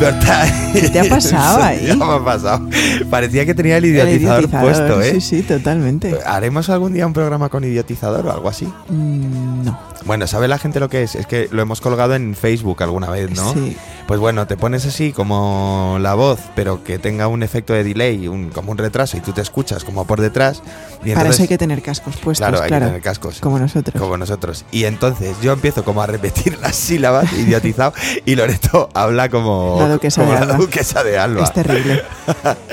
Libertad. 0.00 0.48
¿Qué 0.72 0.88
te 0.88 1.00
ha 1.00 1.04
pasado 1.10 1.62
ahí? 1.62 1.86
Ya 1.86 1.94
me 1.94 2.04
ha 2.04 2.24
pasado. 2.24 2.66
Parecía 3.10 3.44
que 3.44 3.54
tenía 3.54 3.76
el 3.76 3.84
idiotizador, 3.84 4.48
puesto, 4.48 5.02
¿eh? 5.02 5.12
Sí, 5.12 5.20
sí, 5.20 5.42
totalmente. 5.42 6.16
¿Haremos 6.24 6.70
algún 6.70 6.94
día 6.94 7.06
un 7.06 7.12
programa 7.12 7.50
con 7.50 7.64
idiotizador 7.64 8.26
o 8.26 8.32
algo 8.32 8.48
así? 8.48 8.64
Mm, 8.88 9.64
no. 9.64 9.78
Bueno, 10.06 10.26
¿sabe 10.26 10.48
la 10.48 10.56
gente 10.58 10.80
lo 10.80 10.88
que 10.88 11.02
es? 11.02 11.14
Es 11.16 11.26
que 11.26 11.48
lo 11.52 11.60
hemos 11.60 11.82
colgado 11.82 12.14
en 12.14 12.34
Facebook 12.34 12.82
alguna 12.82 13.10
vez, 13.10 13.30
¿no? 13.32 13.52
Sí. 13.52 13.76
Pues 14.10 14.18
bueno, 14.18 14.44
te 14.48 14.56
pones 14.56 14.84
así 14.86 15.12
como 15.12 15.98
la 16.00 16.14
voz, 16.14 16.40
pero 16.56 16.82
que 16.82 16.98
tenga 16.98 17.28
un 17.28 17.44
efecto 17.44 17.74
de 17.74 17.84
delay, 17.84 18.26
un, 18.26 18.50
como 18.50 18.72
un 18.72 18.78
retraso, 18.78 19.16
y 19.16 19.20
tú 19.20 19.30
te 19.30 19.40
escuchas 19.40 19.84
como 19.84 20.04
por 20.04 20.20
detrás. 20.20 20.64
Y 21.04 21.10
Para 21.10 21.10
entonces, 21.12 21.34
eso 21.34 21.42
hay 21.42 21.48
que 21.48 21.58
tener 21.58 21.80
cascos 21.80 22.16
puestos, 22.16 22.38
Claro, 22.44 22.56
claro. 22.58 22.74
hay 22.74 22.80
que 22.80 22.86
tener 22.88 23.02
cascos. 23.02 23.38
Como 23.38 23.60
nosotros. 23.60 23.94
Como 24.02 24.16
nosotros. 24.16 24.64
Y 24.72 24.86
entonces 24.86 25.36
yo 25.40 25.52
empiezo 25.52 25.84
como 25.84 26.02
a 26.02 26.08
repetir 26.08 26.58
las 26.58 26.74
sílabas, 26.74 27.32
idiotizado, 27.34 27.92
y 28.26 28.34
Loreto 28.34 28.88
habla 28.94 29.28
como, 29.28 29.76
La 29.78 29.88
duquesa 29.88 30.22
como 30.22 30.32
de 30.32 30.40
la 30.40 30.44
Alba. 30.54 30.56
duquesa 30.58 31.04
de 31.04 31.16
Alba. 31.16 31.44
Es 31.44 31.52
terrible. 31.52 32.02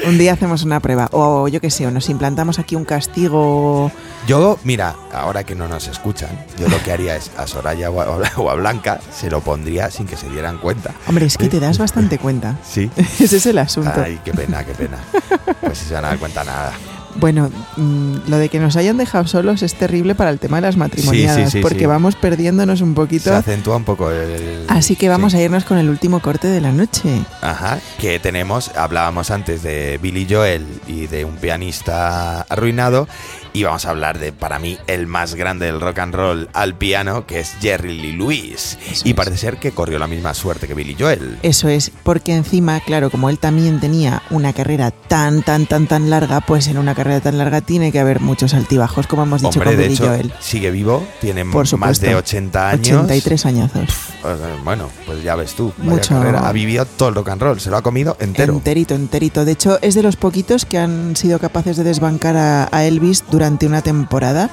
Un 0.07 0.17
día 0.17 0.33
hacemos 0.33 0.63
una 0.63 0.79
prueba. 0.79 1.07
O 1.11 1.47
yo 1.49 1.61
qué 1.61 1.69
sé, 1.69 1.85
o 1.85 1.91
nos 1.91 2.09
implantamos 2.09 2.57
aquí 2.57 2.75
un 2.75 2.83
castigo. 2.83 3.91
Yo, 4.25 4.57
mira, 4.63 4.95
ahora 5.13 5.43
que 5.43 5.53
no 5.53 5.67
nos 5.67 5.87
escuchan, 5.87 6.31
yo 6.59 6.67
lo 6.67 6.81
que 6.83 6.91
haría 6.91 7.15
es 7.15 7.29
a 7.37 7.45
Soraya 7.45 7.91
o 7.91 8.01
a, 8.01 8.07
o 8.37 8.49
a 8.49 8.55
Blanca 8.55 8.99
se 9.15 9.29
lo 9.29 9.41
pondría 9.41 9.91
sin 9.91 10.07
que 10.07 10.17
se 10.17 10.27
dieran 10.29 10.57
cuenta. 10.57 10.93
Hombre, 11.07 11.26
es 11.27 11.37
que 11.37 11.47
te 11.47 11.59
das 11.59 11.77
bastante 11.77 12.17
cuenta. 12.19 12.55
Sí. 12.67 12.89
Ese 13.19 13.37
es 13.37 13.45
el 13.45 13.57
asunto. 13.59 14.01
Ay, 14.03 14.19
qué 14.25 14.33
pena, 14.33 14.63
qué 14.65 14.73
pena. 14.73 14.97
Pues 15.61 15.77
si 15.77 15.85
se 15.85 15.93
van 15.93 16.05
a 16.05 16.09
dar 16.09 16.19
cuenta 16.19 16.43
nada. 16.43 16.73
Bueno, 17.19 17.49
mm, 17.77 18.29
lo 18.29 18.37
de 18.37 18.47
que 18.49 18.59
nos 18.59 18.75
hayan 18.75 18.97
dejado 18.97 19.25
solos 19.25 19.63
es 19.63 19.73
terrible 19.73 20.13
para 20.13 20.29
el 20.29 20.37
tema 20.37 20.57
de 20.57 20.61
las 20.61 20.77
matrimoniadas, 20.77 21.51
sí, 21.51 21.61
porque 21.61 21.79
sí. 21.79 21.85
vamos 21.87 22.15
perdiéndonos 22.15 22.81
un 22.81 22.89
Se 22.91 22.95
poquito. 22.95 23.33
acentúa 23.33 23.75
un 23.77 23.85
poco 23.85 24.11
el... 24.11 24.65
Así 24.67 24.95
que 24.95 25.09
vamos 25.09 25.33
a 25.33 25.41
irnos 25.41 25.63
con 25.65 25.79
el 25.79 25.89
último 25.89 26.19
corte 26.19 26.47
de 26.47 26.61
la 26.61 26.71
noche. 26.71 27.25
Ajá, 27.41 27.79
que 27.97 28.19
tenemos, 28.19 28.69
hablábamos 28.75 29.31
antes 29.31 29.63
de 29.63 29.97
Billy 29.99 30.27
Joel 30.29 30.67
y 30.85 31.07
de 31.07 31.25
un 31.25 31.37
pianista 31.37 32.41
arruinado 32.41 33.07
y 33.57 33.63
vamos 33.63 33.85
a 33.87 33.89
hablar 33.89 34.19
de, 34.19 34.31
para 34.33 34.59
mí, 34.59 34.77
el 34.85 35.07
más 35.07 35.33
grande 35.33 35.65
del 35.65 35.81
rock 35.81 35.97
and 35.99 36.13
roll 36.13 36.49
al 36.53 36.75
piano, 36.77 37.25
que 37.25 37.39
es 37.39 37.55
Jerry 37.59 37.97
Lee 37.99 38.11
Lewis. 38.11 38.77
Eso 38.91 39.01
y 39.03 39.09
es. 39.09 39.15
parece 39.15 39.37
ser 39.37 39.57
que 39.57 39.71
corrió 39.71 39.97
la 39.97 40.05
misma 40.05 40.35
suerte 40.35 40.67
que 40.67 40.75
Billy 40.75 40.95
Joel. 40.97 41.39
Eso 41.41 41.67
es, 41.67 41.91
porque 42.03 42.35
encima, 42.35 42.79
claro, 42.81 43.09
como 43.09 43.29
él 43.31 43.39
también 43.39 43.79
tenía 43.79 44.21
una 44.29 44.53
carrera 44.53 44.91
tan, 44.91 45.41
tan, 45.41 45.65
tan, 45.65 45.87
tan 45.87 46.11
larga, 46.11 46.41
pues 46.41 46.67
en 46.67 46.77
una 46.77 46.93
carrera 46.93 47.19
tan 47.19 47.39
larga 47.39 47.61
tiene 47.61 47.91
que 47.91 47.99
haber 47.99 48.19
muchos 48.19 48.53
altibajos, 48.53 49.07
como 49.07 49.23
hemos 49.23 49.41
dicho 49.41 49.59
Hombre, 49.59 49.71
con 49.71 49.77
de 49.77 49.83
Billy 49.85 49.95
hecho, 49.95 50.07
Joel. 50.07 50.33
sigue 50.39 50.69
vivo, 50.69 51.03
tiene 51.19 51.43
Por 51.45 51.77
más 51.79 51.99
de 51.99 52.13
80 52.15 52.69
años. 52.69 52.87
83 52.89 53.45
añazos. 53.47 53.89
Eh, 54.23 54.35
Bueno, 54.63 54.87
pues 55.07 55.23
ya 55.23 55.35
ves 55.35 55.55
tú, 55.55 55.73
Mucho. 55.77 56.09
carrera. 56.15 56.47
Ha 56.47 56.51
vivido 56.51 56.85
todo 56.85 57.09
el 57.09 57.15
rock 57.15 57.29
and 57.29 57.41
roll, 57.41 57.59
se 57.59 57.71
lo 57.71 57.77
ha 57.77 57.81
comido 57.81 58.17
entero. 58.19 58.53
Enterito, 58.53 58.93
enterito. 58.93 59.45
De 59.45 59.53
hecho, 59.53 59.79
es 59.81 59.95
de 59.95 60.03
los 60.03 60.15
poquitos 60.15 60.65
que 60.65 60.77
han 60.77 61.15
sido 61.15 61.39
capaces 61.39 61.75
de 61.77 61.83
desbancar 61.83 62.37
a, 62.37 62.69
a 62.71 62.85
Elvis 62.85 63.23
durante 63.31 63.46
una 63.65 63.81
temporada. 63.81 64.49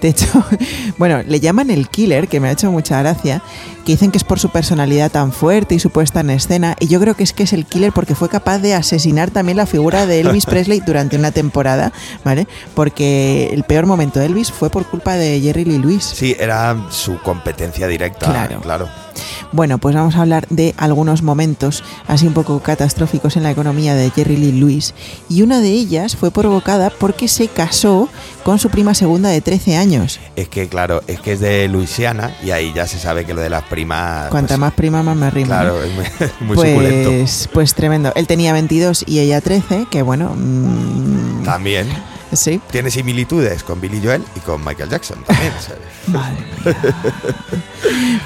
De 0.00 0.08
hecho, 0.08 0.26
bueno, 0.98 1.22
le 1.26 1.40
llaman 1.40 1.70
el 1.70 1.88
killer, 1.88 2.28
que 2.28 2.40
me 2.40 2.48
ha 2.48 2.52
hecho 2.52 2.70
mucha 2.70 3.00
gracia, 3.00 3.42
que 3.84 3.92
dicen 3.92 4.10
que 4.10 4.18
es 4.18 4.24
por 4.24 4.38
su 4.38 4.50
personalidad 4.50 5.10
tan 5.10 5.32
fuerte 5.32 5.74
y 5.74 5.78
su 5.78 5.90
puesta 5.90 6.20
en 6.20 6.30
escena. 6.30 6.76
Y 6.80 6.88
yo 6.88 7.00
creo 7.00 7.14
que 7.14 7.22
es 7.22 7.32
que 7.32 7.42
es 7.42 7.52
el 7.52 7.66
killer 7.66 7.92
porque 7.92 8.14
fue 8.14 8.28
capaz 8.28 8.58
de 8.58 8.74
asesinar 8.74 9.30
también 9.30 9.56
la 9.56 9.66
figura 9.66 10.06
de 10.06 10.20
Elvis 10.20 10.46
Presley 10.46 10.80
durante 10.80 11.16
una 11.16 11.32
temporada, 11.32 11.92
¿vale? 12.24 12.46
Porque 12.74 13.50
el 13.52 13.64
peor 13.64 13.86
momento 13.86 14.20
de 14.20 14.26
Elvis 14.26 14.52
fue 14.52 14.70
por 14.70 14.86
culpa 14.86 15.14
de 15.14 15.40
Jerry 15.40 15.64
Lee 15.64 15.78
Lewis. 15.78 16.04
Sí, 16.04 16.36
era 16.38 16.86
su 16.90 17.18
competencia 17.22 17.86
directa. 17.86 18.26
Claro. 18.26 18.60
claro. 18.60 19.05
Bueno, 19.52 19.78
pues 19.78 19.94
vamos 19.94 20.16
a 20.16 20.22
hablar 20.22 20.46
de 20.48 20.74
algunos 20.76 21.22
momentos 21.22 21.84
así 22.08 22.26
un 22.26 22.34
poco 22.34 22.60
catastróficos 22.60 23.36
en 23.36 23.42
la 23.42 23.50
economía 23.50 23.94
de 23.94 24.10
Jerry 24.10 24.36
Lee 24.36 24.52
Lewis. 24.52 24.94
Y 25.28 25.42
una 25.42 25.60
de 25.60 25.70
ellas 25.70 26.16
fue 26.16 26.30
provocada 26.30 26.90
porque 26.90 27.28
se 27.28 27.48
casó 27.48 28.08
con 28.44 28.58
su 28.58 28.70
prima 28.70 28.94
segunda 28.94 29.28
de 29.28 29.40
13 29.40 29.76
años. 29.76 30.20
Es 30.36 30.48
que, 30.48 30.68
claro, 30.68 31.02
es 31.06 31.20
que 31.20 31.32
es 31.32 31.40
de 31.40 31.68
Luisiana 31.68 32.36
y 32.42 32.50
ahí 32.50 32.72
ya 32.74 32.86
se 32.86 32.98
sabe 32.98 33.24
que 33.24 33.34
lo 33.34 33.40
de 33.40 33.50
las 33.50 33.64
primas. 33.64 34.28
Cuanta 34.28 34.54
pues, 34.54 34.58
más 34.60 34.74
prima, 34.74 35.02
más 35.02 35.16
me 35.16 35.30
rima. 35.30 35.60
Claro, 35.60 35.82
es 35.82 35.94
muy, 35.94 36.04
muy 36.40 36.56
suculento. 36.56 37.10
pues, 37.10 37.48
pues 37.52 37.74
tremendo. 37.74 38.12
Él 38.14 38.26
tenía 38.26 38.52
22 38.52 39.04
y 39.06 39.20
ella 39.20 39.40
13, 39.40 39.86
que 39.90 40.02
bueno, 40.02 40.34
mm, 40.36 41.44
También 41.44 41.86
sí. 42.36 42.60
tiene 42.70 42.90
similitudes 42.90 43.62
con 43.62 43.80
Billy 43.80 44.00
Joel 44.02 44.24
y 44.34 44.40
con 44.40 44.64
Michael 44.64 44.90
Jackson. 44.90 45.22
También, 45.24 45.52
¿sabes? 45.60 45.80
Madre 46.06 46.36
mía. 46.64 46.76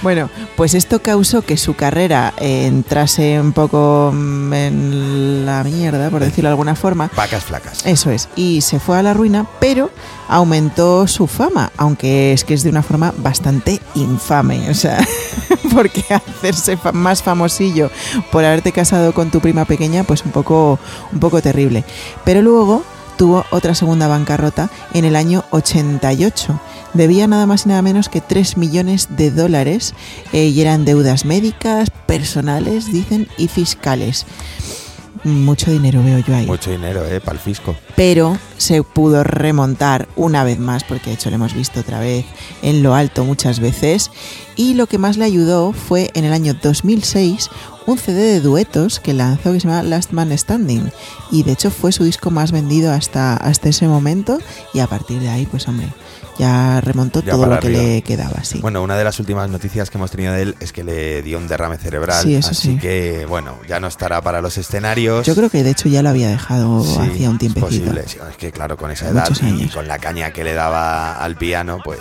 Bueno, 0.03 0.31
pues 0.57 0.75
esto 0.75 1.03
causó 1.03 1.43
que 1.43 1.57
su 1.57 1.75
carrera 1.75 2.33
eh, 2.39 2.67
entrase 2.67 3.39
un 3.41 3.53
poco 3.53 4.11
mm, 4.15 4.53
en 4.53 5.47
la 5.47 5.63
mierda, 5.65 6.11
por 6.11 6.23
decirlo 6.23 6.49
de 6.49 6.53
alguna 6.53 6.75
forma. 6.75 7.11
Vacas 7.15 7.45
flacas. 7.45 7.85
Eso 7.87 8.11
es, 8.11 8.29
y 8.37 8.63
se 8.63 8.81
fue 8.81 8.99
a 8.99 9.03
la 9.03 9.15
ruina, 9.15 9.47
pero 9.61 9.91
aumentó 10.29 11.07
su 11.07 11.27
fama, 11.27 11.73
aunque 11.77 12.33
es 12.33 12.45
que 12.45 12.55
es 12.55 12.63
de 12.63 12.71
una 12.71 12.83
forma 12.83 13.13
bastante 13.19 13.81
infame, 13.95 14.71
o 14.71 14.75
sea, 14.75 14.99
porque 15.75 16.05
hacerse 16.15 16.79
más 16.93 17.23
famosillo 17.23 17.91
por 18.33 18.45
haberte 18.45 18.73
casado 18.73 19.13
con 19.13 19.31
tu 19.31 19.41
prima 19.41 19.65
pequeña, 19.65 20.05
pues 20.05 20.25
un 20.25 20.31
poco, 20.31 20.79
un 21.13 21.21
poco 21.21 21.43
terrible. 21.43 21.85
Pero 22.25 22.43
luego 22.43 22.85
tuvo 23.21 23.45
otra 23.51 23.75
segunda 23.75 24.09
bancarrota 24.09 24.71
en 24.95 25.05
el 25.05 25.15
año 25.15 25.45
88. 25.51 26.59
Debía 26.95 27.27
nada 27.27 27.45
más 27.45 27.67
y 27.67 27.69
nada 27.69 27.83
menos 27.83 28.09
que 28.09 28.23
3 28.23 28.57
millones 28.57 29.09
de 29.11 29.31
dólares 29.31 29.95
eh, 30.33 30.47
y 30.47 30.59
eran 30.59 30.87
deudas 30.87 31.27
médicas, 31.27 31.91
personales, 32.07 32.91
dicen, 32.91 33.29
y 33.37 33.49
fiscales. 33.49 34.25
Mucho 35.25 35.71
dinero 35.71 36.03
veo 36.03 36.19
yo 36.21 36.35
ahí 36.35 36.47
Mucho 36.47 36.71
dinero, 36.71 37.05
¿eh? 37.07 37.21
Para 37.21 37.37
el 37.37 37.43
fisco. 37.43 37.77
pero 37.95 38.39
se 38.57 38.83
pudo 38.83 39.23
remontar 39.23 40.09
una 40.17 40.45
vez 40.45 40.59
más, 40.59 40.85
porque 40.85 41.11
de 41.11 41.15
hecho 41.15 41.31
lo 41.31 41.37
hemos 41.37 41.55
visto 41.55 41.81
otra 41.81 42.01
vez 42.01 42.25
en 42.63 42.83
lo 42.83 42.95
alto 42.95 43.25
muchas 43.25 43.61
veces, 43.61 44.11
y 44.57 44.75
lo 44.75 44.87
que 44.87 44.99
más 44.99 45.17
le 45.17 45.25
ayudó 45.25 45.73
fue 45.73 46.11
en 46.15 46.25
el 46.25 46.33
año 46.33 46.55
2006 46.55 47.51
un 47.87 47.99
CD 47.99 48.21
de 48.21 48.41
duetos 48.41 49.01
que 49.01 49.15
lanzó 49.15 49.53
que 49.53 49.61
se 49.61 49.69
llama 49.69 49.83
Last 49.83 50.13
Man 50.13 50.37
Standing, 50.37 50.91
y 51.31 51.43
de 51.43 51.53
hecho 51.53 51.71
fue 51.71 51.93
su 51.93 52.05
disco 52.05 52.31
más 52.31 52.53
vendido 52.53 52.93
hasta, 52.93 53.35
hasta 53.37 53.69
ese 53.69 53.89
momento, 53.89 54.39
y 54.73 54.81
a 54.81 54.87
partir 54.87 55.21
de 55.21 55.29
ahí, 55.29 55.47
pues 55.47 55.67
hombre, 55.69 55.89
ya 56.41 56.81
remontó 56.81 57.23
Ya 57.23 57.33
todo 57.33 57.47
lo 57.47 57.61
que 57.61 57.67
arriba. 57.69 57.83
le 57.83 58.03
quedaba, 58.03 58.43
sí. 58.43 58.59
Bueno, 58.61 58.83
una 58.83 58.97
de 58.97 59.05
las 59.05 59.21
últimas 59.21 59.49
noticias 59.51 59.91
que 59.91 59.99
hemos 59.99 60.11
tenido 60.11 60.33
de 60.33 60.43
él 60.43 60.57
es 60.61 60.73
que 60.73 60.83
le 60.83 61.23
dio 61.23 61.39
un 61.39 61.47
derrame 61.47 61.77
cerebral. 61.77 62.23
Sí, 62.25 62.35
eso 62.35 62.51
así 62.51 62.73
sí. 62.73 62.79
que, 62.79 63.27
bueno, 63.29 63.59
ya 63.69 63.79
no 63.81 63.87
estará 63.87 64.21
para 64.23 64.41
los 64.41 64.57
escenarios. 64.59 65.27
Yo 65.27 65.35
creo 65.35 65.51
que 65.51 65.63
de 65.63 65.71
hecho 65.71 65.89
ya 65.89 66.03
lo 66.03 66.09
había 66.09 66.29
dejado 66.29 66.81
hacía 66.81 67.29
un 67.29 67.35
es 67.37 67.41
tiempecito. 67.41 67.67
posible. 67.67 68.05
Sí, 68.07 68.19
es 68.29 68.37
que 68.37 68.51
claro, 68.51 68.77
con 68.77 68.91
esa 68.91 69.09
edad 69.09 69.29
y 69.43 69.69
con 69.69 69.87
la 69.87 69.99
caña 69.99 70.33
que 70.33 70.43
le 70.43 70.55
daba 70.55 71.13
al 71.23 71.37
piano, 71.37 71.79
pues 71.85 71.99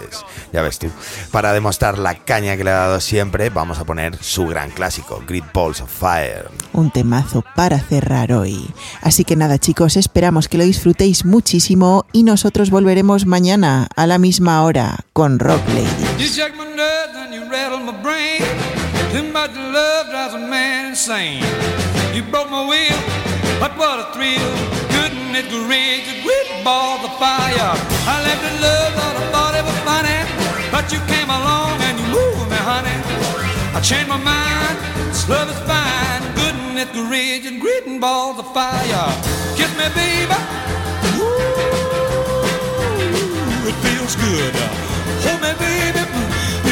ya 0.54 0.62
ves 0.62 0.80
tú. 0.80 0.88
Para 1.32 1.52
demostrar 1.54 1.98
la 1.98 2.16
caña 2.16 2.56
que 2.56 2.64
le 2.64 2.72
ha 2.72 2.76
dado 2.80 3.00
siempre, 3.02 3.50
vamos 3.50 3.78
a 3.80 3.84
poner 3.84 4.18
su 4.24 4.48
gran 4.48 4.72
clásico, 4.72 5.22
Great 5.28 5.52
Balls 5.54 5.82
of 5.82 5.92
Fire. 5.92 6.48
Un 6.72 6.92
temazo 6.92 7.44
para 7.56 7.80
cerrar 7.80 8.32
hoy. 8.32 8.70
Así 9.02 9.26
que 9.26 9.36
nada 9.36 9.58
chicos, 9.58 9.98
esperamos 9.98 10.48
que 10.48 10.58
lo 10.58 10.64
disfrutéis 10.64 11.26
muchísimo 11.26 12.06
y 12.14 12.24
nosotros 12.24 12.70
volveremos 12.70 13.26
mañana 13.26 13.88
a 13.98 14.08
la 14.08 14.18
misma 14.18 14.29
hora 14.38 14.96
con 15.14 15.40
Rock 15.40 15.66
Lady. 15.70 16.06
You 16.18 16.28
shake 16.28 16.56
my 16.56 16.66
nerves 16.66 17.16
and 17.16 17.34
you 17.34 17.50
rattle 17.50 17.80
my 17.80 17.96
brain. 18.02 18.42
Too 19.12 19.24
much 19.32 19.56
love 19.56 20.10
drives 20.12 20.34
a 20.34 20.38
man 20.38 20.90
insane. 20.92 21.44
You 22.14 22.24
broke 22.24 22.50
my 22.52 22.62
will, 22.68 23.02
but 23.60 23.76
what 23.78 24.00
a 24.00 24.06
thrill. 24.14 24.52
Couldn't 24.94 25.36
it 25.36 25.50
rage 25.68 26.06
a 26.14 26.22
great 26.22 26.64
ball 26.64 27.04
of 27.04 27.12
fire? 27.18 27.74
I 28.06 28.16
left 28.24 28.44
in 28.46 28.62
love, 28.62 28.94
thought 28.94 29.16
I 29.18 29.26
thought 29.34 29.56
it 29.60 29.66
was 29.66 29.80
funny. 29.90 30.20
But 30.72 30.86
you 30.94 31.00
came 31.08 31.30
along 31.30 31.82
and 31.82 31.98
you 32.00 32.06
moved 32.14 32.50
me, 32.52 32.58
honey. 32.58 32.98
I 33.74 33.82
changed 33.82 34.10
my 34.10 34.22
mind, 34.22 34.78
this 35.10 35.28
love 35.28 35.50
is 35.50 35.60
fine. 35.66 36.22
Couldn't 36.38 36.78
it 36.78 36.92
rage 37.10 37.46
a 37.46 37.58
great 37.60 37.86
balls 38.00 38.38
of 38.38 38.54
fire? 38.54 39.10
Kiss 39.58 39.72
me, 39.78 39.88
baby. 39.96 40.79
Feels 44.10 44.16
good. 44.16 44.56
Hold 45.26 45.42
me, 45.42 45.52
baby. 45.60 46.04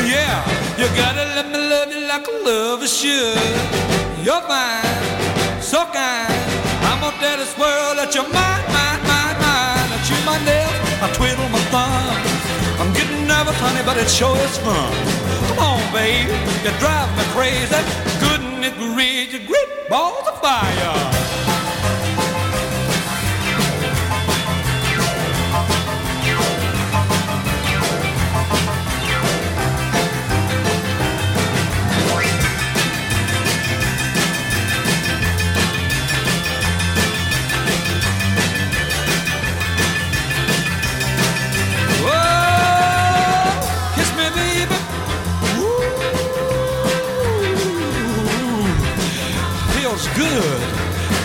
Yeah, 0.07 0.41
you 0.77 0.87
gotta 0.95 1.25
let 1.35 1.47
me 1.51 1.57
love 1.57 1.91
you 1.91 2.07
like 2.07 2.25
a 2.27 2.31
lover 2.45 2.87
should. 2.87 3.37
You're 4.23 4.41
fine, 4.41 5.61
so 5.61 5.85
kind. 5.85 6.33
I'm 6.87 7.01
gonna 7.01 7.17
tell 7.19 7.37
this 7.37 7.57
world 7.57 7.97
that 7.97 8.13
you're 8.15 8.23
mine, 8.23 8.65
mine, 8.71 9.01
mine, 9.03 9.37
mine. 9.43 9.89
I 9.93 9.97
chew 10.07 10.19
my 10.25 10.39
nails, 10.45 10.79
I 11.03 11.07
twiddle 11.13 11.49
my 11.49 11.61
thumbs. 11.73 12.79
I'm 12.79 12.93
getting 12.93 13.27
nervous, 13.27 13.59
honey, 13.59 13.83
but 13.85 13.97
it 13.97 14.09
sure 14.09 14.37
is 14.37 14.57
fun. 14.59 14.93
Come 15.47 15.59
on, 15.59 15.81
baby, 15.93 16.31
you 16.63 16.71
drive 16.79 17.09
me 17.17 17.23
crazy. 17.35 17.81
Couldn't 18.23 18.63
it 18.63 18.75
reach 18.95 19.33
your 19.33 19.45
great 19.45 19.89
balls 19.89 20.27
of 20.27 20.39
fire? 20.41 21.16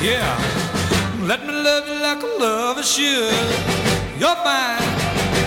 Yeah. 0.02 0.34
Let 1.22 1.46
me 1.46 1.52
love 1.52 1.86
you 1.86 1.94
like 2.02 2.20
a 2.24 2.26
lover 2.26 2.82
should. 2.82 3.30
You're 4.18 4.34
fine, 4.42 4.82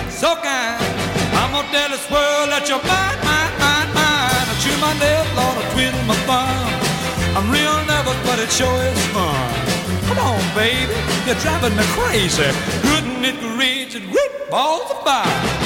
so 0.08 0.34
kind. 0.36 0.80
I'm 1.36 1.52
gonna 1.52 1.68
tell 1.68 1.90
this 1.90 2.08
world 2.08 2.48
that 2.48 2.64
you're 2.64 2.80
mine, 2.88 3.20
mine, 3.20 3.52
mine, 3.60 3.92
mine. 3.92 4.48
I 4.48 4.54
chew 4.64 4.72
my 4.80 4.96
nails, 4.96 5.28
Lord, 5.36 5.60
I 5.60 5.64
twiddle 5.76 6.04
my 6.08 6.16
thumb. 6.24 6.72
I'm 7.36 7.52
real 7.52 7.76
nervous, 7.84 8.16
but 8.24 8.40
it 8.40 8.50
sure 8.50 8.80
is 8.80 9.04
fun. 9.12 9.36
Come 10.08 10.24
on, 10.24 10.40
baby, 10.56 10.96
you're 11.28 11.36
driving 11.44 11.76
me 11.76 11.84
crazy. 11.92 12.48
Couldn't 12.80 13.28
it 13.28 13.36
reach 13.60 13.92
great 14.08 14.50
balls 14.50 14.90
of 14.90 15.04
fire? 15.04 15.65